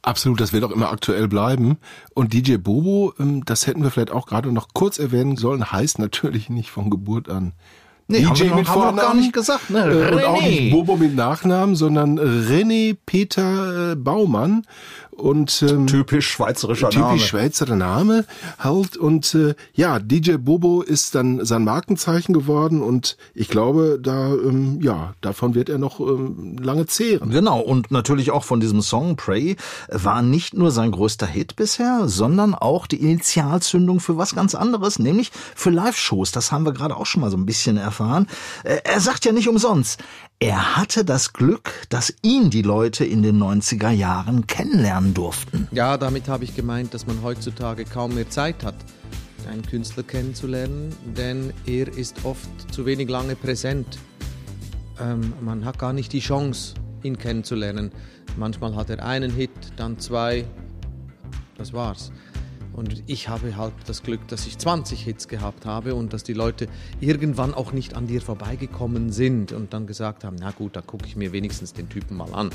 Absolut, 0.00 0.40
das 0.40 0.54
wird 0.54 0.64
auch 0.64 0.70
immer 0.70 0.90
aktuell 0.90 1.28
bleiben. 1.28 1.76
Und 2.14 2.32
DJ 2.32 2.56
Bobo, 2.56 3.12
ähm, 3.18 3.44
das 3.44 3.66
hätten 3.66 3.82
wir 3.82 3.90
vielleicht 3.90 4.10
auch 4.10 4.24
gerade 4.24 4.50
noch 4.52 4.68
kurz 4.72 4.98
erwähnen 4.98 5.36
sollen, 5.36 5.70
heißt 5.70 5.98
natürlich 5.98 6.48
nicht 6.48 6.70
von 6.70 6.88
Geburt 6.88 7.28
an 7.28 7.52
Nee, 8.08 8.24
haben 8.24 8.38
wir 8.38 8.46
noch- 8.46 8.68
haben 8.68 8.80
wir 8.80 8.92
noch 8.92 8.96
gar 9.02 9.14
nicht 9.14 9.32
gesagt, 9.32 9.70
ne? 9.70 9.84
Äh, 9.84 10.12
und 10.14 10.24
auch 10.24 10.40
René. 10.40 10.48
nicht 10.48 10.70
Bobo 10.72 10.96
mit 10.96 11.14
Nachnamen, 11.14 11.76
sondern 11.76 12.18
René 12.18 12.96
Peter 13.06 13.92
äh, 13.92 13.96
Baumann. 13.96 14.64
Und 15.10 15.64
ähm, 15.68 15.88
Typisch 15.88 16.28
schweizerischer 16.30 16.90
typisch 16.90 17.02
Name. 17.08 17.18
Schweizer 17.18 17.74
Name 17.74 18.24
halt. 18.60 18.96
Und 18.96 19.34
äh, 19.34 19.56
ja, 19.74 19.98
DJ 19.98 20.36
Bobo 20.36 20.80
ist 20.80 21.16
dann 21.16 21.44
sein 21.44 21.64
Markenzeichen 21.64 22.32
geworden 22.32 22.80
und 22.80 23.16
ich 23.34 23.48
glaube, 23.48 23.98
da 24.00 24.28
ähm, 24.28 24.78
ja, 24.80 25.14
davon 25.20 25.56
wird 25.56 25.70
er 25.70 25.78
noch 25.78 25.98
ähm, 25.98 26.56
lange 26.62 26.86
zehren. 26.86 27.30
Genau, 27.30 27.58
und 27.58 27.90
natürlich 27.90 28.30
auch 28.30 28.44
von 28.44 28.60
diesem 28.60 28.80
Song 28.80 29.16
Pray 29.16 29.56
war 29.90 30.22
nicht 30.22 30.54
nur 30.54 30.70
sein 30.70 30.92
größter 30.92 31.26
Hit 31.26 31.56
bisher, 31.56 32.02
sondern 32.06 32.54
auch 32.54 32.86
die 32.86 33.00
Initialzündung 33.02 33.98
für 33.98 34.18
was 34.18 34.36
ganz 34.36 34.54
anderes, 34.54 35.00
nämlich 35.00 35.32
für 35.56 35.70
Live-Shows. 35.70 36.30
Das 36.30 36.52
haben 36.52 36.64
wir 36.64 36.72
gerade 36.72 36.96
auch 36.96 37.06
schon 37.06 37.22
mal 37.22 37.30
so 37.32 37.36
ein 37.36 37.44
bisschen 37.44 37.76
erfahren. 37.76 37.97
Äh, 38.64 38.78
Er 38.84 39.00
sagt 39.00 39.24
ja 39.24 39.32
nicht 39.32 39.48
umsonst, 39.48 40.02
er 40.40 40.76
hatte 40.76 41.04
das 41.04 41.32
Glück, 41.32 41.72
dass 41.88 42.14
ihn 42.22 42.50
die 42.50 42.62
Leute 42.62 43.04
in 43.04 43.22
den 43.22 43.42
90er 43.42 43.90
Jahren 43.90 44.46
kennenlernen 44.46 45.12
durften. 45.14 45.66
Ja, 45.72 45.96
damit 45.96 46.28
habe 46.28 46.44
ich 46.44 46.54
gemeint, 46.54 46.94
dass 46.94 47.06
man 47.06 47.22
heutzutage 47.22 47.84
kaum 47.84 48.14
mehr 48.14 48.30
Zeit 48.30 48.64
hat, 48.64 48.76
einen 49.50 49.62
Künstler 49.62 50.02
kennenzulernen, 50.04 50.94
denn 51.16 51.52
er 51.66 51.88
ist 51.88 52.24
oft 52.24 52.48
zu 52.72 52.86
wenig 52.86 53.08
lange 53.08 53.34
präsent. 53.34 53.98
Ähm, 55.00 55.32
man 55.40 55.64
hat 55.64 55.78
gar 55.78 55.92
nicht 55.92 56.12
die 56.12 56.20
Chance, 56.20 56.74
ihn 57.02 57.18
kennenzulernen. 57.18 57.90
Manchmal 58.36 58.76
hat 58.76 58.90
er 58.90 59.04
einen 59.04 59.32
Hit, 59.32 59.50
dann 59.76 59.98
zwei, 59.98 60.44
das 61.56 61.72
war's. 61.72 62.12
Und 62.78 63.02
ich 63.06 63.28
habe 63.28 63.56
halt 63.56 63.72
das 63.86 64.04
Glück, 64.04 64.28
dass 64.28 64.46
ich 64.46 64.56
20 64.56 65.02
Hits 65.02 65.26
gehabt 65.26 65.66
habe 65.66 65.96
und 65.96 66.12
dass 66.12 66.22
die 66.22 66.32
Leute 66.32 66.68
irgendwann 67.00 67.52
auch 67.52 67.72
nicht 67.72 67.94
an 67.94 68.06
dir 68.06 68.22
vorbeigekommen 68.22 69.10
sind 69.10 69.50
und 69.50 69.72
dann 69.74 69.88
gesagt 69.88 70.22
haben, 70.22 70.36
na 70.38 70.52
gut, 70.52 70.76
dann 70.76 70.86
gucke 70.86 71.04
ich 71.04 71.16
mir 71.16 71.32
wenigstens 71.32 71.72
den 71.72 71.88
Typen 71.88 72.16
mal 72.16 72.32
an. 72.32 72.50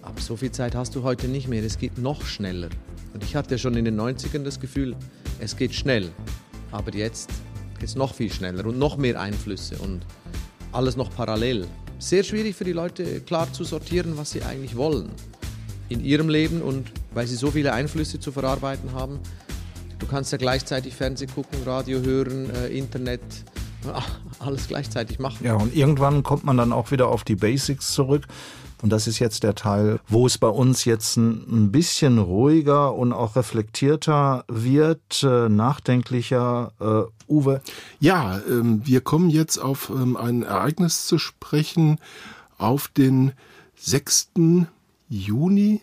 Aber 0.00 0.20
so 0.20 0.36
viel 0.36 0.52
Zeit 0.52 0.76
hast 0.76 0.94
du 0.94 1.02
heute 1.02 1.26
nicht 1.26 1.48
mehr. 1.48 1.60
Es 1.64 1.76
geht 1.76 1.98
noch 1.98 2.24
schneller. 2.24 2.68
Und 3.14 3.24
ich 3.24 3.34
hatte 3.34 3.58
schon 3.58 3.74
in 3.74 3.84
den 3.84 4.00
90ern 4.00 4.44
das 4.44 4.60
Gefühl, 4.60 4.94
es 5.40 5.56
geht 5.56 5.74
schnell. 5.74 6.12
Aber 6.70 6.94
jetzt 6.94 7.28
geht 7.80 7.88
es 7.88 7.96
noch 7.96 8.14
viel 8.14 8.32
schneller 8.32 8.64
und 8.64 8.78
noch 8.78 8.96
mehr 8.96 9.20
Einflüsse 9.20 9.76
und 9.78 10.06
alles 10.70 10.96
noch 10.96 11.12
parallel. 11.16 11.66
Sehr 11.98 12.22
schwierig 12.22 12.54
für 12.54 12.64
die 12.64 12.72
Leute 12.72 13.20
klar 13.22 13.52
zu 13.52 13.64
sortieren, 13.64 14.16
was 14.16 14.30
sie 14.30 14.42
eigentlich 14.44 14.76
wollen 14.76 15.10
in 15.88 16.04
ihrem 16.04 16.28
Leben 16.28 16.62
und 16.62 16.92
weil 17.14 17.26
sie 17.26 17.36
so 17.36 17.50
viele 17.50 17.72
Einflüsse 17.72 18.20
zu 18.20 18.32
verarbeiten 18.32 18.92
haben. 18.92 19.20
Du 19.98 20.06
kannst 20.06 20.32
ja 20.32 20.38
gleichzeitig 20.38 20.94
Fernsehen 20.94 21.30
gucken, 21.32 21.58
Radio 21.64 22.00
hören, 22.00 22.50
äh, 22.50 22.68
Internet, 22.68 23.20
alles 24.38 24.68
gleichzeitig 24.68 25.18
machen. 25.18 25.44
Ja, 25.44 25.54
und 25.54 25.74
irgendwann 25.74 26.22
kommt 26.22 26.44
man 26.44 26.56
dann 26.56 26.72
auch 26.72 26.90
wieder 26.90 27.08
auf 27.08 27.24
die 27.24 27.36
Basics 27.36 27.92
zurück. 27.92 28.26
Und 28.82 28.90
das 28.90 29.06
ist 29.06 29.20
jetzt 29.20 29.44
der 29.44 29.54
Teil, 29.54 30.00
wo 30.08 30.26
es 30.26 30.38
bei 30.38 30.48
uns 30.48 30.84
jetzt 30.84 31.16
ein, 31.16 31.70
bisschen 31.70 32.18
ruhiger 32.18 32.94
und 32.94 33.12
auch 33.12 33.36
reflektierter 33.36 34.44
wird, 34.48 35.22
äh, 35.22 35.48
nachdenklicher. 35.48 36.72
Äh, 36.80 37.32
Uwe, 37.32 37.62
Ja, 38.00 38.40
ähm, 38.48 38.82
wir 38.84 39.00
kommen 39.00 39.30
jetzt 39.30 39.58
auf 39.58 39.90
ähm, 39.94 40.16
ein 40.16 40.42
Ereignis 40.42 41.06
zu 41.06 41.18
sprechen, 41.18 41.98
auf 42.58 42.88
den 42.88 43.32
6. 43.76 44.32
Juni 45.08 45.80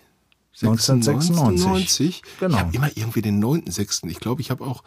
1996. 0.62 2.22
Genau. 2.40 2.56
Ich 2.56 2.62
habe 2.62 2.76
immer 2.76 2.90
irgendwie 2.96 3.22
den 3.22 3.44
9.6. 3.44 4.08
Ich 4.08 4.20
glaube, 4.20 4.42
ich 4.42 4.52
habe 4.52 4.64
auch 4.64 4.84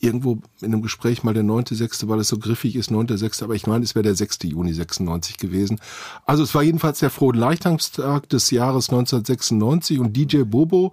irgendwo 0.00 0.38
in 0.60 0.72
einem 0.72 0.82
Gespräch 0.82 1.22
mal 1.22 1.34
der 1.34 1.44
9.6., 1.44 2.08
weil 2.08 2.20
es 2.20 2.28
so 2.28 2.38
griffig 2.38 2.76
ist, 2.76 2.90
9.6., 2.90 3.42
aber 3.42 3.54
ich 3.54 3.66
meine, 3.66 3.84
es 3.84 3.94
wäre 3.94 4.02
der 4.02 4.14
6. 4.14 4.40
Juni 4.44 4.72
96 4.72 5.38
gewesen. 5.38 5.80
Also 6.26 6.42
es 6.42 6.54
war 6.54 6.62
jedenfalls 6.62 6.98
der 6.98 7.10
frohe 7.10 7.34
Leichtamstag 7.34 8.28
des 8.28 8.50
Jahres 8.50 8.88
1996 8.90 9.98
und 9.98 10.16
DJ 10.16 10.42
Bobo 10.42 10.92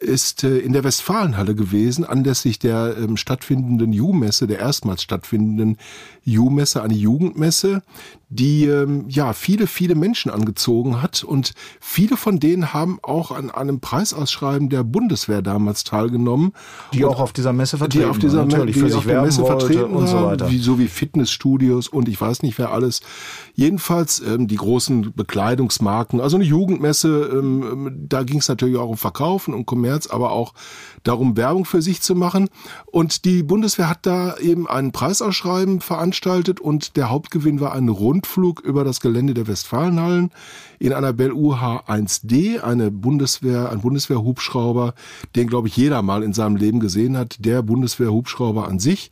ist 0.00 0.44
äh, 0.44 0.58
in 0.58 0.72
der 0.72 0.82
Westfalenhalle 0.82 1.54
gewesen, 1.54 2.04
anlässlich 2.04 2.58
der 2.58 2.96
ähm, 2.98 3.16
stattfindenden 3.16 3.92
Ju-Messe, 3.92 4.46
der 4.46 4.58
erstmals 4.58 5.02
stattfindenden 5.02 5.76
Ju-Messe, 6.24 6.82
eine 6.82 6.94
Jugendmesse, 6.94 7.82
die 8.30 8.66
ähm, 8.66 9.06
ja 9.08 9.32
viele, 9.32 9.66
viele 9.66 9.96
Menschen 9.96 10.30
angezogen 10.30 11.02
hat 11.02 11.24
und 11.24 11.52
viele 11.80 12.16
von 12.16 12.38
denen 12.38 12.72
haben 12.72 13.00
auch 13.02 13.32
an 13.32 13.50
einem 13.50 13.80
Preisausschreiben 13.80 14.68
der 14.68 14.84
Bundeswehr 14.84 15.42
damals 15.42 15.82
teilgenommen. 15.82 16.52
die 16.94 17.04
Und 17.04 17.10
auch 17.10 17.20
auf 17.20 17.32
dieser 17.32 17.52
Messe 17.52 17.76
die 17.76 17.80
vertreten 17.80 18.08
auf 18.08 18.18
dieser 18.18 18.46
natürlich 18.46 18.74
die 18.74 18.80
für 18.80 18.86
auf 18.86 18.92
sich 18.92 19.04
der 19.04 19.22
Messe 19.22 19.44
vertreten 19.44 19.92
und 19.92 20.06
so 20.06 20.22
weiter. 20.22 20.48
Wie, 20.48 20.58
so 20.58 20.78
wie 20.78 20.86
Fitnessstudios 20.86 21.88
und 21.88 22.08
ich 22.08 22.20
weiß 22.20 22.42
nicht 22.42 22.56
wer 22.58 22.70
alles. 22.70 23.00
Jedenfalls 23.54 24.20
ähm, 24.20 24.46
die 24.46 24.56
großen 24.56 25.12
Bekleidungsmarken, 25.12 26.20
also 26.20 26.36
eine 26.36 26.44
Jugendmesse, 26.44 27.30
ähm, 27.32 27.64
ähm, 27.64 28.06
da 28.08 28.22
ging 28.22 28.38
es 28.38 28.48
natürlich 28.48 28.76
auch 28.76 28.90
um 28.90 28.96
Verkaufen 28.96 29.54
und 29.54 29.66
Kommerz, 29.66 29.89
aber 30.10 30.32
auch 30.32 30.54
darum, 31.02 31.36
Werbung 31.36 31.64
für 31.64 31.82
sich 31.82 32.00
zu 32.02 32.14
machen. 32.14 32.48
Und 32.86 33.24
die 33.24 33.42
Bundeswehr 33.42 33.88
hat 33.88 34.06
da 34.06 34.36
eben 34.36 34.68
ein 34.68 34.92
Preisausschreiben 34.92 35.80
veranstaltet 35.80 36.60
und 36.60 36.96
der 36.96 37.10
Hauptgewinn 37.10 37.60
war 37.60 37.74
ein 37.74 37.88
Rundflug 37.88 38.60
über 38.60 38.84
das 38.84 39.00
Gelände 39.00 39.34
der 39.34 39.46
Westfalenhallen 39.46 40.30
in 40.78 40.92
einer 40.92 41.12
Bell 41.12 41.32
UH-1D, 41.32 42.60
eine 42.60 42.90
Bundeswehr, 42.90 43.70
ein 43.70 43.80
Bundeswehrhubschrauber, 43.80 44.94
den 45.36 45.46
glaube 45.46 45.68
ich 45.68 45.76
jeder 45.76 46.02
mal 46.02 46.22
in 46.22 46.32
seinem 46.32 46.56
Leben 46.56 46.80
gesehen 46.80 47.16
hat, 47.16 47.44
der 47.44 47.62
Bundeswehrhubschrauber 47.62 48.66
an 48.66 48.78
sich. 48.78 49.10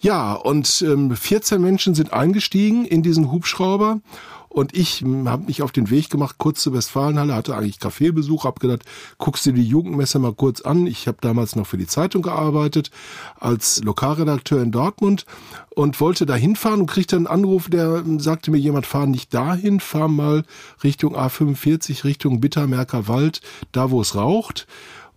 Ja, 0.00 0.34
und 0.34 0.82
ähm, 0.86 1.14
14 1.14 1.60
Menschen 1.60 1.94
sind 1.94 2.12
eingestiegen 2.12 2.84
in 2.84 3.02
diesen 3.02 3.32
Hubschrauber 3.32 4.00
und 4.58 4.76
ich 4.76 5.04
habe 5.26 5.44
mich 5.44 5.62
auf 5.62 5.70
den 5.70 5.88
Weg 5.88 6.10
gemacht, 6.10 6.34
kurz 6.36 6.62
zur 6.62 6.72
Westfalenhalle, 6.72 7.32
hatte 7.32 7.54
eigentlich 7.54 7.78
Kaffeebesuch, 7.78 8.42
habe 8.42 8.58
gedacht, 8.58 8.82
guckst 9.16 9.46
dir 9.46 9.52
die 9.52 9.62
Jugendmesse 9.62 10.18
mal 10.18 10.34
kurz 10.34 10.62
an. 10.62 10.88
Ich 10.88 11.06
habe 11.06 11.18
damals 11.20 11.54
noch 11.54 11.64
für 11.64 11.78
die 11.78 11.86
Zeitung 11.86 12.22
gearbeitet, 12.22 12.90
als 13.38 13.80
Lokalredakteur 13.84 14.60
in 14.60 14.72
Dortmund 14.72 15.26
und 15.76 16.00
wollte 16.00 16.26
da 16.26 16.34
hinfahren 16.34 16.80
und 16.80 16.90
kriegte 16.90 17.14
einen 17.14 17.28
Anruf, 17.28 17.70
der 17.70 17.98
ähm, 17.98 18.18
sagte 18.18 18.50
mir 18.50 18.58
jemand, 18.58 18.84
fahr 18.84 19.06
nicht 19.06 19.32
dahin, 19.32 19.78
fahr 19.78 20.08
mal 20.08 20.42
Richtung 20.82 21.14
A45, 21.14 22.02
Richtung 22.02 22.40
Bittermerker 22.40 23.06
Wald, 23.06 23.42
da 23.70 23.92
wo 23.92 24.00
es 24.00 24.16
raucht. 24.16 24.66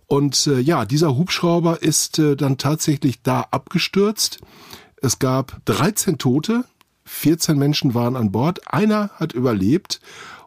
Und 0.06 0.46
äh, 0.46 0.60
ja, 0.60 0.84
dieser 0.84 1.16
Hubschrauber 1.16 1.82
ist 1.82 2.20
äh, 2.20 2.36
dann 2.36 2.58
tatsächlich 2.58 3.22
da 3.22 3.40
abgestürzt. 3.50 4.38
Es 5.04 5.18
gab 5.18 5.60
13 5.64 6.18
Tote, 6.18 6.62
14 7.12 7.56
Menschen 7.56 7.94
waren 7.94 8.16
an 8.16 8.32
Bord, 8.32 8.72
einer 8.72 9.10
hat 9.16 9.32
überlebt 9.32 10.00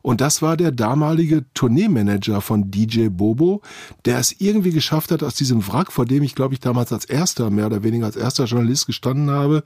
und 0.05 0.21
das 0.21 0.43
war 0.43 0.55
der 0.55 0.71
damalige 0.71 1.45
Tourneemanager 1.55 2.39
von 2.39 2.69
DJ 2.69 3.07
Bobo, 3.07 3.63
der 4.05 4.19
es 4.19 4.39
irgendwie 4.39 4.69
geschafft 4.69 5.09
hat, 5.09 5.23
aus 5.23 5.33
diesem 5.33 5.67
Wrack, 5.67 5.91
vor 5.91 6.05
dem 6.05 6.21
ich 6.21 6.35
glaube 6.35 6.53
ich 6.53 6.59
damals 6.59 6.93
als 6.93 7.05
erster, 7.05 7.49
mehr 7.49 7.65
oder 7.65 7.81
weniger 7.81 8.05
als 8.05 8.15
erster 8.15 8.45
Journalist 8.45 8.85
gestanden 8.85 9.31
habe, 9.31 9.63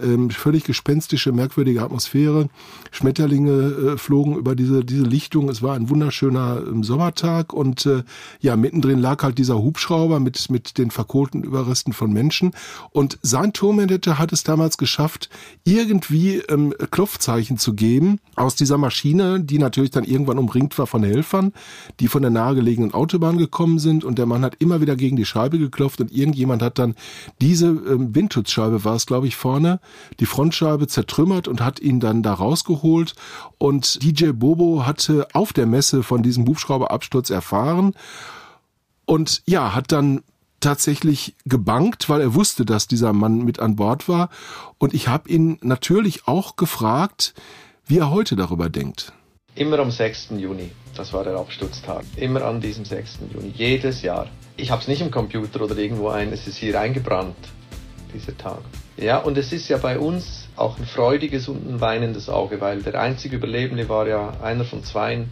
ähm, 0.00 0.30
völlig 0.30 0.64
gespenstische, 0.64 1.30
merkwürdige 1.30 1.82
Atmosphäre, 1.82 2.48
Schmetterlinge 2.90 3.52
äh, 3.52 3.96
flogen 3.96 4.34
über 4.34 4.56
diese, 4.56 4.84
diese 4.84 5.04
Lichtung, 5.04 5.48
es 5.48 5.62
war 5.62 5.76
ein 5.76 5.88
wunderschöner 5.88 6.64
ähm, 6.66 6.82
Sommertag 6.82 7.52
und 7.52 7.86
äh, 7.86 8.02
ja, 8.40 8.56
mittendrin 8.56 8.98
lag 8.98 9.22
halt 9.22 9.38
dieser 9.38 9.62
Hubschrauber 9.62 10.18
mit, 10.18 10.50
mit 10.50 10.78
den 10.78 10.90
verkohlten 10.90 11.44
Überresten 11.44 11.92
von 11.92 12.12
Menschen. 12.12 12.50
Und 12.90 13.20
sein 13.22 13.52
Tourmanager 13.52 14.18
hat 14.18 14.32
es 14.32 14.42
damals 14.42 14.78
geschafft, 14.78 15.30
irgendwie 15.62 16.38
ähm, 16.48 16.74
Klopfzeichen 16.90 17.56
zu 17.56 17.74
geben 17.74 18.18
aus 18.34 18.56
dieser 18.56 18.78
Maschine, 18.78 19.38
die 19.38 19.60
natürlich 19.76 19.90
dann 19.90 20.04
irgendwann 20.04 20.38
umringt 20.38 20.78
war 20.78 20.86
von 20.86 21.02
Helfern, 21.02 21.52
die 22.00 22.08
von 22.08 22.22
der 22.22 22.30
nahegelegenen 22.30 22.94
Autobahn 22.94 23.36
gekommen 23.36 23.78
sind 23.78 24.04
und 24.04 24.18
der 24.18 24.26
Mann 24.26 24.42
hat 24.42 24.56
immer 24.58 24.80
wieder 24.80 24.96
gegen 24.96 25.16
die 25.16 25.26
Scheibe 25.26 25.58
geklopft 25.58 26.00
und 26.00 26.10
irgendjemand 26.10 26.62
hat 26.62 26.78
dann 26.78 26.94
diese 27.40 27.66
ähm, 27.66 28.14
Windschutzscheibe 28.14 28.84
war 28.84 28.94
es, 28.94 29.06
glaube 29.06 29.26
ich, 29.26 29.36
vorne, 29.36 29.80
die 30.18 30.26
Frontscheibe 30.26 30.86
zertrümmert 30.86 31.46
und 31.46 31.60
hat 31.60 31.80
ihn 31.80 32.00
dann 32.00 32.22
da 32.22 32.32
rausgeholt 32.32 33.14
und 33.58 34.02
DJ 34.02 34.30
Bobo 34.30 34.86
hatte 34.86 35.28
auf 35.34 35.52
der 35.52 35.66
Messe 35.66 36.02
von 36.02 36.22
diesem 36.22 36.46
Hubschrauberabsturz 36.46 37.30
erfahren 37.30 37.92
und 39.04 39.42
ja, 39.46 39.74
hat 39.74 39.92
dann 39.92 40.22
tatsächlich 40.60 41.36
gebankt, 41.44 42.08
weil 42.08 42.20
er 42.20 42.34
wusste, 42.34 42.64
dass 42.64 42.88
dieser 42.88 43.12
Mann 43.12 43.44
mit 43.44 43.60
an 43.60 43.76
Bord 43.76 44.08
war. 44.08 44.30
Und 44.78 44.94
ich 44.94 45.06
habe 45.06 45.28
ihn 45.28 45.58
natürlich 45.62 46.26
auch 46.26 46.56
gefragt, 46.56 47.34
wie 47.86 47.98
er 47.98 48.10
heute 48.10 48.36
darüber 48.36 48.68
denkt. 48.68 49.12
Immer 49.56 49.78
am 49.78 49.90
6. 49.90 50.32
Juni, 50.36 50.70
das 50.94 51.14
war 51.14 51.24
der 51.24 51.36
Absturztag. 51.36 52.04
Immer 52.16 52.44
an 52.44 52.60
diesem 52.60 52.84
6. 52.84 53.20
Juni, 53.32 53.54
jedes 53.56 54.02
Jahr. 54.02 54.26
Ich 54.58 54.70
habe 54.70 54.82
es 54.82 54.88
nicht 54.88 55.00
im 55.00 55.10
Computer 55.10 55.62
oder 55.62 55.74
irgendwo 55.78 56.10
ein, 56.10 56.30
es 56.30 56.46
ist 56.46 56.58
hier 56.58 56.78
eingebrannt. 56.78 57.36
dieser 58.12 58.36
Tag. 58.36 58.58
Ja, 58.98 59.16
und 59.16 59.38
es 59.38 59.54
ist 59.54 59.66
ja 59.70 59.78
bei 59.78 59.98
uns 59.98 60.46
auch 60.56 60.78
ein 60.78 60.84
freudiges 60.84 61.48
und 61.48 61.66
ein 61.66 61.80
weinendes 61.80 62.28
Auge, 62.28 62.60
weil 62.60 62.82
der 62.82 63.00
einzige 63.00 63.36
Überlebende 63.36 63.88
war 63.88 64.06
ja 64.06 64.34
einer 64.42 64.64
von 64.64 64.84
zweien, 64.84 65.30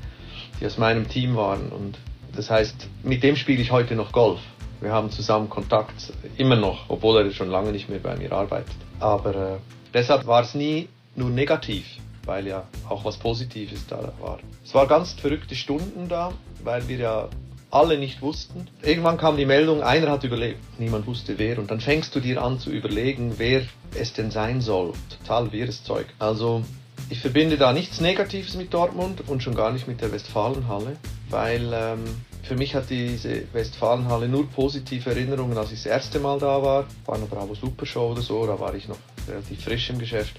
die 0.58 0.64
aus 0.64 0.78
meinem 0.78 1.06
Team 1.06 1.37
waren. 1.37 1.68
Und 1.68 1.98
das 2.34 2.48
heißt, 2.48 2.88
mit 3.02 3.22
dem 3.22 3.37
spiele 3.37 3.60
ich 3.60 3.72
heute 3.72 3.94
noch 3.94 4.10
Golf. 4.10 4.40
Wir 4.80 4.92
haben 4.92 5.10
zusammen 5.10 5.50
Kontakt, 5.50 6.14
immer 6.38 6.56
noch, 6.56 6.87
obwohl 6.88 7.26
er 7.26 7.30
schon 7.32 7.50
lange 7.50 7.72
nicht 7.72 7.90
mehr 7.90 7.98
bei 7.98 8.16
mir 8.16 8.32
arbeitet. 8.32 8.74
Aber 9.00 9.34
äh, 9.34 9.56
deshalb 9.92 10.26
war 10.26 10.42
es 10.42 10.54
nie 10.54 10.88
nur 11.14 11.28
negativ, 11.28 11.84
weil 12.26 12.46
ja 12.46 12.66
auch 12.88 13.04
was 13.04 13.16
Positives 13.16 13.87
da 13.87 14.12
war. 14.20 14.38
Es 14.64 14.74
war 14.74 14.87
ganz 14.87 15.12
verrückte 15.12 15.54
Stunden 15.54 16.08
da, 16.08 16.32
weil 16.62 16.87
wir 16.88 16.96
ja 16.96 17.28
alle 17.70 17.98
nicht 17.98 18.22
wussten. 18.22 18.68
Irgendwann 18.82 19.18
kam 19.18 19.37
die 19.37 19.46
Meldung, 19.46 19.82
einer 19.82 20.10
hat 20.10 20.22
überlebt. 20.22 20.60
Niemand 20.78 21.06
wusste 21.06 21.38
wer. 21.38 21.58
Und 21.58 21.70
dann 21.70 21.80
fängst 21.80 22.14
du 22.14 22.20
dir 22.20 22.42
an 22.42 22.60
zu 22.60 22.70
überlegen, 22.70 23.34
wer 23.38 23.62
es 23.94 24.12
denn 24.12 24.30
sein 24.30 24.60
soll. 24.60 24.92
Total 25.20 25.50
wirres 25.50 25.82
Zeug. 25.82 26.06
Also 26.20 26.62
ich 27.10 27.20
verbinde 27.20 27.56
da 27.56 27.72
nichts 27.72 28.00
Negatives 28.00 28.54
mit 28.54 28.72
Dortmund 28.72 29.28
und 29.28 29.42
schon 29.42 29.56
gar 29.56 29.72
nicht 29.72 29.88
mit 29.88 30.00
der 30.00 30.12
Westfalenhalle, 30.12 30.96
weil 31.28 31.70
ähm, 31.74 32.04
für 32.44 32.56
mich 32.56 32.74
hat 32.74 32.90
diese 32.90 33.52
Westfalenhalle 33.52 34.28
nur 34.28 34.48
positive 34.48 35.10
Erinnerungen, 35.10 35.58
als 35.58 35.72
ich 35.72 35.82
das 35.82 35.87
erste 35.87 36.20
Mal 36.20 36.38
da 36.38 36.62
war. 36.62 36.87
War 37.06 37.16
eine 37.16 37.26
Bravo 37.26 37.54
Super 37.54 37.87
Show 37.87 38.12
oder 38.12 38.22
so, 38.22 38.46
da 38.46 38.58
war 38.58 38.74
ich 38.74 38.87
noch 38.88 38.98
relativ 39.28 39.64
frisch 39.64 39.90
im 39.90 39.98
Geschäft. 39.98 40.34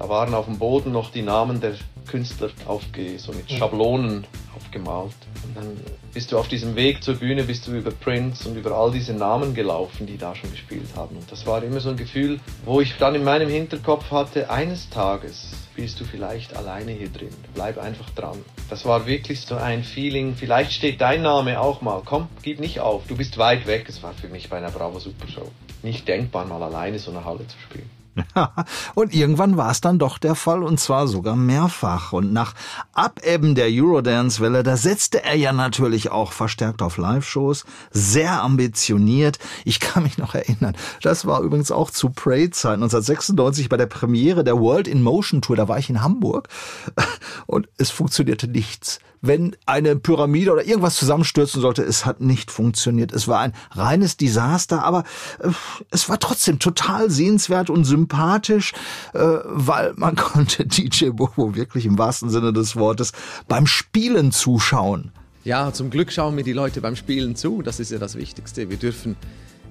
Da 0.00 0.08
waren 0.08 0.32
auf 0.32 0.46
dem 0.46 0.58
Boden 0.58 0.92
noch 0.92 1.12
die 1.12 1.20
Namen 1.20 1.60
der 1.60 1.74
Künstler 2.06 2.48
aufge, 2.66 3.18
so 3.18 3.32
mit 3.32 3.52
Schablonen 3.52 4.26
aufgemalt. 4.56 5.12
Und 5.44 5.54
dann 5.54 5.76
bist 6.14 6.32
du 6.32 6.38
auf 6.38 6.48
diesem 6.48 6.74
Weg 6.74 7.04
zur 7.04 7.16
Bühne, 7.16 7.44
bist 7.44 7.66
du 7.66 7.72
über 7.72 7.90
Prince 7.90 8.48
und 8.48 8.56
über 8.56 8.72
all 8.72 8.90
diese 8.92 9.12
Namen 9.12 9.52
gelaufen, 9.52 10.06
die 10.06 10.16
da 10.16 10.34
schon 10.34 10.50
gespielt 10.52 10.88
haben. 10.96 11.16
Und 11.16 11.30
das 11.30 11.44
war 11.44 11.62
immer 11.62 11.80
so 11.80 11.90
ein 11.90 11.98
Gefühl, 11.98 12.40
wo 12.64 12.80
ich 12.80 12.96
dann 12.96 13.14
in 13.14 13.24
meinem 13.24 13.50
Hinterkopf 13.50 14.10
hatte, 14.10 14.48
eines 14.48 14.88
Tages 14.88 15.50
bist 15.76 16.00
du 16.00 16.04
vielleicht 16.06 16.56
alleine 16.56 16.92
hier 16.92 17.10
drin. 17.10 17.34
Bleib 17.52 17.76
einfach 17.76 18.08
dran. 18.08 18.38
Das 18.70 18.86
war 18.86 19.06
wirklich 19.06 19.42
so 19.42 19.56
ein 19.56 19.84
Feeling, 19.84 20.34
vielleicht 20.34 20.72
steht 20.72 21.02
dein 21.02 21.20
Name 21.20 21.60
auch 21.60 21.82
mal. 21.82 22.00
Komm, 22.02 22.28
gib 22.40 22.58
nicht 22.58 22.80
auf, 22.80 23.06
du 23.06 23.18
bist 23.18 23.36
weit 23.36 23.66
weg. 23.66 23.84
Es 23.86 24.02
war 24.02 24.14
für 24.14 24.28
mich 24.28 24.48
bei 24.48 24.56
einer 24.56 24.70
Bravo 24.70 24.98
Super 24.98 25.28
Show 25.28 25.50
nicht 25.82 26.08
denkbar, 26.08 26.46
mal 26.46 26.62
alleine 26.62 26.98
so 26.98 27.10
eine 27.10 27.26
Halle 27.26 27.46
zu 27.46 27.58
spielen. 27.58 27.99
und 28.94 29.14
irgendwann 29.14 29.56
war 29.56 29.70
es 29.70 29.80
dann 29.80 29.98
doch 29.98 30.18
der 30.18 30.34
Fall 30.34 30.62
und 30.62 30.78
zwar 30.80 31.06
sogar 31.06 31.36
mehrfach. 31.36 32.12
Und 32.12 32.32
nach 32.32 32.54
Abebben 32.92 33.54
der 33.54 33.68
Eurodance-Welle, 33.68 34.62
da 34.62 34.76
setzte 34.76 35.24
er 35.24 35.36
ja 35.36 35.52
natürlich 35.52 36.10
auch 36.10 36.32
verstärkt 36.32 36.82
auf 36.82 36.96
Live-Shows, 36.96 37.64
sehr 37.90 38.42
ambitioniert. 38.42 39.38
Ich 39.64 39.80
kann 39.80 40.02
mich 40.02 40.18
noch 40.18 40.34
erinnern, 40.34 40.76
das 41.02 41.26
war 41.26 41.40
übrigens 41.40 41.70
auch 41.70 41.90
zu 41.90 42.10
Prey-Zeit 42.10 42.74
1996 42.74 43.68
bei 43.68 43.76
der 43.76 43.86
Premiere 43.86 44.44
der 44.44 44.58
World 44.58 44.88
in 44.88 45.02
Motion 45.02 45.42
Tour, 45.42 45.56
da 45.56 45.68
war 45.68 45.78
ich 45.78 45.90
in 45.90 46.02
Hamburg 46.02 46.48
und 47.46 47.68
es 47.78 47.90
funktionierte 47.90 48.48
nichts 48.48 49.00
wenn 49.22 49.56
eine 49.66 49.96
Pyramide 49.96 50.52
oder 50.52 50.64
irgendwas 50.66 50.96
zusammenstürzen 50.96 51.60
sollte. 51.60 51.82
Es 51.82 52.06
hat 52.06 52.20
nicht 52.20 52.50
funktioniert. 52.50 53.12
Es 53.12 53.28
war 53.28 53.40
ein 53.40 53.52
reines 53.72 54.16
Desaster, 54.16 54.84
aber 54.84 55.04
äh, 55.40 55.50
es 55.90 56.08
war 56.08 56.18
trotzdem 56.18 56.58
total 56.58 57.10
sehenswert 57.10 57.70
und 57.70 57.84
sympathisch, 57.84 58.72
äh, 59.12 59.18
weil 59.18 59.92
man 59.96 60.16
konnte 60.16 60.66
DJ 60.66 61.10
Bobo 61.10 61.54
wirklich 61.54 61.86
im 61.86 61.98
wahrsten 61.98 62.30
Sinne 62.30 62.52
des 62.52 62.76
Wortes 62.76 63.12
beim 63.48 63.66
Spielen 63.66 64.32
zuschauen. 64.32 65.12
Ja, 65.44 65.72
zum 65.72 65.90
Glück 65.90 66.12
schauen 66.12 66.34
mir 66.34 66.44
die 66.44 66.52
Leute 66.52 66.80
beim 66.80 66.96
Spielen 66.96 67.34
zu. 67.34 67.62
Das 67.62 67.80
ist 67.80 67.90
ja 67.90 67.98
das 67.98 68.14
Wichtigste. 68.14 68.68
Wir 68.68 68.76
dürfen 68.76 69.16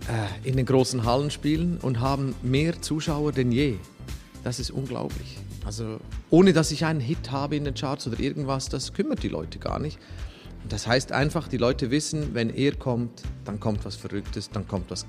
äh, 0.08 0.50
in 0.50 0.58
den 0.58 0.66
großen 0.66 1.06
Hallen 1.06 1.30
spielen 1.30 1.78
und 1.82 2.00
haben 2.00 2.34
mehr 2.42 2.82
Zuschauer 2.82 3.32
denn 3.32 3.52
je. 3.52 3.76
Das 4.44 4.60
ist 4.60 4.72
unglaublich. 4.72 5.38
Also 5.66 6.00
ohne 6.30 6.54
dass 6.54 6.72
ich 6.72 6.86
einen 6.86 7.00
Hit 7.00 7.32
habe 7.32 7.56
in 7.56 7.64
den 7.66 7.74
Charts 7.74 8.08
oder 8.08 8.20
irgendwas, 8.20 8.70
das 8.70 8.94
kümmert 8.94 9.24
die 9.24 9.30
Leute 9.30 9.60
gar 9.60 9.80
nicht. 9.80 10.00
Das 10.68 10.88
heißt 10.88 11.12
einfach, 11.12 11.48
die 11.48 11.58
Leute 11.58 11.92
wissen, 11.92 12.34
wenn 12.34 12.50
er 12.50 12.76
kommt, 12.76 13.24
dann 13.46 13.60
kommt 13.60 13.86
was 13.86 13.96
Verrücktes, 13.96 14.50
dann 14.50 14.68
kommt 14.68 14.92
was 14.92 15.06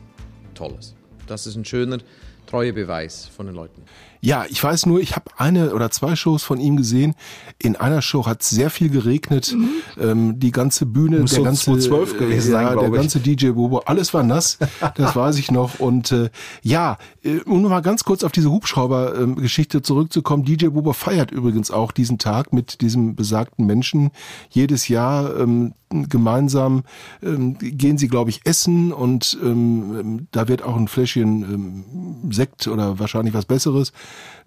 Tolles. 0.54 0.94
Das 1.26 1.46
ist 1.46 1.56
ein 1.56 1.64
schöner 1.64 1.98
Treuebeweis 2.46 3.26
von 3.26 3.46
den 3.46 3.54
Leuten. 3.54 3.82
Ja, 4.22 4.44
ich 4.48 4.62
weiß 4.62 4.84
nur, 4.84 5.00
ich 5.00 5.16
habe 5.16 5.30
eine 5.38 5.74
oder 5.74 5.90
zwei 5.90 6.14
Shows 6.14 6.42
von 6.42 6.60
ihm 6.60 6.76
gesehen. 6.76 7.14
In 7.58 7.76
einer 7.76 8.02
Show 8.02 8.26
hat 8.26 8.42
sehr 8.42 8.68
viel 8.68 8.90
geregnet. 8.90 9.54
Mhm. 9.56 9.68
Ähm, 9.98 10.38
die 10.38 10.50
ganze 10.50 10.84
Bühne, 10.84 11.20
Muss 11.20 11.30
der 11.30 11.38
so 11.38 11.44
ganze 11.44 11.64
2012 11.64 12.18
gewesen 12.18 12.52
ja, 12.52 12.68
sein, 12.68 12.78
der 12.78 12.88
ich. 12.88 12.94
ganze 12.94 13.20
DJ 13.20 13.50
Bobo, 13.50 13.78
alles 13.78 14.12
war 14.12 14.22
nass. 14.22 14.58
das 14.94 15.16
weiß 15.16 15.38
ich 15.38 15.50
noch. 15.50 15.80
Und 15.80 16.12
äh, 16.12 16.28
ja, 16.62 16.98
äh, 17.22 17.38
um 17.40 17.62
noch 17.62 17.70
mal 17.70 17.80
ganz 17.80 18.04
kurz 18.04 18.22
auf 18.22 18.32
diese 18.32 18.50
Hubschrauber-Geschichte 18.50 19.80
zurückzukommen. 19.80 20.44
DJ 20.44 20.66
Bobo 20.66 20.92
feiert 20.92 21.30
übrigens 21.30 21.70
auch 21.70 21.90
diesen 21.90 22.18
Tag 22.18 22.52
mit 22.52 22.82
diesem 22.82 23.16
besagten 23.16 23.64
Menschen 23.64 24.10
jedes 24.50 24.88
Jahr. 24.88 25.34
Ähm, 25.38 25.72
gemeinsam 25.90 26.84
ähm, 27.20 27.58
gehen 27.58 27.98
sie, 27.98 28.06
glaube 28.06 28.30
ich, 28.30 28.42
essen 28.44 28.92
und 28.92 29.36
ähm, 29.42 30.28
da 30.30 30.46
wird 30.46 30.62
auch 30.62 30.76
ein 30.76 30.86
Fläschchen 30.86 31.42
ähm, 31.42 32.29
Sekt 32.32 32.66
oder 32.68 32.98
wahrscheinlich 32.98 33.34
was 33.34 33.46
Besseres 33.46 33.92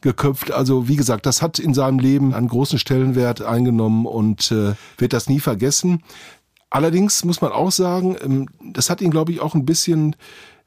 geköpft. 0.02 0.52
Also 0.52 0.88
wie 0.88 0.96
gesagt, 0.96 1.26
das 1.26 1.42
hat 1.42 1.60
in 1.60 1.74
seinem 1.74 2.00
Leben 2.00 2.34
einen 2.34 2.48
großen 2.48 2.80
Stellenwert 2.80 3.42
eingenommen 3.42 4.06
und 4.06 4.52
äh, 4.52 4.74
wird 4.98 5.14
das 5.14 5.30
nie 5.30 5.40
vergessen. 5.40 6.04
Allerdings 6.70 7.24
muss 7.24 7.42
man 7.42 7.52
auch 7.52 7.72
sagen, 7.72 8.18
ähm, 8.24 8.50
das 8.74 8.90
hat 8.90 9.02
ihn, 9.02 9.12
glaube 9.12 9.32
ich, 9.32 9.42
auch 9.42 9.54
ein 9.54 9.66
bisschen 9.66 10.16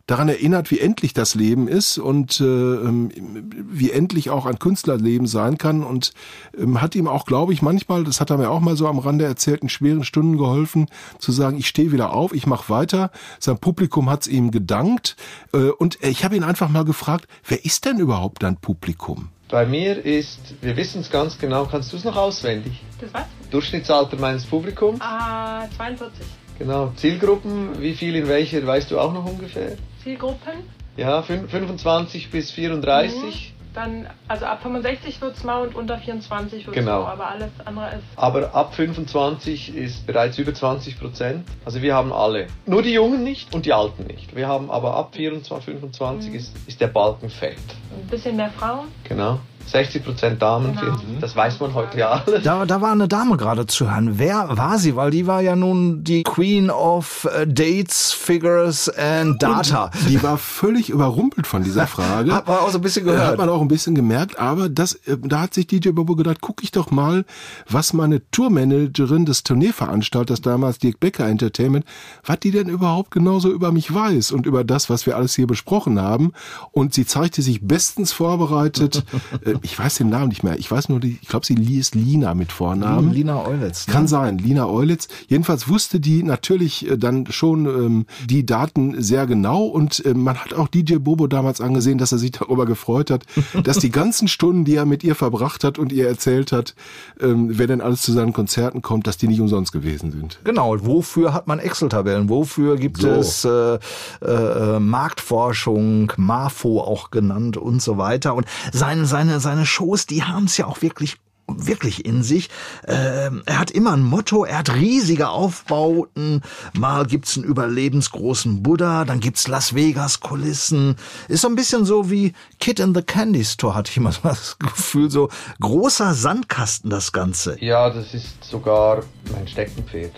daran 0.07 0.29
erinnert, 0.29 0.71
wie 0.71 0.79
endlich 0.79 1.15
das 1.15 1.35
Leben 1.35 1.67
ist 1.67 1.99
und 1.99 2.41
äh, 2.41 2.45
ähm, 2.45 3.11
wie 3.53 3.91
endlich 3.91 4.31
auch 4.31 4.47
ein 4.47 4.59
Künstlerleben 4.59 5.27
sein 5.27 5.59
kann 5.59 5.83
und 5.83 6.13
ähm, 6.57 6.81
hat 6.81 6.95
ihm 6.95 7.09
auch, 7.09 7.27
glaube 7.27 7.53
ich, 7.53 7.61
manchmal, 7.61 8.05
das 8.05 8.21
hat 8.21 8.31
er 8.31 8.39
mir 8.39 8.51
auch 8.51 8.61
mal 8.61 8.77
so 8.77 8.87
am 8.87 9.01
Rande 9.01 9.25
erzählt, 9.25 9.63
in 9.63 9.69
schweren 9.69 10.05
Stunden 10.05 10.39
geholfen, 10.39 10.87
zu 11.19 11.33
sagen, 11.33 11.59
ich 11.59 11.67
stehe 11.67 11.91
wieder 11.91 12.13
auf, 12.13 12.33
ich 12.33 12.47
mache 12.47 12.71
weiter. 12.71 13.11
Sein 13.41 13.59
Publikum 13.59 14.09
hat 14.09 14.23
es 14.23 14.29
ihm 14.29 14.53
gedankt 14.53 15.17
äh, 15.53 15.71
und 15.71 15.99
ich 16.03 16.25
habe 16.25 16.37
ihn 16.37 16.45
einfach 16.45 16.69
mal 16.69 16.85
gefragt, 16.85 17.27
wer 17.47 17.65
ist 17.65 17.85
denn 17.85 17.99
überhaupt 17.99 18.45
dein 18.45 18.57
Publikum? 18.57 19.31
Bei 19.49 19.67
mir 19.67 20.05
ist, 20.05 20.41
wir 20.61 20.77
wissen 20.77 21.01
es 21.01 21.11
ganz 21.11 21.39
genau, 21.39 21.67
kannst 21.67 21.93
du 21.93 21.97
es 21.97 22.05
noch 22.05 22.17
auswendig? 22.17 22.81
Das 23.01 23.13
was? 23.13 23.25
Durchschnittsalter 23.51 24.17
meines 24.19 24.45
Publikums? 24.45 25.01
Ah, 25.01 25.67
42. 25.77 26.27
Genau. 26.59 26.93
Zielgruppen, 26.97 27.81
wie 27.81 27.95
viel 27.95 28.17
in 28.17 28.29
welcher, 28.29 28.67
weißt 28.67 28.91
du 28.91 28.99
auch 28.99 29.13
noch 29.13 29.25
ungefähr? 29.25 29.77
Zielgruppen. 30.07 30.63
Ja, 30.97 31.19
fün- 31.21 31.49
25 31.49 32.31
bis 32.31 32.53
34. 32.53 33.53
Dann, 33.75 34.07
also 34.29 34.47
ab 34.47 34.63
65 34.63 35.21
wird's 35.21 35.43
mal 35.43 35.67
und 35.67 35.75
unter 35.75 35.99
24 35.99 36.65
wird's 36.67 36.79
Genau. 36.79 37.01
mau, 37.03 37.07
aber 37.09 37.27
alles 37.29 37.51
andere 37.65 37.89
ist. 37.97 38.05
Aber 38.15 38.55
ab 38.55 38.73
25 38.75 39.75
ist 39.77 40.07
bereits 40.07 40.39
über 40.39 40.55
20 40.55 40.99
Prozent. 40.99 41.45
Also 41.65 41.83
wir 41.83 41.95
haben 41.95 42.13
alle. 42.13 42.47
Nur 42.67 42.83
die 42.83 42.93
Jungen 42.93 43.25
nicht 43.25 43.53
und 43.53 43.67
die 43.67 43.73
Alten 43.75 44.05
nicht. 44.07 44.35
Wir 44.37 44.47
haben 44.49 44.71
aber 44.71 44.95
ab 44.95 45.15
24, 45.17 45.75
25 45.75 46.35
ist, 46.35 46.57
ist 46.69 46.81
der 46.81 46.87
Balken 46.87 47.29
fett. 47.29 47.59
Ein 47.93 48.07
bisschen 48.09 48.37
mehr 48.37 48.51
Frauen. 48.51 48.87
Genau. 49.05 49.41
60 49.67 50.05
Prozent 50.05 50.41
Damen, 50.43 50.77
Genau. 50.77 50.97
40, 50.97 51.21
das 51.21 51.35
weiß 51.37 51.61
man 51.61 51.75
heute 51.75 51.99
ja 51.99 52.11
alles. 52.25 52.43
Da, 52.45 52.65
da 52.67 52.81
war 52.81 52.93
eine 52.93 53.09
Dame 53.09 53.37
gerade 53.37 53.67
zu 53.67 53.91
hören. 53.91 54.19
Wer 54.19 54.57
war 54.57 54.79
sie? 54.79 54.97
Weil 54.97 55.11
die 55.11 55.27
war 55.27 55.41
ja 55.43 55.57
nun 55.57 56.05
die 56.05 56.23
Queen 56.23 56.71
of 56.71 57.27
äh, 57.35 57.47
Dates, 57.47 58.13
Figures 58.13 58.89
and 58.89 59.43
Data. 59.43 59.85
Und 59.87 60.09
die 60.11 60.23
war 60.23 60.39
völlig 60.39 60.89
überrumpelt 60.91 61.47
von 61.47 61.63
dieser 61.65 61.87
Frage. 61.87 62.33
Hat 62.33 62.47
man 62.47 62.59
auch 62.59 62.71
so 62.71 62.79
ein 62.79 62.81
bisschen 62.83 63.05
gehört. 63.05 63.27
Hat 63.27 63.39
man 63.39 63.49
auch 63.49 63.61
ein 63.61 63.69
bisschen 63.69 63.95
gemerkt, 63.95 64.39
aber 64.39 64.69
das, 64.69 64.95
äh, 65.07 65.17
da 65.21 65.41
hat 65.43 65.55
sich 65.55 65.67
DJ 65.67 65.91
Bobo 65.91 66.15
gedacht, 66.17 66.39
guck 66.41 66.63
ich 66.63 66.71
doch 66.71 66.91
mal, 66.91 67.25
was 67.69 67.93
meine 67.93 68.23
Tourmanagerin 68.31 69.27
des 69.27 69.43
Tourneeveranstalters 69.43 70.41
damals, 70.41 70.79
Dirk 70.79 71.01
Becker 71.01 71.27
Entertainment, 71.27 71.85
was 72.25 72.39
die 72.41 72.51
denn 72.53 72.69
überhaupt 72.69 73.11
genauso 73.11 73.51
über 73.51 73.73
mich 73.73 73.93
weiß 73.93 74.33
und 74.33 74.47
über 74.47 74.65
das, 74.65 74.89
was 74.91 75.07
wir 75.07 75.17
alles 75.17 75.35
hier 75.35 75.47
besprochen 75.47 76.01
haben. 76.01 76.33
Und 76.73 76.95
sie 76.95 77.05
zeigte 77.07 77.43
sich 77.43 77.67
bestens 77.67 78.13
vorbereitet. 78.13 79.05
Äh, 79.57 79.67
ich 79.67 79.79
weiß 79.79 79.97
den 79.97 80.09
Namen 80.09 80.29
nicht 80.29 80.43
mehr. 80.43 80.59
Ich 80.59 80.71
weiß 80.71 80.89
nur, 80.89 81.01
die, 81.01 81.19
ich 81.21 81.29
glaube, 81.29 81.47
sie 81.47 81.55
ist 81.79 81.95
Lina 81.95 82.35
mit 82.35 82.53
Vornamen. 82.53 83.13
Lina 83.13 83.45
Eulitz. 83.45 83.87
Ne? 83.87 83.93
Kann 83.93 84.07
sein, 84.07 84.39
Lina 84.39 84.67
Eulitz. 84.67 85.09
Jedenfalls 85.29 85.69
wusste 85.69 86.01
die 86.01 86.23
natürlich 86.23 86.89
äh, 86.89 86.97
dann 86.97 87.27
schon 87.31 87.67
ähm, 87.67 88.07
die 88.29 88.47
Daten 88.47 89.01
sehr 89.03 89.27
genau 89.27 89.65
und 89.65 90.05
äh, 90.05 90.15
man 90.15 90.37
hat 90.37 90.55
auch 90.55 90.69
DJ 90.69 90.97
Bobo 90.97 91.27
damals 91.27 91.61
angesehen, 91.61 91.99
dass 91.99 92.13
er 92.13 92.19
sich 92.19 92.31
darüber 92.33 92.67
gefreut 92.67 93.11
hat, 93.11 93.25
dass 93.63 93.79
die 93.79 93.91
ganzen 93.91 94.29
Stunden, 94.29 94.65
die 94.65 94.75
er 94.75 94.87
mit 94.87 95.05
ihr 95.05 95.15
verbracht 95.15 95.65
hat 95.65 95.79
und 95.79 95.93
ihr 95.93 96.07
erzählt 96.07 96.53
hat, 96.53 96.75
ähm, 97.21 97.49
wer 97.51 97.67
denn 97.67 97.81
alles 97.81 98.03
zu 98.03 98.13
seinen 98.13 98.33
Konzerten 98.33 98.83
kommt, 98.83 99.07
dass 99.07 99.17
die 99.17 99.29
nicht 99.29 99.41
umsonst 99.41 99.73
gewesen 99.73 100.13
sind. 100.13 100.39
Genau, 100.45 100.77
wofür 100.85 101.33
hat 101.33 101.47
man 101.47 101.59
Excel-Tabellen? 101.59 102.29
Wofür 102.29 102.77
gibt 102.77 103.01
So. 103.01 103.09
es 103.09 103.45
äh, 103.45 103.79
äh, 104.25 104.79
Marktforschung, 104.81 106.13
MAFO 106.17 106.81
auch 106.81 107.11
genannt 107.11 107.57
und 107.57 107.83
so 107.83 107.99
weiter? 107.99 108.35
Und 108.35 108.47
seine, 108.73 109.07
seine, 109.07 109.41
seine 109.47 109.65
Shows, 109.65 110.07
die 110.07 110.25
haben 110.25 110.47
es 110.47 110.57
ja 110.57 110.67
auch 110.67 110.83
wirklich 110.83 111.19
wirklich 111.49 112.05
in 112.05 112.25
sich. 112.25 112.51
Ähm, 112.89 113.45
er 113.47 113.61
hat 113.61 113.71
immer 113.71 113.93
ein 113.93 114.03
Motto, 114.03 114.45
er 114.45 114.59
hat 114.59 114.75
riesige 114.75 115.29
Aufbauten. 115.29 116.43
Mal 116.77 117.07
gibt's 117.07 117.37
einen 117.37 117.45
überlebensgroßen 117.45 118.65
Buddha, 118.65 119.05
dann 119.05 119.21
gibt's 119.21 119.47
Las 119.47 119.73
Vegas 119.73 120.19
Kulissen. 120.19 120.97
Ist 121.29 121.43
so 121.43 121.49
ein 121.49 121.55
bisschen 121.55 121.85
so 121.85 122.11
wie 122.11 122.33
Kid 122.59 122.81
in 122.81 122.97
the 122.97 123.03
Candy 123.03 123.45
Store, 123.45 123.77
hatte 123.77 123.93
ich 123.93 123.97
immer 123.97 124.11
so 124.11 124.23
das 124.25 124.59
Gefühl, 124.59 125.09
so 125.09 125.29
großer 125.61 126.15
Sandkasten 126.15 126.91
das 126.91 127.13
Ganze. 127.13 127.57
Ja, 127.63 127.91
das 127.91 128.13
ist 128.13 128.43
sogar 128.43 129.05
mein 129.33 129.47
Steckenpferd. 129.47 130.13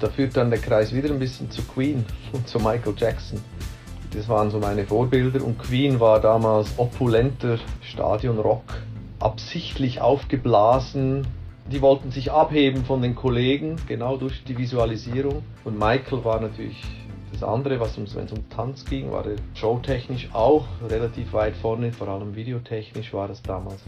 Da 0.00 0.08
führt 0.08 0.36
dann 0.38 0.48
der 0.48 0.58
Kreis 0.58 0.94
wieder 0.94 1.10
ein 1.10 1.18
bisschen 1.18 1.50
zu 1.50 1.60
Queen 1.62 2.04
und 2.32 2.48
zu 2.48 2.58
Michael 2.58 2.94
Jackson. 2.96 3.38
Das 4.14 4.28
waren 4.28 4.50
so 4.50 4.58
meine 4.58 4.84
Vorbilder 4.84 5.42
und 5.42 5.58
Queen 5.58 5.98
war 5.98 6.20
damals 6.20 6.78
opulenter 6.78 7.58
Stadionrock, 7.80 8.62
absichtlich 9.20 10.02
aufgeblasen. 10.02 11.26
Die 11.70 11.80
wollten 11.80 12.10
sich 12.10 12.30
abheben 12.30 12.84
von 12.84 13.00
den 13.00 13.14
Kollegen, 13.14 13.76
genau 13.88 14.18
durch 14.18 14.44
die 14.44 14.58
Visualisierung. 14.58 15.42
Und 15.64 15.78
Michael 15.78 16.24
war 16.24 16.40
natürlich 16.40 16.82
das 17.32 17.42
andere, 17.42 17.80
was 17.80 17.96
uns, 17.96 18.14
wenn 18.14 18.26
es 18.26 18.32
um 18.32 18.48
Tanz 18.50 18.84
ging, 18.84 19.10
war 19.10 19.24
er 19.24 19.36
showtechnisch 19.54 20.28
auch 20.34 20.66
relativ 20.86 21.32
weit 21.32 21.56
vorne, 21.56 21.92
vor 21.92 22.08
allem 22.08 22.36
videotechnisch 22.36 23.14
war 23.14 23.28
das 23.28 23.42
damals. 23.42 23.80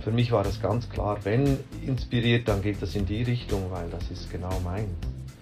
Für 0.00 0.10
mich 0.10 0.32
war 0.32 0.42
das 0.42 0.62
ganz 0.62 0.88
klar, 0.88 1.18
wenn 1.24 1.58
inspiriert, 1.86 2.48
dann 2.48 2.62
geht 2.62 2.80
das 2.80 2.96
in 2.96 3.04
die 3.04 3.22
Richtung, 3.22 3.70
weil 3.70 3.90
das 3.90 4.10
ist 4.10 4.30
genau 4.30 4.58
mein. 4.64 4.88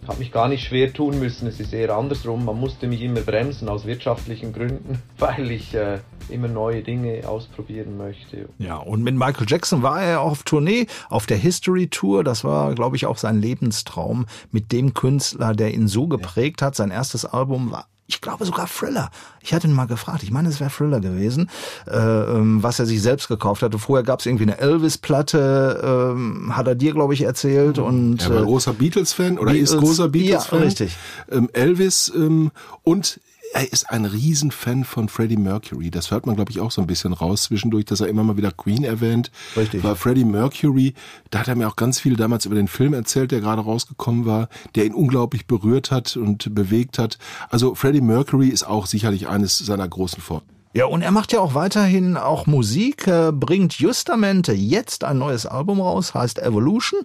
Habe 0.09 0.21
mich 0.21 0.33
gar 0.33 0.49
nicht 0.49 0.67
schwer 0.67 0.91
tun 0.91 1.19
müssen, 1.19 1.47
es 1.47 1.61
ist 1.61 1.75
eher 1.75 1.95
andersrum. 1.95 2.47
Man 2.47 2.59
musste 2.59 2.87
mich 2.87 3.03
immer 3.03 3.21
bremsen 3.21 3.69
aus 3.69 3.85
wirtschaftlichen 3.85 4.55
Gründen, 4.55 5.03
weil 5.19 5.51
ich 5.51 5.75
äh, 5.75 5.99
immer 6.31 6.49
neue 6.49 6.83
Dinge 6.83 7.29
ausprobieren 7.29 7.99
möchte. 7.99 8.49
Ja, 8.59 8.77
und 8.77 9.03
mit 9.03 9.15
Michael 9.15 9.47
Jackson 9.47 9.83
war 9.83 10.03
er 10.03 10.23
auf 10.23 10.45
Tournee, 10.45 10.87
auf 11.11 11.27
der 11.27 11.37
History 11.37 11.89
Tour. 11.89 12.25
Das 12.25 12.43
war, 12.43 12.75
glaube 12.75 12.97
ich, 12.97 13.05
auch 13.05 13.19
sein 13.19 13.43
Lebenstraum 13.43 14.25
mit 14.51 14.73
dem 14.73 14.95
Künstler, 14.95 15.55
der 15.55 15.75
ihn 15.75 15.89
so 15.89 16.09
geprägt 16.09 16.63
hat. 16.63 16.75
Sein 16.75 16.91
erstes 16.91 17.27
Album 17.27 17.71
war 17.71 17.87
ich 18.11 18.21
glaube 18.23 18.45
sogar 18.47 18.67
Thriller. 18.67 19.11
Ich 19.43 19.53
hatte 19.55 19.69
ihn 19.69 19.75
mal 19.75 19.87
gefragt, 19.87 20.23
ich 20.23 20.31
meine, 20.31 20.49
es 20.49 20.61
wäre 20.61 20.71
Thriller 20.71 20.99
gewesen, 20.99 21.49
äh, 21.87 21.97
ähm, 21.97 22.63
was 22.63 22.79
er 22.79 22.87
sich 22.87 23.03
selbst 23.03 23.29
gekauft 23.29 23.63
hatte. 23.63 23.79
Vorher 23.79 24.03
gab 24.03 24.21
es 24.21 24.27
irgendwie 24.27 24.45
eine 24.45 24.59
Elvis-Platte, 24.59 26.13
ähm, 26.15 26.57
hat 26.57 26.67
er 26.67 26.75
dir, 26.75 26.93
glaube 26.93 27.15
ich, 27.15 27.23
erzählt. 27.23 27.79
Und, 27.79 28.23
Er 28.23 28.31
war 28.35 28.43
äh, 28.43 28.45
großer 28.45 28.73
Beatles-Fan 28.73 29.39
oder 29.39 29.53
Beatles- 29.53 29.73
ist 29.73 29.79
großer 29.79 30.09
Beatles-Fan. 30.09 30.59
Ja, 30.59 30.65
richtig. 30.65 30.97
Ähm, 31.31 31.49
Elvis 31.53 32.11
ähm, 32.15 32.51
und 32.83 33.21
er 33.53 33.73
ist 33.73 33.91
ein 33.91 34.05
Riesenfan 34.05 34.85
von 34.85 35.09
Freddie 35.09 35.37
Mercury. 35.37 35.91
Das 35.91 36.11
hört 36.11 36.27
man, 36.27 36.37
glaube 36.37 36.51
ich, 36.51 36.61
auch 36.61 36.71
so 36.71 36.81
ein 36.81 36.87
bisschen 36.87 37.13
raus 37.13 37.45
zwischendurch, 37.45 37.85
dass 37.85 38.01
er 38.01 38.09
immer 38.09 38.25
mal 38.25 38.37
wieder 38.37 38.53
Queen 38.53 38.85
erwähnt. 38.85 39.31
Richtig. 39.57 39.83
Weil 39.83 39.97
Freddie 39.97 40.25
Mercury, 40.25 40.95
da 41.31 41.41
hat 41.41 41.49
er 41.49 41.57
mir 41.57 41.69
auch 41.69 41.77
ganz 41.77 42.01
viel 42.01 42.17
damals 42.17 42.47
über 42.47 42.55
den 42.55 42.69
Film 42.69 42.95
erzählt, 42.95 43.31
der 43.31 43.41
gerade 43.41 43.63
rausgekommen 43.63 44.27
war, 44.27 44.49
der 44.75 44.87
ihn 44.87 44.95
unglaublich 44.95 45.47
berührt 45.47 45.91
hat 45.91 46.17
und 46.17 46.55
bewegt 46.55 46.99
hat. 46.99 47.19
Also 47.49 47.75
Freddie 47.75 48.01
Mercury 48.01 48.49
ist 48.49 48.67
auch 48.67 48.87
sicherlich 48.87 49.29
eines 49.29 49.59
seiner 49.59 49.89
großen 49.89 50.23
Vor. 50.23 50.43
Ja, 50.75 50.85
und 50.85 51.03
er 51.03 51.11
macht 51.11 51.33
ja 51.33 51.41
auch 51.41 51.55
weiterhin 51.55 52.17
auch 52.17 52.47
Musik, 52.47 53.07
äh, 53.07 53.33
bringt 53.33 53.75
justamente 53.75 54.53
jetzt 54.53 55.03
ein 55.03 55.19
neues 55.19 55.47
Album 55.47 55.81
raus, 55.81 56.15
heißt 56.15 56.39
Evolution. 56.39 57.01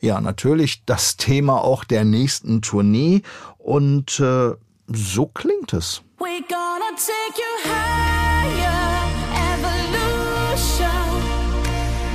Ja, 0.00 0.20
natürlich 0.20 0.84
das 0.84 1.16
Thema 1.16 1.62
auch 1.62 1.84
der 1.84 2.04
nächsten 2.04 2.60
Tournee 2.62 3.22
und 3.58 4.20
äh, 4.20 4.52
so 4.94 5.26
klingt 5.26 5.72
es. 5.72 6.02
We're 6.18 6.42
gonna 6.48 6.92
take 6.96 7.36
you 7.38 7.52
higher, 7.64 9.10
evolution. 9.52 11.06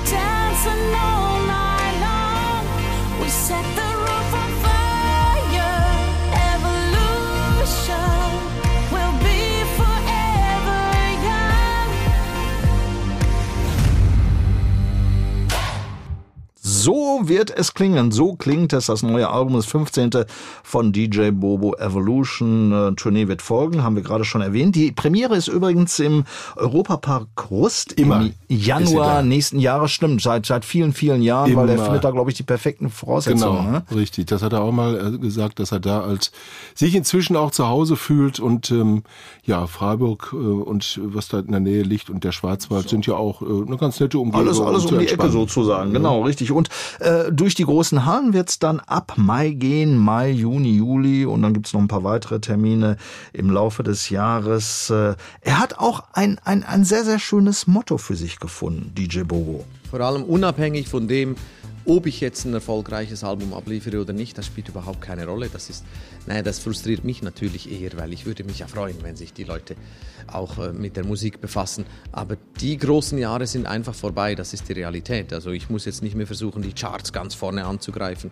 Dancing 0.09 0.95
all 0.95 1.39
night 1.47 1.95
long. 2.05 2.65
We 3.21 3.29
set 3.29 3.70
So 16.81 17.21
wird 17.23 17.51
es 17.55 17.73
klingen. 17.75 18.11
So 18.11 18.33
klingt 18.33 18.73
es. 18.73 18.87
Das 18.87 19.03
neue 19.03 19.29
Album, 19.29 19.53
das 19.53 19.67
15. 19.67 20.09
von 20.63 20.91
DJ 20.91 21.29
Bobo 21.29 21.75
Evolution. 21.75 22.71
Äh, 22.71 22.95
Tournee 22.95 23.27
wird 23.27 23.43
folgen, 23.43 23.83
haben 23.83 23.95
wir 23.95 24.03
gerade 24.03 24.25
schon 24.25 24.41
erwähnt. 24.41 24.75
Die 24.75 24.91
Premiere 24.91 25.35
ist 25.35 25.47
übrigens 25.47 25.99
im 25.99 26.23
Europapark 26.55 27.27
Rust 27.51 27.93
Immer 27.93 28.21
im 28.21 28.33
ist 28.47 28.65
Januar 28.65 29.21
nächsten 29.21 29.59
Jahres. 29.59 29.91
Stimmt, 29.91 30.21
seit, 30.21 30.47
seit 30.47 30.65
vielen, 30.65 30.93
vielen 30.93 31.21
Jahren, 31.21 31.55
weil 31.55 31.69
er 31.69 31.75
Immer. 31.75 31.85
findet 31.85 32.03
da, 32.03 32.09
glaube 32.09 32.31
ich, 32.31 32.37
die 32.37 32.43
perfekten 32.43 32.89
Voraussetzungen. 32.89 33.57
Genau, 33.65 33.71
Ne? 33.71 33.83
richtig. 33.95 34.25
Das 34.25 34.41
hat 34.41 34.53
er 34.53 34.61
auch 34.61 34.71
mal 34.71 35.13
äh, 35.15 35.17
gesagt, 35.19 35.59
dass 35.59 35.71
er 35.71 35.79
da 35.79 36.01
als 36.01 36.31
sich 36.73 36.95
inzwischen 36.95 37.35
auch 37.35 37.51
zu 37.51 37.67
Hause 37.67 37.95
fühlt 37.95 38.39
und 38.39 38.71
ähm, 38.71 39.03
ja, 39.43 39.67
Freiburg 39.67 40.31
äh, 40.33 40.35
und 40.37 40.99
was 41.03 41.27
da 41.27 41.39
in 41.39 41.51
der 41.51 41.59
Nähe 41.59 41.83
liegt 41.83 42.09
und 42.09 42.23
der 42.23 42.31
Schwarzwald 42.31 42.89
sind 42.89 43.05
ja 43.05 43.13
auch 43.15 43.43
äh, 43.43 43.45
eine 43.45 43.77
ganz 43.77 43.99
nette 43.99 44.17
Umgebung. 44.17 44.47
Alles, 44.47 44.59
alles 44.59 44.85
um 44.85 44.97
die. 44.97 45.07
Ecke 45.07 45.29
sozusagen, 45.29 45.93
genau, 45.93 46.23
richtig. 46.23 46.51
Und 46.51 46.69
äh, 46.99 47.31
durch 47.31 47.55
die 47.55 47.65
großen 47.65 48.05
Hallen 48.05 48.33
wird's 48.33 48.59
dann 48.59 48.79
ab 48.79 49.13
Mai 49.17 49.51
gehen, 49.51 49.97
Mai, 49.97 50.31
Juni, 50.31 50.77
Juli 50.77 51.25
und 51.25 51.41
dann 51.41 51.53
gibt's 51.53 51.73
noch 51.73 51.81
ein 51.81 51.87
paar 51.87 52.03
weitere 52.03 52.39
Termine 52.39 52.97
im 53.33 53.49
Laufe 53.49 53.83
des 53.83 54.09
Jahres. 54.09 54.89
Äh, 54.89 55.15
er 55.41 55.59
hat 55.59 55.77
auch 55.79 56.03
ein, 56.13 56.39
ein, 56.43 56.63
ein 56.63 56.83
sehr, 56.83 57.03
sehr 57.03 57.19
schönes 57.19 57.67
Motto 57.67 57.97
für 57.97 58.15
sich 58.15 58.39
gefunden, 58.39 58.93
DJ 58.95 59.21
Bobo. 59.21 59.65
Vor 59.89 59.99
allem 60.01 60.23
unabhängig 60.23 60.87
von 60.87 61.07
dem, 61.07 61.35
ob 61.91 62.05
ich 62.05 62.21
jetzt 62.21 62.45
ein 62.45 62.53
erfolgreiches 62.53 63.25
Album 63.25 63.53
abliefere 63.53 63.99
oder 63.99 64.13
nicht, 64.13 64.37
das 64.37 64.45
spielt 64.45 64.69
überhaupt 64.69 65.01
keine 65.01 65.25
Rolle. 65.25 65.49
Das 65.51 65.69
ist, 65.69 65.83
naja, 66.25 66.41
das 66.41 66.59
frustriert 66.59 67.03
mich 67.03 67.21
natürlich 67.21 67.69
eher, 67.69 67.91
weil 67.97 68.13
ich 68.13 68.25
würde 68.25 68.45
mich 68.45 68.59
ja 68.59 68.67
freuen, 68.67 68.95
wenn 69.01 69.17
sich 69.17 69.33
die 69.33 69.43
Leute 69.43 69.75
auch 70.27 70.57
äh, 70.57 70.71
mit 70.71 70.95
der 70.95 71.03
Musik 71.05 71.41
befassen. 71.41 71.85
Aber 72.13 72.37
die 72.61 72.77
großen 72.77 73.17
Jahre 73.17 73.45
sind 73.45 73.65
einfach 73.65 73.93
vorbei, 73.93 74.35
das 74.35 74.53
ist 74.53 74.69
die 74.69 74.73
Realität. 74.73 75.33
Also 75.33 75.51
ich 75.51 75.69
muss 75.69 75.83
jetzt 75.83 76.01
nicht 76.01 76.15
mehr 76.15 76.27
versuchen, 76.27 76.61
die 76.61 76.71
Charts 76.71 77.11
ganz 77.11 77.35
vorne 77.35 77.65
anzugreifen. 77.65 78.31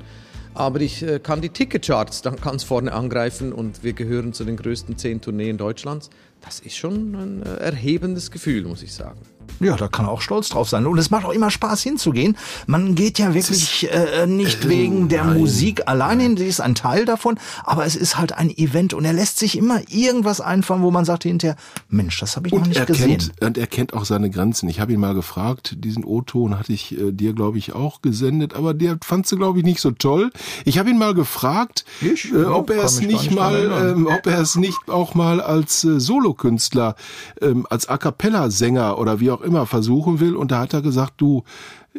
Aber 0.53 0.79
ich 0.79 1.03
äh, 1.03 1.19
kann 1.19 1.41
die 1.41 1.49
Ticketcharts 1.49 2.21
dann 2.21 2.37
ganz 2.37 2.63
vorne 2.63 2.93
angreifen 2.93 3.51
und 3.51 3.83
wir 3.83 3.91
gehören 3.91 4.31
zu 4.31 4.45
den 4.45 4.55
größten 4.55 4.97
zehn 4.97 5.19
Tourneen 5.19 5.57
Deutschlands. 5.57 6.09
Das 6.39 6.61
ist 6.61 6.77
schon 6.77 7.13
ein 7.13 7.43
äh, 7.43 7.55
erhebendes 7.57 8.31
Gefühl, 8.31 8.63
muss 8.63 8.83
ich 8.83 8.93
sagen. 8.93 9.19
Ja, 9.59 9.75
da 9.75 9.87
kann 9.87 10.05
er 10.05 10.11
auch 10.11 10.21
stolz 10.21 10.49
drauf 10.49 10.69
sein. 10.69 10.85
Und 10.85 10.97
es 10.97 11.09
macht 11.11 11.25
auch 11.25 11.31
immer 11.31 11.51
Spaß 11.51 11.81
hinzugehen. 11.83 12.37
Man 12.67 12.95
geht 12.95 13.19
ja 13.19 13.33
wirklich 13.33 13.89
äh, 13.91 14.25
nicht 14.25 14.67
wegen 14.67 15.09
der 15.09 15.23
Musik 15.25 15.83
allein 15.87 16.19
hin, 16.19 16.37
sie 16.37 16.47
ist 16.47 16.61
ein 16.61 16.75
Teil 16.75 17.05
davon, 17.05 17.37
aber 17.63 17.85
es 17.85 17.95
ist 17.95 18.17
halt 18.17 18.33
ein 18.33 18.49
Event 18.49 18.93
und 18.93 19.05
er 19.05 19.13
lässt 19.13 19.37
sich 19.39 19.57
immer 19.57 19.81
irgendwas 19.89 20.41
einfallen, 20.41 20.81
wo 20.81 20.91
man 20.91 21.05
sagt 21.05 21.23
hinterher, 21.23 21.55
Mensch, 21.89 22.19
das 22.19 22.35
habe 22.35 22.47
ich 22.47 22.53
noch 22.53 22.61
Und 22.61 22.69
nicht 22.69 22.79
er, 22.79 22.85
gesehen. 22.85 23.09
kennt, 23.19 23.31
und 23.41 23.57
er 23.57 23.67
kennt 23.67 23.93
auch 23.93 24.05
seine 24.05 24.29
Grenzen. 24.29 24.69
Ich 24.69 24.79
habe 24.79 24.93
ihn 24.93 24.99
mal 24.99 25.13
gefragt, 25.13 25.75
diesen 25.79 26.03
O-Ton 26.03 26.57
hatte 26.57 26.73
ich 26.73 26.97
äh, 26.99 27.11
dir, 27.11 27.33
glaube 27.33 27.57
ich, 27.57 27.73
auch 27.73 28.01
gesendet, 28.01 28.53
aber 28.55 28.73
der 28.73 28.97
fandst 29.03 29.31
du, 29.31 29.37
glaube 29.37 29.59
ich, 29.59 29.65
nicht 29.65 29.81
so 29.81 29.91
toll. 29.91 30.31
Ich 30.65 30.77
habe 30.79 30.89
ihn 30.89 30.97
mal 30.97 31.13
gefragt, 31.13 31.85
Ich? 32.01 32.31
äh, 32.31 32.43
ob 32.45 32.69
er 32.69 32.83
es 32.83 32.99
nicht 32.99 33.09
nicht 33.09 33.31
mal, 33.31 33.93
ähm, 33.95 34.07
ob 34.07 34.27
er 34.27 34.39
es 34.39 34.55
nicht 34.55 34.77
auch 34.87 35.15
mal 35.15 35.41
als 35.41 35.83
äh, 35.83 35.99
Solokünstler, 35.99 36.95
ähm, 37.41 37.65
als 37.69 37.87
A 37.89 37.97
cappella-Sänger 37.97 38.97
oder 38.97 39.19
wie 39.19 39.31
auch 39.31 39.38
immer 39.43 39.65
versuchen 39.65 40.19
will. 40.19 40.35
Und 40.35 40.51
da 40.51 40.59
hat 40.59 40.73
er 40.73 40.81
gesagt, 40.81 41.13
du, 41.17 41.43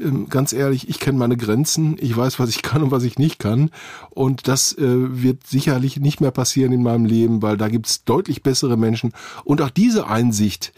ähm, 0.01 0.29
ganz 0.29 0.53
ehrlich, 0.53 0.89
ich 0.89 1.01
kenne 1.01 1.19
meine 1.19 1.37
Grenzen, 1.37 1.97
ich 2.01 2.17
weiß, 2.17 2.39
was 2.39 2.51
ich 2.51 2.63
kann 2.63 2.83
und 2.83 2.91
was 2.91 3.05
ich 3.05 3.19
nicht 3.19 3.39
kann. 3.39 3.71
Und 4.11 4.49
das 4.49 4.77
äh, 4.77 5.23
wird 5.23 5.47
sicherlich 5.47 5.99
nicht 5.99 6.21
mehr 6.21 6.31
passieren 6.31 6.73
in 6.73 6.83
meinem 6.83 7.05
Leben, 7.05 7.43
weil 7.43 7.57
da 7.57 7.69
gibt's 7.69 8.05
deutlich 8.05 8.43
bessere 8.43 8.77
Menschen. 8.77 9.13
Und 9.45 9.63
auch 9.63 9.71
diese 9.71 10.07
Einsicht 10.07 10.73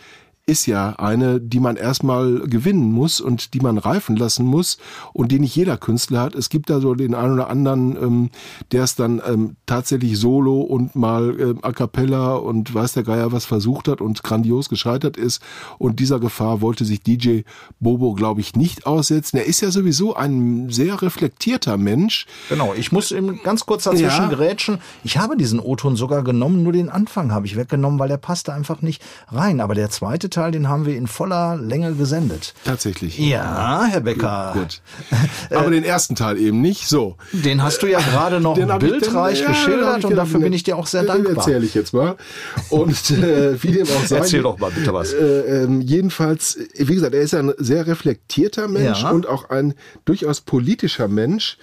ist 0.52 0.66
ja 0.66 0.90
eine, 0.98 1.40
die 1.40 1.60
man 1.60 1.76
erstmal 1.76 2.40
gewinnen 2.40 2.92
muss 2.92 3.22
und 3.22 3.54
die 3.54 3.60
man 3.60 3.78
reifen 3.78 4.16
lassen 4.16 4.44
muss 4.44 4.76
und 5.14 5.32
die 5.32 5.38
nicht 5.40 5.56
jeder 5.56 5.78
Künstler 5.78 6.20
hat. 6.20 6.34
Es 6.34 6.50
gibt 6.50 6.68
da 6.68 6.78
so 6.78 6.94
den 6.94 7.14
einen 7.14 7.32
oder 7.32 7.48
anderen, 7.48 7.96
ähm, 7.96 8.30
der 8.70 8.84
es 8.84 8.94
dann 8.94 9.22
ähm, 9.26 9.56
tatsächlich 9.64 10.18
solo 10.18 10.60
und 10.60 10.94
mal 10.94 11.40
ähm, 11.40 11.58
a 11.62 11.72
cappella 11.72 12.34
und 12.34 12.74
weiß 12.74 12.92
der 12.92 13.02
Geier 13.02 13.32
was 13.32 13.46
versucht 13.46 13.88
hat 13.88 14.02
und 14.02 14.22
grandios 14.22 14.68
gescheitert 14.68 15.16
ist. 15.16 15.40
Und 15.78 16.00
dieser 16.00 16.20
Gefahr 16.20 16.60
wollte 16.60 16.84
sich 16.84 17.02
DJ 17.02 17.40
Bobo, 17.80 18.12
glaube 18.12 18.42
ich, 18.42 18.54
nicht 18.54 18.84
aussetzen. 18.86 19.38
Er 19.38 19.46
ist 19.46 19.62
ja 19.62 19.70
sowieso 19.70 20.14
ein 20.14 20.68
sehr 20.68 21.00
reflektierter 21.00 21.78
Mensch. 21.78 22.26
Genau, 22.50 22.74
ich 22.74 22.92
muss 22.92 23.10
eben 23.10 23.40
ganz 23.42 23.64
kurz 23.64 23.84
dazwischen 23.84 24.28
Ja. 24.28 24.28
grätschen. 24.28 24.78
Ich 25.02 25.16
habe 25.16 25.38
diesen 25.38 25.58
O-Ton 25.60 25.96
sogar 25.96 26.22
genommen, 26.22 26.62
nur 26.62 26.72
den 26.74 26.90
Anfang 26.90 27.32
habe 27.32 27.46
ich 27.46 27.56
weggenommen, 27.56 27.98
weil 27.98 28.08
der 28.08 28.18
passte 28.18 28.52
einfach 28.52 28.82
nicht 28.82 29.02
rein. 29.28 29.60
Aber 29.62 29.74
der 29.74 29.88
zweite 29.88 30.28
Teil, 30.28 30.41
Teil, 30.42 30.50
den 30.52 30.68
haben 30.68 30.86
wir 30.86 30.96
in 30.96 31.06
voller 31.06 31.56
Länge 31.56 31.92
gesendet. 31.94 32.54
Tatsächlich. 32.64 33.16
Ja, 33.18 33.84
Herr 33.88 34.00
Becker. 34.00 34.50
Gut. 34.54 34.80
Aber 35.56 35.70
den 35.70 35.84
ersten 35.84 36.16
Teil 36.16 36.36
eben 36.38 36.60
nicht. 36.60 36.88
So. 36.88 37.16
Den 37.32 37.62
hast 37.62 37.82
du 37.82 37.86
ja 37.86 38.00
gerade 38.00 38.40
noch 38.40 38.54
Den 38.54 38.76
bildreich 38.78 39.40
ja, 39.40 39.46
geschildert 39.48 39.98
ich 40.00 40.06
und 40.06 40.16
dafür 40.16 40.40
bin 40.40 40.52
ich 40.52 40.64
dir 40.64 40.76
auch 40.76 40.86
sehr 40.86 41.02
den 41.02 41.08
dankbar. 41.08 41.36
erzähle 41.36 41.64
ich 41.64 41.74
jetzt 41.74 41.94
mal. 41.94 42.16
Und 42.70 43.10
äh, 43.12 43.62
wie 43.62 43.72
dem 43.72 43.86
auch 43.86 44.04
sei. 44.04 44.16
Erzähl 44.16 44.42
doch 44.42 44.58
mal 44.58 44.70
bitte 44.72 44.92
was. 44.92 45.12
Äh, 45.12 45.62
ähm, 45.62 45.80
jedenfalls, 45.80 46.58
wie 46.76 46.94
gesagt, 46.94 47.14
er 47.14 47.22
ist 47.22 47.34
ein 47.34 47.52
sehr 47.58 47.86
reflektierter 47.86 48.66
Mensch 48.68 49.02
Ja. 49.02 49.10
und 49.10 49.28
auch 49.28 49.50
ein 49.50 49.74
durchaus 50.04 50.40
politischer 50.40 51.06
Mensch. 51.08 51.56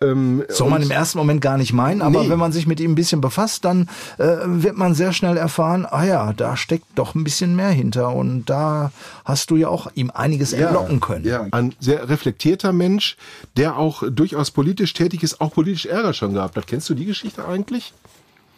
Ähm, 0.00 0.44
Soll 0.50 0.68
man 0.68 0.82
im 0.82 0.90
ersten 0.90 1.16
Moment 1.16 1.40
gar 1.40 1.56
nicht 1.56 1.72
meinen, 1.72 2.02
aber 2.02 2.22
Nee. 2.24 2.28
wenn 2.28 2.38
man 2.38 2.52
sich 2.52 2.66
mit 2.66 2.80
ihm 2.80 2.92
ein 2.92 2.94
bisschen 2.96 3.22
befasst, 3.22 3.64
dann 3.64 3.88
äh, 4.18 4.24
wird 4.44 4.76
man 4.76 4.94
sehr 4.94 5.14
schnell 5.14 5.38
erfahren, 5.38 5.86
ah 5.88 6.04
ja, 6.04 6.32
da 6.34 6.54
steckt 6.56 6.84
doch 6.96 7.14
ein 7.14 7.24
bisschen 7.24 7.56
mehr 7.56 7.70
hinter 7.70 8.14
und 8.14 8.44
da 8.44 8.92
hast 9.24 9.50
du 9.50 9.56
ja 9.56 9.68
auch 9.68 9.86
ihm 9.94 10.10
einiges 10.12 10.52
entlocken 10.52 11.00
können. 11.00 11.24
Ja, 11.24 11.46
ein 11.50 11.74
sehr 11.80 12.08
reflektierter 12.10 12.74
Mensch, 12.74 13.16
der 13.56 13.78
auch 13.78 14.02
durchaus 14.10 14.50
politisch 14.50 14.92
tätig 14.92 15.22
ist, 15.22 15.40
auch 15.40 15.52
politisch 15.52 15.86
Ärger 15.86 16.12
schon 16.12 16.34
gehabt 16.34 16.56
hat. 16.56 16.66
Kennst 16.66 16.90
du 16.90 16.94
die 16.94 17.06
Geschichte 17.06 17.46
eigentlich? 17.48 17.94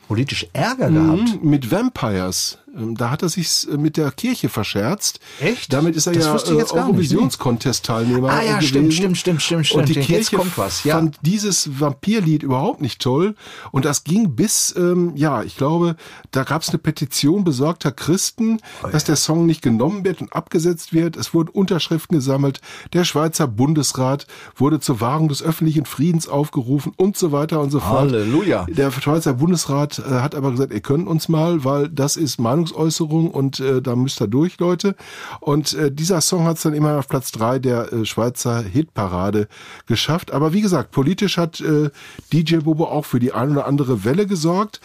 Politisch 0.08 0.46
Ärger 0.54 0.90
gehabt. 0.90 1.42
Mhm, 1.42 1.50
Mit 1.50 1.70
Vampires. 1.70 2.58
Ähm, 2.76 2.96
Da 2.96 3.10
hat 3.10 3.22
er 3.22 3.28
sich 3.28 3.66
mit 3.76 3.96
der 3.96 4.10
Kirche 4.10 4.48
verscherzt. 4.48 5.20
Echt? 5.40 5.72
Damit 5.72 5.96
ist 5.96 6.06
er 6.06 6.12
Das 6.12 6.24
ja 6.24 6.54
äh, 6.54 6.62
Eurovisions-Contest-Teilnehmer. 6.64 8.30
Ah 8.30 8.42
ja, 8.42 8.56
gewesen. 8.56 8.68
stimmt, 8.68 8.94
stimmt, 8.94 9.16
stimmt, 9.18 9.42
stimmt, 9.42 9.66
stimmt. 9.66 9.80
Und 9.80 9.88
die 9.88 10.00
Kirche 10.00 10.36
kommt 10.36 10.56
was, 10.58 10.84
ja. 10.84 10.96
fand 10.96 11.16
dieses 11.22 11.80
Vampirlied 11.80 12.42
überhaupt 12.42 12.80
nicht 12.80 13.00
toll. 13.00 13.34
Und 13.72 13.84
das 13.84 14.04
ging 14.04 14.34
bis, 14.34 14.74
ähm, 14.76 15.12
ja, 15.16 15.42
ich 15.42 15.56
glaube, 15.56 15.96
da 16.30 16.44
gab 16.44 16.62
es 16.62 16.68
eine 16.70 16.78
Petition 16.78 17.44
besorgter 17.44 17.92
Christen, 17.92 18.60
Oh 18.82 18.88
dass 18.88 19.04
der 19.04 19.16
Song 19.16 19.46
nicht 19.46 19.62
genommen 19.62 20.04
wird 20.04 20.20
und 20.20 20.32
abgesetzt 20.32 20.92
wird. 20.92 21.16
Es 21.16 21.34
wurden 21.34 21.48
Unterschriften 21.48 22.16
gesammelt. 22.16 22.60
Der 22.92 23.04
Schweizer 23.04 23.46
Bundesrat 23.46 24.26
wurde 24.56 24.80
zur 24.80 25.00
Wahrung 25.00 25.28
des 25.28 25.42
öffentlichen 25.42 25.84
Friedens 25.84 26.28
aufgerufen 26.28 26.92
und 26.96 27.16
so 27.16 27.32
weiter 27.32 27.60
und 27.60 27.70
so 27.70 27.80
fort. 27.80 28.12
Halleluja. 28.12 28.66
Der 28.68 28.90
Schweizer 28.90 29.34
Bundesrat 29.34 29.98
äh, 29.98 30.02
hat 30.20 30.34
aber 30.34 30.50
gesagt, 30.50 30.72
ihr 30.72 30.80
könnt 30.80 31.08
uns 31.08 31.28
mal, 31.28 31.64
weil 31.64 31.88
das 31.88 32.16
ist 32.16 32.38
Meinungsäußerung 32.58 33.30
und 33.30 33.60
äh, 33.60 33.80
da 33.80 33.96
müsst 33.96 34.20
ihr 34.20 34.26
durch, 34.26 34.58
Leute. 34.58 34.94
Und 35.40 35.74
äh, 35.74 35.90
dieser 35.90 36.20
Song 36.20 36.44
hat 36.44 36.56
es 36.56 36.62
dann 36.62 36.74
immer 36.74 36.98
auf 36.98 37.08
Platz 37.08 37.32
drei 37.32 37.58
der 37.58 37.92
äh, 37.92 38.04
Schweizer 38.04 38.62
Hitparade 38.62 39.48
geschafft. 39.86 40.32
Aber 40.32 40.52
wie 40.52 40.60
gesagt, 40.60 40.90
politisch 40.90 41.36
hat 41.36 41.60
äh, 41.60 41.90
DJ 42.32 42.58
Bobo 42.58 42.86
auch 42.86 43.04
für 43.04 43.20
die 43.20 43.32
ein 43.32 43.50
oder 43.52 43.66
andere 43.66 44.04
Welle 44.04 44.26
gesorgt. 44.26 44.80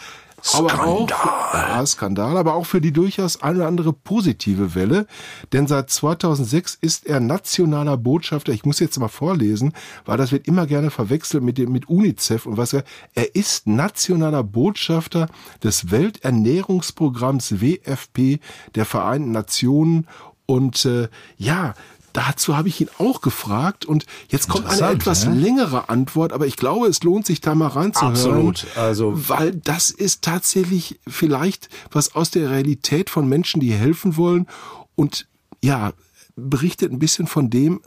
Aber 0.52 0.86
auch, 0.86 1.08
ja, 1.10 1.86
Skandal, 1.86 2.36
aber 2.36 2.54
auch 2.54 2.66
für 2.66 2.80
die 2.80 2.92
durchaus 2.92 3.42
ein 3.42 3.56
oder 3.56 3.66
andere 3.66 3.92
positive 3.92 4.74
Welle. 4.74 5.06
Denn 5.52 5.66
seit 5.66 5.90
2006 5.90 6.76
ist 6.80 7.06
er 7.06 7.20
nationaler 7.20 7.96
Botschafter. 7.96 8.52
Ich 8.52 8.64
muss 8.64 8.78
jetzt 8.78 8.98
mal 8.98 9.08
vorlesen, 9.08 9.72
weil 10.04 10.18
das 10.18 10.32
wird 10.32 10.46
immer 10.46 10.66
gerne 10.66 10.90
verwechselt 10.90 11.42
mit 11.42 11.56
dem, 11.56 11.72
mit 11.72 11.88
UNICEF 11.88 12.46
und 12.46 12.56
was 12.56 12.74
er, 12.74 12.84
er 13.14 13.34
ist 13.34 13.66
nationaler 13.66 14.42
Botschafter 14.42 15.28
des 15.62 15.90
Welternährungsprogramms 15.90 17.60
WFP 17.60 18.40
der 18.74 18.84
Vereinten 18.84 19.32
Nationen 19.32 20.06
und, 20.46 20.84
äh, 20.84 21.08
ja, 21.38 21.74
Dazu 22.14 22.56
habe 22.56 22.68
ich 22.68 22.80
ihn 22.80 22.88
auch 22.98 23.20
gefragt 23.20 23.84
und 23.84 24.06
jetzt 24.28 24.48
kommt 24.48 24.68
eine 24.68 24.92
etwas 24.92 25.24
ja. 25.24 25.30
längere 25.32 25.88
Antwort, 25.88 26.32
aber 26.32 26.46
ich 26.46 26.56
glaube, 26.56 26.86
es 26.86 27.02
lohnt 27.02 27.26
sich 27.26 27.40
da 27.40 27.56
mal 27.56 27.66
reinzuhören. 27.66 28.14
Absolut. 28.14 28.66
Also- 28.76 29.28
weil 29.28 29.52
das 29.56 29.90
ist 29.90 30.22
tatsächlich 30.22 31.00
vielleicht 31.08 31.68
was 31.90 32.14
aus 32.14 32.30
der 32.30 32.50
Realität 32.50 33.10
von 33.10 33.28
Menschen, 33.28 33.60
die 33.60 33.72
helfen 33.72 34.16
wollen 34.16 34.46
und 34.94 35.26
ja, 35.60 35.92
berichtet 36.36 36.92
ein 36.92 37.00
bisschen 37.00 37.26
von 37.26 37.50
dem, 37.50 37.80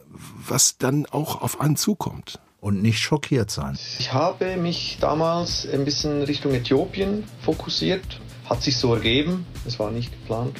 was 0.45 0.77
dann 0.77 1.05
auch 1.05 1.41
auf 1.41 1.61
einen 1.61 1.77
zukommt. 1.77 2.39
Und 2.59 2.81
nicht 2.81 2.99
schockiert 2.99 3.49
sein. 3.49 3.77
Ich 3.99 4.11
habe 4.11 4.57
mich 4.57 4.97
damals 4.99 5.65
ein 5.71 5.85
bisschen 5.85 6.23
Richtung 6.23 6.53
Äthiopien 6.53 7.23
fokussiert. 7.43 8.19
Hat 8.49 8.61
sich 8.61 8.75
so 8.77 8.93
ergeben. 8.93 9.45
Es 9.65 9.79
war 9.79 9.91
nicht 9.91 10.11
geplant. 10.11 10.57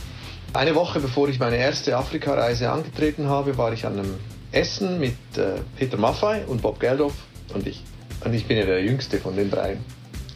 Eine 0.54 0.76
Woche 0.76 1.00
bevor 1.00 1.30
ich 1.30 1.39
meine 1.39 1.58
erste 1.58 1.95
Afrikareise 1.98 2.72
angetreten 2.72 3.28
habe, 3.28 3.58
war 3.58 3.74
ich 3.74 3.86
an 3.86 4.00
einem 4.00 4.16
Essen 4.52 5.00
mit 5.00 5.16
äh, 5.36 5.60
Peter 5.78 5.98
Maffei 5.98 6.45
und 6.45 6.62
Bob 6.62 6.80
Geldof 6.80 7.14
und 7.54 7.68
ich. 7.68 7.84
Und 8.24 8.34
ich 8.34 8.45
bin 8.45 8.58
ja 8.58 8.66
der 8.66 8.84
jüngste 8.84 9.20
von 9.20 9.36
den 9.36 9.52
dreien. 9.52 9.84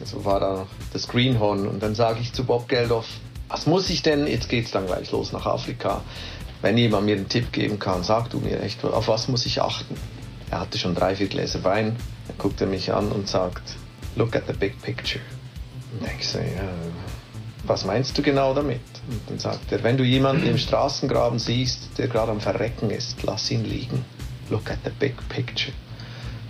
Also 0.00 0.24
war 0.24 0.40
da 0.40 0.52
noch 0.54 0.68
das 0.92 1.08
Greenhorn. 1.08 1.66
Und 1.66 1.82
dann 1.82 1.94
sage 1.94 2.20
ich 2.20 2.32
zu 2.32 2.44
Bob 2.44 2.68
Geldof, 2.68 3.06
was 3.48 3.66
muss 3.66 3.90
ich 3.90 4.02
denn, 4.02 4.26
jetzt 4.26 4.48
geht's 4.48 4.70
dann 4.70 4.86
gleich 4.86 5.10
los 5.10 5.32
nach 5.32 5.46
Afrika. 5.46 6.02
Wenn 6.60 6.78
jemand 6.78 7.06
mir 7.06 7.16
einen 7.16 7.28
Tipp 7.28 7.52
geben 7.52 7.78
kann, 7.78 8.04
sag 8.04 8.30
du 8.30 8.38
mir 8.38 8.62
echt, 8.62 8.84
auf 8.84 9.08
was 9.08 9.28
muss 9.28 9.46
ich 9.46 9.60
achten? 9.60 9.96
Er 10.50 10.60
hatte 10.60 10.78
schon 10.78 10.94
drei, 10.94 11.16
vier 11.16 11.26
Gläser 11.26 11.64
Wein. 11.64 11.96
Dann 12.28 12.38
guckt 12.38 12.60
er 12.60 12.66
mich 12.66 12.92
an 12.92 13.10
und 13.10 13.28
sagt, 13.28 13.62
look 14.16 14.36
at 14.36 14.44
the 14.46 14.52
big 14.52 14.80
picture. 14.82 15.22
Und 15.98 16.08
ich 16.18 16.26
so, 16.26 16.38
ja, 16.38 16.44
was 17.64 17.84
meinst 17.84 18.16
du 18.18 18.22
genau 18.22 18.54
damit? 18.54 18.80
Und 19.08 19.20
dann 19.28 19.38
sagt 19.38 19.70
er, 19.72 19.82
wenn 19.82 19.96
du 19.96 20.04
jemanden 20.04 20.46
im 20.46 20.58
Straßengraben 20.58 21.38
siehst, 21.38 21.98
der 21.98 22.08
gerade 22.08 22.32
am 22.32 22.40
Verrecken 22.40 22.90
ist, 22.90 23.22
lass 23.22 23.50
ihn 23.50 23.64
liegen. 23.64 24.04
Look 24.50 24.70
at 24.70 24.78
the 24.84 24.90
big 24.90 25.16
picture. 25.28 25.72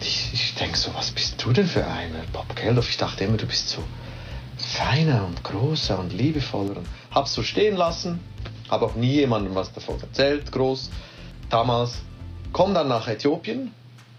Ich, 0.01 0.31
ich 0.33 0.55
denke 0.55 0.77
so, 0.77 0.93
was 0.95 1.11
bist 1.11 1.43
du 1.45 1.53
denn 1.53 1.67
für 1.67 1.87
einer? 1.87 2.23
Bob 2.33 2.57
Geldof, 2.57 2.89
ich 2.89 2.97
dachte 2.97 3.25
immer, 3.25 3.37
du 3.37 3.47
bist 3.47 3.69
so 3.69 3.83
feiner 4.57 5.27
und 5.27 5.43
großer 5.45 5.99
und 5.99 6.13
liebevoller. 6.13 6.79
Und 6.79 6.87
hab's 7.11 7.35
so 7.35 7.43
stehen 7.43 7.77
lassen, 7.77 8.21
habe 8.71 8.87
auch 8.87 8.95
nie 8.95 9.13
jemandem 9.13 9.55
was 9.55 9.73
davon 9.73 10.01
erzählt, 10.01 10.51
groß. 10.51 10.91
Damals 11.51 11.99
komm 12.53 12.75
dann 12.75 12.89
nach 12.89 13.07
Äthiopien 13.07 13.73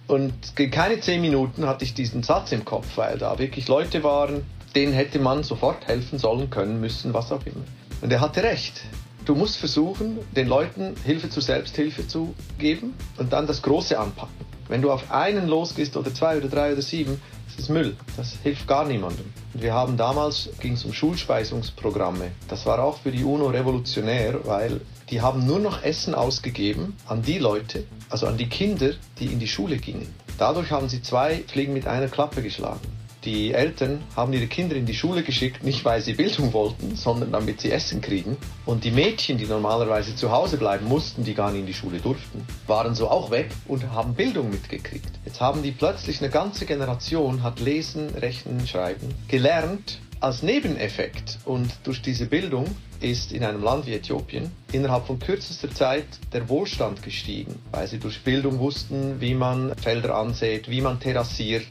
und 0.07 0.33
in 0.57 0.71
keine 0.71 0.99
zehn 0.99 1.21
Minuten 1.21 1.65
hatte 1.65 1.85
ich 1.85 1.93
diesen 1.93 2.23
Satz 2.23 2.51
im 2.51 2.65
Kopf, 2.65 2.85
weil 2.95 3.17
da 3.17 3.39
wirklich 3.39 3.67
Leute 3.67 4.03
waren, 4.03 4.45
denen 4.75 4.93
hätte 4.93 5.19
man 5.19 5.43
sofort 5.43 5.87
helfen 5.87 6.19
sollen, 6.19 6.49
können, 6.49 6.79
müssen, 6.79 7.13
was 7.13 7.31
auch 7.31 7.45
immer. 7.45 7.63
Und 8.01 8.11
er 8.11 8.21
hatte 8.21 8.43
recht. 8.43 8.81
Du 9.25 9.35
musst 9.35 9.57
versuchen, 9.57 10.19
den 10.35 10.47
Leuten 10.47 10.95
Hilfe 11.05 11.29
zur 11.29 11.41
Selbsthilfe 11.41 12.07
zu 12.07 12.33
geben 12.59 12.93
und 13.17 13.31
dann 13.31 13.47
das 13.47 13.61
Große 13.61 13.97
anpacken. 13.97 14.45
Wenn 14.67 14.81
du 14.81 14.91
auf 14.91 15.11
einen 15.11 15.47
losgehst 15.47 15.95
oder 15.95 16.13
zwei 16.13 16.37
oder 16.37 16.49
drei 16.49 16.73
oder 16.73 16.81
sieben, 16.81 17.21
das 17.47 17.59
ist 17.65 17.69
Müll. 17.69 17.95
Das 18.17 18.33
hilft 18.41 18.67
gar 18.67 18.85
niemandem. 18.85 19.25
Und 19.53 19.61
wir 19.61 19.73
haben 19.73 19.95
damals, 19.95 20.49
ging 20.59 20.73
es 20.73 20.83
um 20.83 20.93
Schulspeisungsprogramme. 20.93 22.31
Das 22.47 22.65
war 22.65 22.79
auch 22.83 22.97
für 22.97 23.11
die 23.11 23.23
UNO 23.23 23.47
revolutionär, 23.47 24.45
weil 24.45 24.81
die 25.09 25.21
haben 25.21 25.45
nur 25.45 25.59
noch 25.59 25.83
Essen 25.83 26.15
ausgegeben 26.15 26.95
an 27.07 27.21
die 27.21 27.37
Leute, 27.37 27.85
also 28.09 28.25
an 28.25 28.37
die 28.37 28.49
Kinder, 28.49 28.91
die 29.19 29.27
in 29.27 29.39
die 29.39 29.47
Schule 29.47 29.77
gingen. 29.77 30.13
Dadurch 30.37 30.71
haben 30.71 30.89
sie 30.89 31.01
zwei 31.01 31.43
Fliegen 31.47 31.73
mit 31.73 31.85
einer 31.85 32.07
Klappe 32.07 32.41
geschlagen. 32.41 32.81
Die 33.25 33.53
Eltern 33.53 34.03
haben 34.17 34.33
ihre 34.33 34.47
Kinder 34.47 34.75
in 34.75 34.85
die 34.85 34.93
Schule 34.93 35.23
geschickt, 35.23 35.63
nicht 35.63 35.85
weil 35.85 36.01
sie 36.01 36.13
Bildung 36.13 36.51
wollten, 36.51 36.97
sondern 36.97 37.31
damit 37.31 37.61
sie 37.61 37.71
Essen 37.71 38.01
kriegen. 38.01 38.35
Und 38.65 38.83
die 38.83 38.91
Mädchen, 38.91 39.37
die 39.37 39.45
normalerweise 39.45 40.13
zu 40.15 40.31
Hause 40.31 40.57
bleiben 40.57 40.87
mussten, 40.87 41.23
die 41.23 41.33
gar 41.33 41.51
nicht 41.51 41.61
in 41.61 41.67
die 41.67 41.73
Schule 41.73 41.99
durften, 41.99 42.45
waren 42.67 42.95
so 42.95 43.09
auch 43.09 43.31
weg 43.31 43.49
und 43.67 43.89
haben 43.91 44.13
Bildung 44.13 44.49
mitgekriegt. 44.49 45.09
Jetzt 45.25 45.39
haben 45.39 45.63
die 45.63 45.71
plötzlich 45.71 46.19
eine 46.21 46.29
ganze 46.29 46.65
Generation 46.65 47.43
hat 47.43 47.61
Lesen, 47.61 48.09
Rechnen, 48.09 48.67
Schreiben 48.67 49.13
gelernt 49.29 49.99
als 50.19 50.43
Nebeneffekt. 50.43 51.39
Und 51.45 51.69
durch 51.83 52.01
diese 52.01 52.25
Bildung 52.25 52.65
ist 52.99 53.31
in 53.31 53.43
einem 53.43 53.63
Land 53.63 53.85
wie 53.85 53.93
Äthiopien 53.93 54.51
innerhalb 54.71 55.05
von 55.05 55.19
kürzester 55.19 55.69
Zeit 55.71 56.05
der 56.31 56.47
Wohlstand 56.49 57.03
gestiegen, 57.03 57.55
weil 57.71 57.87
sie 57.87 57.99
durch 57.99 58.21
Bildung 58.21 58.59
wussten, 58.59 59.19
wie 59.19 59.33
man 59.33 59.75
Felder 59.77 60.15
ansät, 60.15 60.69
wie 60.69 60.81
man 60.81 60.99
terrassiert, 60.99 61.67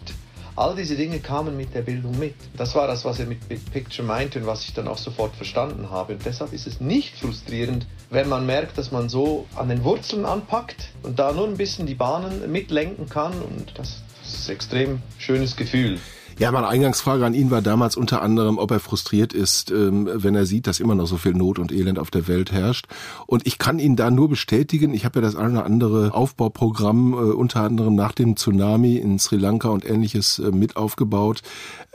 All 0.55 0.77
diese 0.77 0.97
Dinge 0.97 1.19
kamen 1.19 1.57
mit 1.57 1.75
der 1.75 1.81
Bildung 1.81 2.19
mit. 2.19 2.35
Das 2.57 2.75
war 2.75 2.87
das, 2.87 3.05
was 3.07 3.19
er 3.19 3.27
mit 3.27 3.49
Big 3.49 3.73
Picture 3.73 4.07
meinte 4.07 4.39
und 4.39 4.47
was 4.47 4.65
ich 4.65 4.75
dann 4.75 4.87
auch 4.87 4.99
sofort 4.99 5.35
verstanden 5.35 5.91
habe. 5.91 6.13
Und 6.13 6.27
deshalb 6.27 6.53
ist 6.53 6.67
es 6.67 6.81
nicht 6.81 7.17
frustrierend, 7.17 7.87
wenn 8.11 8.29
man 8.29 8.45
merkt, 8.45 8.77
dass 8.77 8.93
man 8.93 9.09
so 9.09 9.47
an 9.57 9.71
den 9.71 9.83
Wurzeln 9.83 10.27
anpackt 10.27 10.91
und 11.03 11.19
da 11.19 11.33
nur 11.33 11.47
ein 11.47 11.57
bisschen 11.57 11.87
die 11.87 11.95
Bahnen 11.95 12.53
mitlenken 12.53 13.09
kann. 13.09 13.33
Und 13.41 13.79
das, 13.79 14.03
ist 14.25 14.49
ein 14.49 14.55
extrem 14.55 15.03
schönes 15.19 15.57
Gefühl. 15.57 15.99
Ja, 16.43 16.51
meine 16.51 16.67
Eingangsfrage 16.67 17.25
an 17.25 17.35
ihn 17.35 17.53
war 17.53 17.63
damals 17.63 17.97
unter 17.97 18.21
anderem, 18.21 18.59
ob 18.59 18.73
er 18.73 18.81
frustriert 18.81 19.33
ist, 19.33 19.71
ähm, 19.71 20.11
wenn 20.13 20.35
er 20.35 20.45
sieht, 20.45 20.67
dass 20.67 20.81
immer 20.81 20.97
noch 20.97 21.07
so 21.07 21.17
viel 21.17 21.35
Not 21.35 21.61
und 21.61 21.71
Elend 21.71 22.01
auf 22.01 22.11
der 22.11 22.27
Welt 22.27 22.51
herrscht. 22.51 22.89
Und 23.29 23.47
ich 23.47 23.59
kann 23.59 23.79
ihn 23.79 23.95
da 23.95 24.11
nur 24.11 24.29
bestätigen. 24.29 24.93
Ich 24.93 25.05
habe 25.05 25.21
ja 25.21 25.23
das 25.25 25.37
eine 25.37 25.53
oder 25.53 25.65
andere 25.65 26.13
Aufbauprogramm, 26.13 27.13
äh, 27.13 27.17
unter 27.17 27.61
anderem 27.63 27.95
nach 27.95 28.11
dem 28.11 28.35
Tsunami 28.35 28.97
in 28.97 29.21
Sri 29.21 29.37
Lanka 29.37 29.69
und 29.69 29.89
ähnliches 29.89 30.41
äh, 30.41 30.51
mit 30.51 30.75
aufgebaut. 30.75 31.43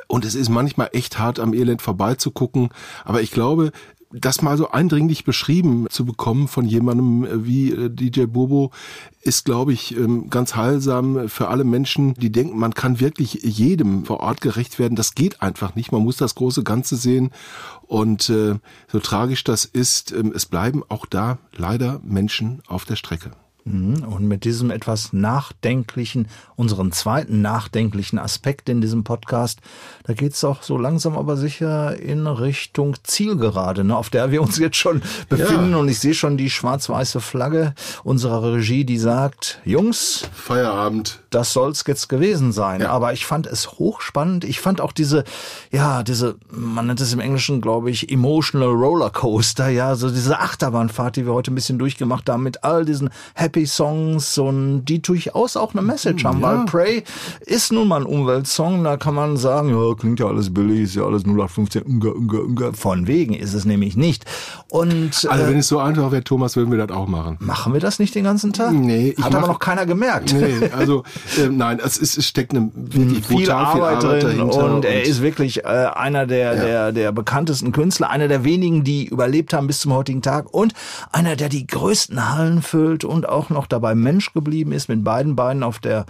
Und 0.07 0.23
es 0.23 0.33
ist 0.33 0.47
manchmal 0.47 0.91
echt 0.93 1.19
hart 1.19 1.41
am 1.41 1.53
Elend 1.53 1.81
vorbeizugucken. 1.81 2.69
Aber 3.03 3.21
ich 3.21 3.31
glaube, 3.31 3.73
das 4.11 4.41
mal 4.41 4.57
so 4.57 4.71
eindringlich 4.71 5.25
beschrieben 5.25 5.87
zu 5.89 6.05
bekommen 6.05 6.47
von 6.47 6.65
jemandem 6.65 7.25
äh, 7.25 7.45
wie 7.45 7.71
äh, 7.71 7.89
DJ 7.89 8.25
Bobo 8.25 8.71
ist, 9.21 9.45
glaube 9.45 9.73
ich, 9.73 9.97
ähm, 9.97 10.29
ganz 10.29 10.55
heilsam 10.55 11.27
für 11.27 11.49
alle 11.49 11.63
Menschen, 11.63 12.13
die 12.13 12.31
denken, 12.31 12.57
man 12.57 12.73
kann 12.73 12.99
wirklich 12.99 13.33
jedem 13.43 14.05
vor 14.05 14.21
Ort 14.21 14.41
gerecht 14.41 14.79
werden. 14.79 14.95
Das 14.95 15.15
geht 15.15 15.41
einfach 15.41 15.75
nicht. 15.75 15.91
Man 15.91 16.03
muss 16.03 16.17
das 16.17 16.35
große 16.35 16.63
Ganze 16.63 16.95
sehen. 16.95 17.31
Und 17.81 18.29
äh, 18.29 18.55
so 18.87 18.99
tragisch 18.99 19.43
das 19.43 19.65
ist, 19.65 20.11
ähm, 20.11 20.31
es 20.33 20.45
bleiben 20.45 20.83
auch 20.87 21.05
da 21.05 21.39
leider 21.55 21.99
Menschen 22.03 22.61
auf 22.67 22.85
der 22.85 22.95
Strecke. 22.95 23.31
Mhm. 23.68 24.03
Und 24.03 24.28
mit 24.28 24.43
diesem 24.43 24.72
etwas 24.72 25.13
nachdenklichen, 25.13 26.28
unseren 26.55 26.91
zweiten 26.91 27.41
nachdenklichen 27.41 28.20
Aspekt 28.20 28.70
in 28.70 28.82
diesem 28.82 29.03
Podcast, 29.03 29.59
da 30.05 30.13
geht's 30.13 30.43
auch 30.43 30.63
so 30.63 30.78
langsam 30.78 31.18
aber 31.18 31.38
sicher 31.38 31.99
in 31.99 32.28
Richtung 32.28 32.95
Zielgerade, 33.03 33.84
ne, 33.84 33.95
auf 33.95 34.09
der 34.09 34.32
wir 34.32 34.41
uns 34.41 34.57
jetzt 34.57 34.78
schon 34.78 35.01
befinden. 35.30 35.76
Und 35.76 35.89
ich 35.89 35.99
sehe 35.99 36.13
schon 36.13 36.38
die 36.38 36.49
schwarz-weiße 36.49 37.20
Flagge 37.20 37.74
unserer 38.03 38.53
Regie, 38.53 38.86
die 38.86 38.97
sagt, 38.97 39.59
Jungs, 39.65 40.24
Feierabend. 40.34 41.20
das 41.30 41.53
soll's 41.53 41.84
jetzt 41.88 42.07
gewesen 42.09 42.51
sein. 42.51 42.82
Ja. 42.82 42.89
Aber 42.89 43.13
ich 43.13 43.26
fand 43.26 43.47
es 43.47 43.74
hochspannend. 43.74 44.43
Ich 44.43 44.59
fand 44.61 44.82
auch 44.82 44.91
diese, 44.91 45.24
ja, 45.72 46.03
diese, 46.03 46.36
man 46.49 46.88
nennt 46.88 47.01
es 47.01 47.13
im 47.13 47.20
Englischen, 47.20 47.61
glaube 47.61 47.91
ich, 47.91 48.11
emotional 48.11 48.70
Rollercoaster, 48.70 49.70
ja, 49.70 49.95
so 49.95 50.09
diese 50.09 50.39
Achterbahnfahrt, 50.39 51.15
die 51.15 51.26
wir 51.26 51.34
heute 51.34 51.51
ein 51.51 51.55
bisschen 51.55 51.80
durchgemacht 51.80 52.30
haben 52.30 52.43
mit 52.43 52.63
all 52.63 52.86
diesen 52.86 53.09
Happy 53.36 53.56
Songs 53.65 54.37
und 54.37 54.85
die 54.85 55.01
durchaus 55.01 55.57
auch 55.57 55.73
eine 55.73 55.81
Message 55.81 56.23
haben, 56.25 56.41
weil 56.41 56.65
Pray 56.65 57.03
ist 57.45 57.71
nun 57.71 57.87
mal 57.87 58.01
ein 58.01 58.05
Umweltsong, 58.05 58.83
da 58.83 58.97
kann 58.97 59.15
man 59.15 59.37
sagen, 59.37 59.69
ja, 59.69 59.93
klingt 59.95 60.19
ja 60.19 60.27
alles 60.27 60.53
billig, 60.53 60.81
ist 60.81 60.95
ja 60.95 61.03
alles 61.03 61.23
0815, 61.23 61.81
unga, 61.83 62.09
unga, 62.09 62.37
unga. 62.39 62.71
Von 62.73 63.07
wegen 63.07 63.33
ist 63.33 63.53
es 63.53 63.65
nämlich 63.65 63.95
nicht. 63.97 64.25
Und 64.69 65.27
Also 65.29 65.45
äh, 65.45 65.49
wenn 65.49 65.57
es 65.57 65.67
so 65.67 65.79
einfach 65.79 66.11
wäre, 66.11 66.23
Thomas, 66.23 66.55
würden 66.55 66.71
wir 66.71 66.85
das 66.85 66.95
auch 66.95 67.07
machen. 67.07 67.37
machen 67.39 67.73
wir 67.73 67.79
das 67.79 67.99
nicht 67.99 68.15
den 68.15 68.23
ganzen 68.23 68.53
Tag? 68.53 68.71
Nee, 68.73 69.15
Hat 69.21 69.33
aber 69.35 69.47
noch 69.47 69.59
keiner 69.59 69.85
gemerkt. 69.85 70.33
Nee, 70.33 70.69
also 70.75 71.03
ähm, 71.39 71.57
nein, 71.57 71.79
es, 71.83 71.97
ist, 71.97 72.17
es 72.17 72.25
steckt 72.25 72.51
eine 72.53 72.69
wirklich 72.73 73.25
viel 73.25 73.37
brutal 73.37 73.65
Arbeit, 73.65 74.01
viel 74.01 74.09
Arbeit 74.09 74.23
drin 74.23 74.37
dahinter. 74.37 74.73
und 74.75 74.85
er 74.85 75.03
ist 75.03 75.21
wirklich 75.21 75.63
äh, 75.63 75.67
einer 75.67 76.25
der, 76.27 76.55
Ja. 76.55 76.61
der, 76.63 76.91
der 76.91 77.11
bekanntesten 77.11 77.71
Künstler, 77.71 78.09
einer 78.09 78.27
der 78.27 78.43
wenigen, 78.43 78.83
die 78.83 79.05
überlebt 79.05 79.53
haben 79.53 79.67
bis 79.67 79.79
zum 79.79 79.93
heutigen 79.93 80.21
Tag 80.21 80.53
und 80.53 80.73
einer, 81.11 81.35
der 81.35 81.49
die 81.49 81.67
größten 81.67 82.33
Hallen 82.33 82.61
füllt 82.61 83.03
und 83.05 83.29
auch 83.29 83.36
noch 83.49 83.67
dabei 83.67 83.95
Mensch 83.95 84.33
geblieben 84.33 84.71
ist, 84.71 84.89
mit 84.89 85.03
beiden 85.03 85.35
Beinen 85.35 85.63
auf 85.63 85.79
der 85.79 86.05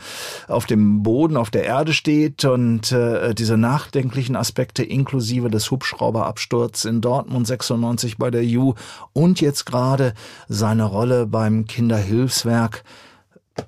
auf 0.48 0.66
dem 0.66 1.04
Boden, 1.04 1.38
auf 1.38 1.50
der 1.50 1.64
Erde 1.64 1.94
steht 1.94 2.46
und 2.46 2.92
äh, 2.92 3.34
diese 3.34 3.58
nachdenklichen 3.58 4.36
Aspekte 4.36 4.84
inklusive 4.84 5.50
des 5.50 5.70
Hubschrauberabsturz 5.72 6.86
in 6.86 7.02
Dortmund 7.02 7.48
96 7.48 8.18
bei 8.18 8.32
der 8.32 8.44
U 8.60 8.76
und 9.14 9.42
jetzt 9.42 9.66
gerade 9.66 10.14
seine 10.48 10.84
Rolle 10.84 11.26
beim 11.26 11.66
Kinderhilfswerk. 11.66 12.84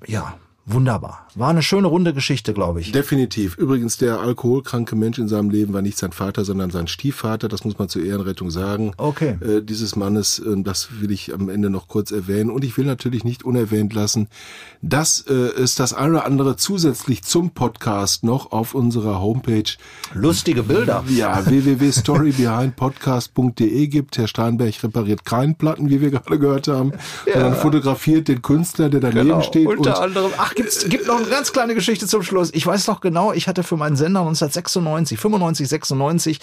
Ja, 0.06 0.36
wunderbar. 0.66 1.28
War 1.40 1.50
eine 1.52 1.64
schöne 1.64 1.88
runde 1.88 2.14
Geschichte, 2.14 2.54
glaube 2.54 2.82
ich. 2.82 2.92
Definitiv. 2.92 3.58
Übrigens, 3.58 3.96
der 3.96 4.20
alkoholkranke 4.20 4.98
Mensch 4.98 5.20
in 5.20 5.30
seinem 5.30 5.50
Leben 5.50 5.72
war 5.72 5.82
nicht 5.82 5.98
sein 5.98 6.12
Vater, 6.12 6.44
sondern 6.44 6.70
sein 6.70 6.88
Stiefvater. 6.88 7.48
Das 7.48 7.64
muss 7.64 7.80
man 7.80 7.88
zur 7.88 8.04
Ehrenrettung 8.04 8.52
sagen. 8.52 8.92
Okay. 8.98 9.38
Äh, 9.40 9.62
dieses 9.62 9.96
Mannes, 9.96 10.40
äh, 10.40 10.58
das 10.58 10.90
will 11.00 11.12
ich 11.12 11.34
am 11.34 11.48
Ende 11.48 11.70
noch 11.70 11.88
kurz 11.88 12.12
erwähnen. 12.12 12.50
Und 12.50 12.66
ich 12.66 12.78
will 12.78 12.84
natürlich 12.84 13.24
nicht 13.24 13.46
unerwähnt 13.46 13.94
lassen, 13.94 14.28
dass 14.82 15.22
äh, 15.30 15.34
es 15.34 15.76
das 15.76 15.94
eine 15.94 16.16
oder 16.16 16.26
andere 16.26 16.58
zusätzlich 16.58 17.24
zum 17.24 17.52
Podcast 17.52 18.26
noch 18.26 18.52
auf 18.52 18.76
unserer 18.76 19.22
Homepage 19.22 19.64
Lustige 20.14 20.64
Bilder. 20.64 21.06
ja, 21.08 21.46
www.storybehindpodcast.de 21.50 23.88
gibt. 23.88 24.18
Herr 24.18 24.28
Steinberg 24.28 24.84
repariert 24.84 25.24
keinen 25.24 25.56
Platten, 25.56 25.90
wie 25.90 26.02
wir 26.02 26.12
gerade 26.12 26.38
gehört 26.38 26.68
haben, 26.68 26.92
sondern 27.32 27.56
fotografiert 27.56 28.28
den 28.28 28.42
Künstler, 28.42 28.90
der 28.90 29.00
daneben 29.00 29.42
steht. 29.42 29.70
Genau. 29.70 29.78
Unter 29.78 30.00
und 30.00 30.04
anderem, 30.04 30.32
ach, 30.38 30.54
gibt's, 30.54 30.84
gibt 30.90 31.08
noch 31.08 31.29
ganz 31.30 31.54
kleine 31.54 31.76
Geschichte 31.76 32.08
zum 32.08 32.24
Schluss. 32.24 32.50
Ich 32.54 32.66
weiß 32.66 32.88
noch 32.88 33.02
genau, 33.02 33.34
ich 33.34 33.48
hatte 33.48 33.64
für 33.64 33.78
meinen 33.78 33.96
Sender 33.96 34.22
1996, 34.22 35.20
95, 35.20 35.68
96 35.68 36.40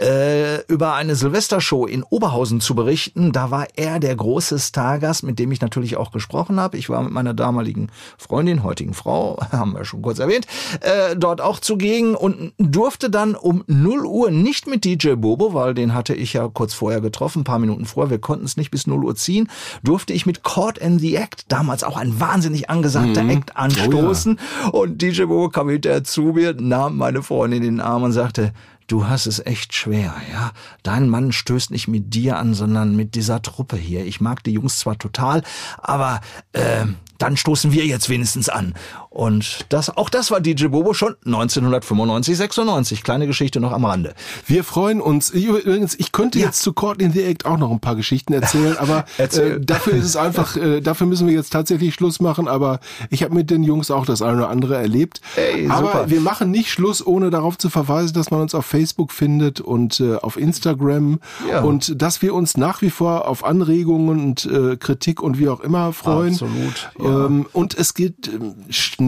äh, 0.00 0.62
über 0.66 0.94
eine 0.94 1.14
Silvestershow 1.14 1.86
in 1.86 2.02
Oberhausen 2.02 2.60
zu 2.60 2.74
berichten. 2.74 3.32
Da 3.32 3.50
war 3.50 3.66
er 3.76 4.00
der 4.00 4.14
große 4.14 4.58
Stargast, 4.58 5.22
mit 5.22 5.38
dem 5.38 5.52
ich 5.52 5.60
natürlich 5.60 5.96
auch 5.96 6.10
gesprochen 6.10 6.60
habe. 6.60 6.76
Ich 6.78 6.88
war 6.88 7.02
mit 7.02 7.12
meiner 7.12 7.34
damaligen 7.34 7.88
Freundin, 8.16 8.62
heutigen 8.62 8.94
Frau, 8.94 9.38
haben 9.52 9.74
wir 9.74 9.84
schon 9.84 10.02
kurz 10.02 10.18
erwähnt, 10.18 10.46
äh, 10.80 11.16
dort 11.16 11.40
auch 11.40 11.58
zugegen 11.60 12.14
und 12.14 12.52
durfte 12.58 13.10
dann 13.10 13.34
um 13.34 13.64
0 13.66 14.06
Uhr 14.06 14.30
nicht 14.30 14.66
mit 14.66 14.84
DJ 14.84 15.14
Bobo, 15.14 15.54
weil 15.54 15.74
den 15.74 15.94
hatte 15.94 16.14
ich 16.14 16.32
ja 16.32 16.48
kurz 16.48 16.74
vorher 16.74 17.00
getroffen, 17.00 17.40
ein 17.40 17.44
paar 17.44 17.58
Minuten 17.58 17.86
vorher, 17.86 18.10
wir 18.10 18.18
konnten 18.18 18.44
es 18.44 18.56
nicht 18.56 18.70
bis 18.70 18.86
0 18.86 19.04
Uhr 19.04 19.16
ziehen, 19.16 19.48
durfte 19.82 20.12
ich 20.12 20.26
mit 20.26 20.42
Caught 20.42 20.78
in 20.78 20.98
the 20.98 21.16
Act, 21.16 21.46
damals 21.48 21.84
auch 21.84 21.96
ein 21.96 22.20
wahnsinnig 22.20 22.70
angesagter 22.70 23.28
Act, 23.28 23.56
anstoßen. 23.56 24.27
Und 24.72 25.00
DJ 25.00 25.24
Bobo 25.24 25.48
kam 25.48 25.68
hinterher 25.68 26.04
zu 26.04 26.22
mir, 26.22 26.54
nahm 26.54 26.96
meine 26.96 27.22
Freundin 27.22 27.62
in 27.62 27.76
den 27.76 27.80
Arm 27.80 28.02
und 28.02 28.12
sagte, 28.12 28.52
du 28.88 29.06
hast 29.06 29.26
es 29.26 29.44
echt 29.44 29.74
schwer, 29.74 30.14
ja. 30.32 30.52
Dein 30.82 31.08
Mann 31.08 31.32
stößt 31.32 31.70
nicht 31.70 31.88
mit 31.88 32.14
dir 32.14 32.38
an, 32.38 32.54
sondern 32.54 32.96
mit 32.96 33.14
dieser 33.14 33.40
Truppe 33.42 33.76
hier. 33.76 34.04
Ich 34.04 34.20
mag 34.20 34.42
die 34.42 34.52
Jungs 34.52 34.78
zwar 34.78 34.98
total, 34.98 35.42
aber 35.78 36.20
äh, 36.52 36.86
dann 37.18 37.36
stoßen 37.36 37.72
wir 37.72 37.84
jetzt 37.84 38.08
wenigstens 38.08 38.48
an. 38.48 38.74
Und 39.10 39.66
das, 39.70 39.96
auch 39.96 40.10
das 40.10 40.30
war 40.30 40.40
DJ 40.40 40.66
Bobo 40.66 40.92
schon 40.94 41.14
1995, 41.24 42.36
96. 42.36 43.02
Kleine 43.02 43.26
Geschichte 43.26 43.58
noch 43.60 43.72
am 43.72 43.84
Rande. 43.84 44.14
Wir 44.46 44.64
freuen 44.64 45.00
uns. 45.00 45.32
Ich- 45.32 45.46
Übrigens, 45.46 45.94
ich 45.98 46.12
könnte 46.12 46.38
jetzt 46.38 46.62
zu 46.62 46.72
Court 46.72 47.00
in 47.00 47.12
the 47.12 47.22
Act 47.22 47.46
auch 47.46 47.56
noch 47.58 47.70
ein 47.70 47.80
paar 47.80 47.96
Geschichten 47.96 48.32
erzählen, 48.34 48.76
aber 48.78 49.04
Erzähl. 49.18 49.56
äh, 49.56 49.60
dafür 49.60 49.94
ist 49.94 50.04
es 50.04 50.16
einfach, 50.16 50.56
äh, 50.56 50.80
dafür 50.80 51.06
müssen 51.06 51.26
wir 51.26 51.34
jetzt 51.34 51.50
tatsächlich 51.52 51.94
Schluss 51.94 52.20
machen. 52.20 52.48
Aber 52.48 52.80
ich 53.10 53.22
habe 53.22 53.34
mit 53.34 53.50
den 53.50 53.62
Jungs 53.62 53.90
auch 53.90 54.04
das 54.06 54.20
eine 54.22 54.36
oder 54.38 54.50
andere 54.50 54.76
erlebt. 54.76 55.20
Ey, 55.36 55.68
aber 55.68 56.10
wir 56.10 56.20
machen 56.20 56.50
nicht 56.50 56.70
Schluss, 56.70 57.04
ohne 57.06 57.30
darauf 57.30 57.56
zu 57.58 57.70
verweisen, 57.70 58.12
dass 58.14 58.30
man 58.30 58.40
uns 58.42 58.54
auf 58.54 58.66
Facebook 58.66 59.12
findet 59.12 59.60
und 59.60 60.00
äh, 60.00 60.16
auf 60.16 60.36
Instagram 60.36 61.18
Ja. 61.48 61.62
und 61.62 62.00
dass 62.00 62.20
wir 62.22 62.34
uns 62.34 62.56
nach 62.56 62.82
wie 62.82 62.90
vor 62.90 63.26
auf 63.26 63.44
Anregungen 63.44 64.08
und 64.20 64.44
äh, 64.46 64.76
Kritik 64.76 65.22
und 65.22 65.38
wie 65.38 65.48
auch 65.48 65.60
immer 65.60 65.92
freuen. 65.92 66.32
Absolut, 66.34 66.90
ja. 66.98 67.26
Ähm, 67.26 67.46
und 67.52 67.76
es 67.76 67.94
geht 67.94 68.28
ähm, 68.28 68.54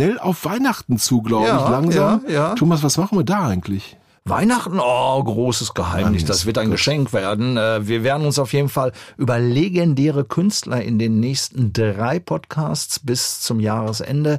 schnell 0.00 0.18
auf 0.18 0.44
Weihnachten 0.44 0.98
zu, 0.98 1.20
glaube 1.22 1.46
Ja, 1.48 1.64
ich, 1.64 1.70
langsam. 1.70 2.24
ja, 2.26 2.32
ja. 2.32 2.54
Thomas, 2.54 2.82
was 2.82 2.96
machen 2.96 3.18
wir 3.18 3.24
da 3.24 3.46
eigentlich? 3.48 3.96
Weihnachten, 4.24 4.78
oh, 4.80 5.22
großes 5.24 5.74
Geheimnis. 5.74 6.24
Das 6.24 6.44
wird 6.46 6.58
ein 6.58 6.70
Geschenk 6.70 7.12
werden. 7.12 7.56
Äh, 7.56 7.86
Wir 7.86 8.02
werden 8.04 8.26
uns 8.26 8.38
auf 8.38 8.52
jeden 8.52 8.68
Fall 8.68 8.92
über 9.16 9.38
legendäre 9.38 10.24
Künstler 10.24 10.82
in 10.82 10.98
den 10.98 11.20
nächsten 11.20 11.72
drei 11.72 12.18
Podcasts 12.18 12.98
bis 13.00 13.40
zum 13.40 13.60
Jahresende 13.60 14.38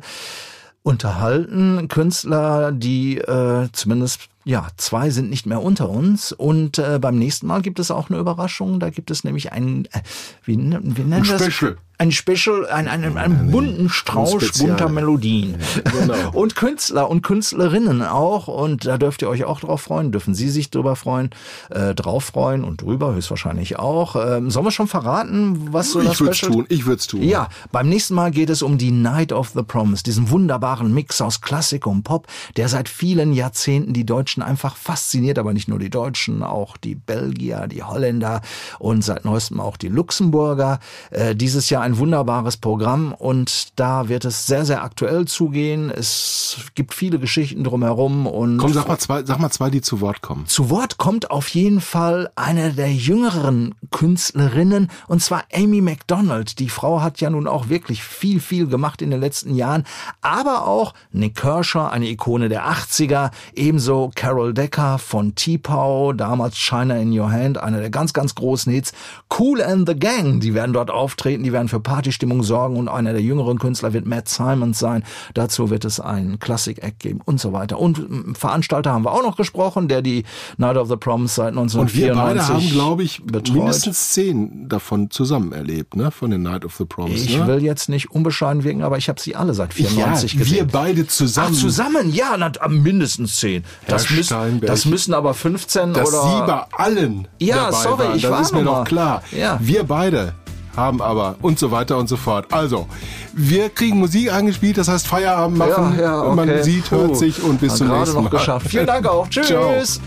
unterhalten. 0.83 1.87
Künstler, 1.87 2.71
die 2.71 3.17
äh, 3.17 3.67
zumindest 3.71 4.29
ja, 4.43 4.67
zwei 4.77 5.09
sind 5.11 5.29
nicht 5.29 5.45
mehr 5.45 5.61
unter 5.61 5.89
uns 5.89 6.31
und 6.31 6.77
äh, 6.79 6.97
beim 6.99 7.17
nächsten 7.17 7.47
Mal 7.47 7.61
gibt 7.61 7.79
es 7.79 7.91
auch 7.91 8.09
eine 8.09 8.19
Überraschung. 8.19 8.79
Da 8.79 8.89
gibt 8.89 9.11
es 9.11 9.23
nämlich 9.23 9.51
ein, 9.51 9.85
äh, 9.91 9.99
wie, 10.45 10.57
nen- 10.57 10.97
wie 10.97 11.01
nennen 11.03 11.27
wir 11.27 11.37
das? 11.37 11.53
Special. 11.53 11.77
Ein 11.97 12.11
Special, 12.11 12.65
ein, 12.65 12.87
einen, 12.87 13.15
einen 13.19 13.51
bunten 13.51 13.87
Strauß 13.87 14.31
Spezial. 14.43 14.69
bunter 14.69 14.89
Melodien. 14.89 15.57
Genau. 15.99 16.15
Und 16.33 16.55
Künstler 16.55 17.07
und 17.11 17.21
Künstlerinnen 17.21 18.01
auch. 18.01 18.47
Und 18.47 18.87
da 18.87 18.97
dürft 18.97 19.21
ihr 19.21 19.29
euch 19.29 19.43
auch 19.43 19.59
drauf 19.59 19.81
freuen. 19.81 20.11
Dürfen 20.11 20.33
Sie 20.33 20.49
sich 20.49 20.71
drüber 20.71 20.95
freuen, 20.95 21.29
äh, 21.69 21.93
drauf 21.93 22.23
freuen 22.23 22.63
und 22.63 22.81
drüber 22.81 23.13
höchstwahrscheinlich 23.13 23.77
auch. 23.77 24.15
Ähm, 24.15 24.49
sollen 24.49 24.65
wir 24.65 24.71
schon 24.71 24.87
verraten, 24.87 25.71
was 25.73 25.91
so 25.91 26.01
das 26.01 26.13
Ich 26.13 26.19
würde 26.21 26.31
es 26.31 26.37
Special 26.39 26.51
tun, 26.53 26.65
ich 26.69 26.85
würde 26.87 26.99
es 27.01 27.05
tun. 27.05 27.21
ja, 27.21 27.49
beim 27.71 27.87
nächsten 27.87 28.15
Mal 28.15 28.31
geht 28.31 28.49
es 28.49 28.63
um 28.63 28.79
die 28.79 28.89
Night 28.89 29.31
of 29.31 29.49
the 29.49 29.61
Promise, 29.61 30.01
diesen 30.01 30.31
wunderbaren 30.31 30.91
Mix 30.91 31.21
aus 31.21 31.41
Klassik 31.41 31.85
und 31.85 32.01
Pop, 32.01 32.25
der 32.57 32.67
seit 32.67 32.89
vielen 32.89 33.31
Jahrzehnten 33.31 33.93
die 33.93 34.07
Deutschen 34.31 34.43
einfach 34.43 34.77
fasziniert, 34.77 35.37
aber 35.39 35.51
nicht 35.51 35.67
nur 35.67 35.77
die 35.77 35.89
Deutschen, 35.89 36.41
auch 36.41 36.77
die 36.77 36.95
Belgier, 36.95 37.67
die 37.67 37.83
Holländer 37.83 38.41
und 38.79 39.03
seit 39.03 39.25
neuestem 39.25 39.59
auch 39.59 39.75
die 39.75 39.89
Luxemburger. 39.89 40.79
Äh, 41.09 41.35
dieses 41.35 41.69
Jahr 41.69 41.81
ein 41.83 41.97
wunderbares 41.97 42.55
Programm 42.55 43.13
und 43.13 43.77
da 43.77 44.07
wird 44.07 44.23
es 44.23 44.47
sehr, 44.47 44.63
sehr 44.63 44.83
aktuell 44.83 45.25
zugehen. 45.25 45.89
Es 45.91 46.57
gibt 46.75 46.93
viele 46.93 47.19
Geschichten 47.19 47.65
drumherum 47.65 48.25
und 48.25 48.57
Komm, 48.57 48.71
sag 48.71 48.87
mal 48.87 48.97
zwei, 48.99 49.25
sag 49.25 49.39
mal 49.39 49.51
zwei, 49.51 49.69
die 49.69 49.81
zu 49.81 49.99
Wort 49.99 50.21
kommen. 50.21 50.47
zu 50.47 50.69
Wort 50.69 50.97
kommt 50.97 51.29
auf 51.29 51.49
jeden 51.49 51.81
Fall 51.81 52.31
eine 52.35 52.71
der 52.71 52.93
jüngeren 52.93 53.75
Künstlerinnen, 53.91 54.89
und 55.09 55.21
zwar 55.21 55.43
Amy 55.53 55.81
MacDonald. 55.81 56.59
Die 56.59 56.69
Frau 56.69 57.01
hat 57.01 57.19
ja 57.19 57.29
nun 57.29 57.47
auch 57.47 57.67
wirklich 57.67 58.01
viel, 58.03 58.39
viel 58.39 58.67
gemacht 58.67 59.01
in 59.01 59.11
den 59.11 59.19
letzten 59.19 59.55
Jahren, 59.55 59.83
aber 60.21 60.67
auch 60.67 60.93
Nick 61.11 61.35
Kershaw, 61.35 61.89
eine 61.89 62.07
Ikone 62.07 62.47
der 62.47 62.69
80er, 62.69 63.31
ebenso 63.55 64.11
Carol 64.21 64.53
Decker 64.53 64.99
von 64.99 65.33
T-Pow, 65.33 66.13
damals 66.15 66.55
China 66.55 66.95
in 66.95 67.11
Your 67.11 67.31
Hand, 67.31 67.57
einer 67.57 67.79
der 67.79 67.89
ganz, 67.89 68.13
ganz 68.13 68.35
großen 68.35 68.71
Hits. 68.71 68.93
Cool 69.35 69.63
and 69.63 69.89
the 69.89 69.95
Gang, 69.95 70.39
die 70.39 70.53
werden 70.53 70.73
dort 70.73 70.91
auftreten, 70.91 71.41
die 71.41 71.51
werden 71.51 71.69
für 71.69 71.79
Partystimmung 71.79 72.43
sorgen 72.43 72.77
und 72.77 72.87
einer 72.87 73.13
der 73.13 73.21
jüngeren 73.23 73.57
Künstler 73.57 73.93
wird 73.93 74.05
Matt 74.05 74.29
Simons 74.29 74.77
sein. 74.77 75.03
Dazu 75.33 75.71
wird 75.71 75.85
es 75.85 75.99
einen 75.99 76.37
Classic-Act 76.37 76.99
geben 76.99 77.21
und 77.25 77.39
so 77.39 77.51
weiter. 77.51 77.79
Und 77.79 77.97
ähm, 77.97 78.35
Veranstalter 78.35 78.91
haben 78.91 79.05
wir 79.05 79.11
auch 79.11 79.23
noch 79.23 79.37
gesprochen, 79.37 79.87
der 79.87 80.03
die 80.03 80.23
Night 80.57 80.77
of 80.77 80.87
the 80.87 80.97
Proms 80.97 81.33
seit 81.33 81.55
Und 81.55 81.73
wir 81.73 82.11
1994 82.11 82.13
beide 82.13 82.47
haben, 82.47 82.69
glaube 82.69 83.01
ich, 83.01 83.23
betreut. 83.23 83.55
mindestens 83.55 84.09
zehn 84.09 84.69
davon 84.69 85.09
zusammen 85.09 85.51
erlebt, 85.51 85.95
ne? 85.95 86.11
Von 86.11 86.29
den 86.29 86.43
Night 86.43 86.63
of 86.63 86.75
the 86.75 86.85
Proms. 86.85 87.23
Ich 87.23 87.39
ne? 87.39 87.47
will 87.47 87.63
jetzt 87.63 87.89
nicht 87.89 88.11
unbescheiden 88.11 88.63
wirken, 88.63 88.83
aber 88.83 88.99
ich 88.99 89.09
habe 89.09 89.19
sie 89.19 89.35
alle 89.35 89.55
seit 89.55 89.73
94 89.73 90.33
ja, 90.33 90.39
gesehen. 90.39 90.55
wir 90.57 90.67
beide 90.67 91.07
zusammen. 91.07 91.55
Ach, 91.55 91.59
zusammen, 91.59 92.13
ja, 92.13 92.35
na, 92.37 92.51
mindestens 92.67 93.37
zehn. 93.37 93.63
Das, 93.87 94.10
müssen, 94.11 94.23
Steinberg. 94.23 94.71
das 94.71 94.85
müssen 94.85 95.13
aber 95.13 95.33
15 95.33 95.93
Dass 95.93 96.09
oder. 96.09 96.21
Sie 96.23 96.47
bei 96.51 96.63
allen 96.77 97.27
Ja, 97.39 97.55
dabei 97.65 97.71
sorry, 97.71 98.03
waren, 98.05 98.15
ich 98.15 98.21
das 98.21 98.31
war 98.31 98.41
ist 98.41 98.53
mir 98.53 98.61
noch 98.63 98.71
doch 98.71 98.77
mal. 98.79 98.83
klar. 98.85 99.23
Ja. 99.31 99.57
Wir 99.61 99.83
beide 99.83 100.33
haben 100.75 101.01
aber 101.01 101.35
und 101.41 101.59
so 101.59 101.71
weiter 101.71 101.97
und 101.97 102.07
so 102.07 102.15
fort. 102.15 102.45
Also, 102.53 102.87
wir 103.33 103.69
kriegen 103.69 103.99
Musik 103.99 104.31
eingespielt, 104.31 104.77
das 104.77 104.87
heißt 104.87 105.05
Feierabend 105.07 105.57
machen. 105.57 105.95
Ja, 105.97 106.01
ja, 106.01 106.21
okay. 106.21 106.35
Man 106.35 106.63
sieht, 106.63 106.89
hört 106.91 107.09
Puh. 107.09 107.15
sich 107.15 107.43
und 107.43 107.59
bis 107.59 107.71
Hat 107.73 107.77
zum 107.79 107.87
gerade 107.87 107.99
nächsten 108.01 108.15
noch 108.23 108.31
Mal. 108.31 108.37
geschafft. 108.37 108.67
Vielen 108.69 108.87
Dank 108.87 109.05
auch. 109.05 109.29
Ciao. 109.31 109.43
Tschüss. 109.45 109.99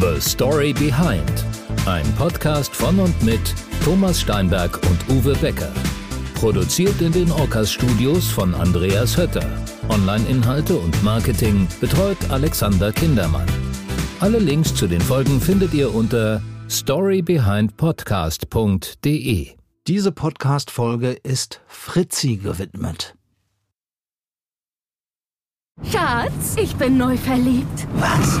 The 0.00 0.18
Story 0.20 0.72
Behind. 0.72 1.44
Ein 1.86 2.04
Podcast 2.16 2.74
von 2.74 2.98
und 3.00 3.22
mit 3.22 3.54
Thomas 3.84 4.20
Steinberg 4.20 4.78
und 4.88 5.14
Uwe 5.16 5.34
Becker. 5.36 5.68
Produziert 6.40 7.00
in 7.02 7.12
den 7.12 7.30
Orcas 7.32 7.70
Studios 7.70 8.30
von 8.30 8.54
Andreas 8.54 9.14
Hötter. 9.14 9.44
Online-Inhalte 9.90 10.74
und 10.74 11.04
Marketing 11.04 11.68
betreut 11.82 12.16
Alexander 12.30 12.92
Kindermann. 12.92 13.46
Alle 14.20 14.38
Links 14.38 14.74
zu 14.74 14.86
den 14.86 15.02
Folgen 15.02 15.38
findet 15.38 15.74
ihr 15.74 15.94
unter 15.94 16.40
storybehindpodcast.de. 16.70 19.48
Diese 19.86 20.12
Podcast-Folge 20.12 21.10
ist 21.10 21.60
Fritzi 21.66 22.36
gewidmet. 22.36 23.14
Schatz, 25.92 26.56
ich 26.56 26.74
bin 26.76 26.96
neu 26.96 27.18
verliebt. 27.18 27.86
Was? 27.96 28.40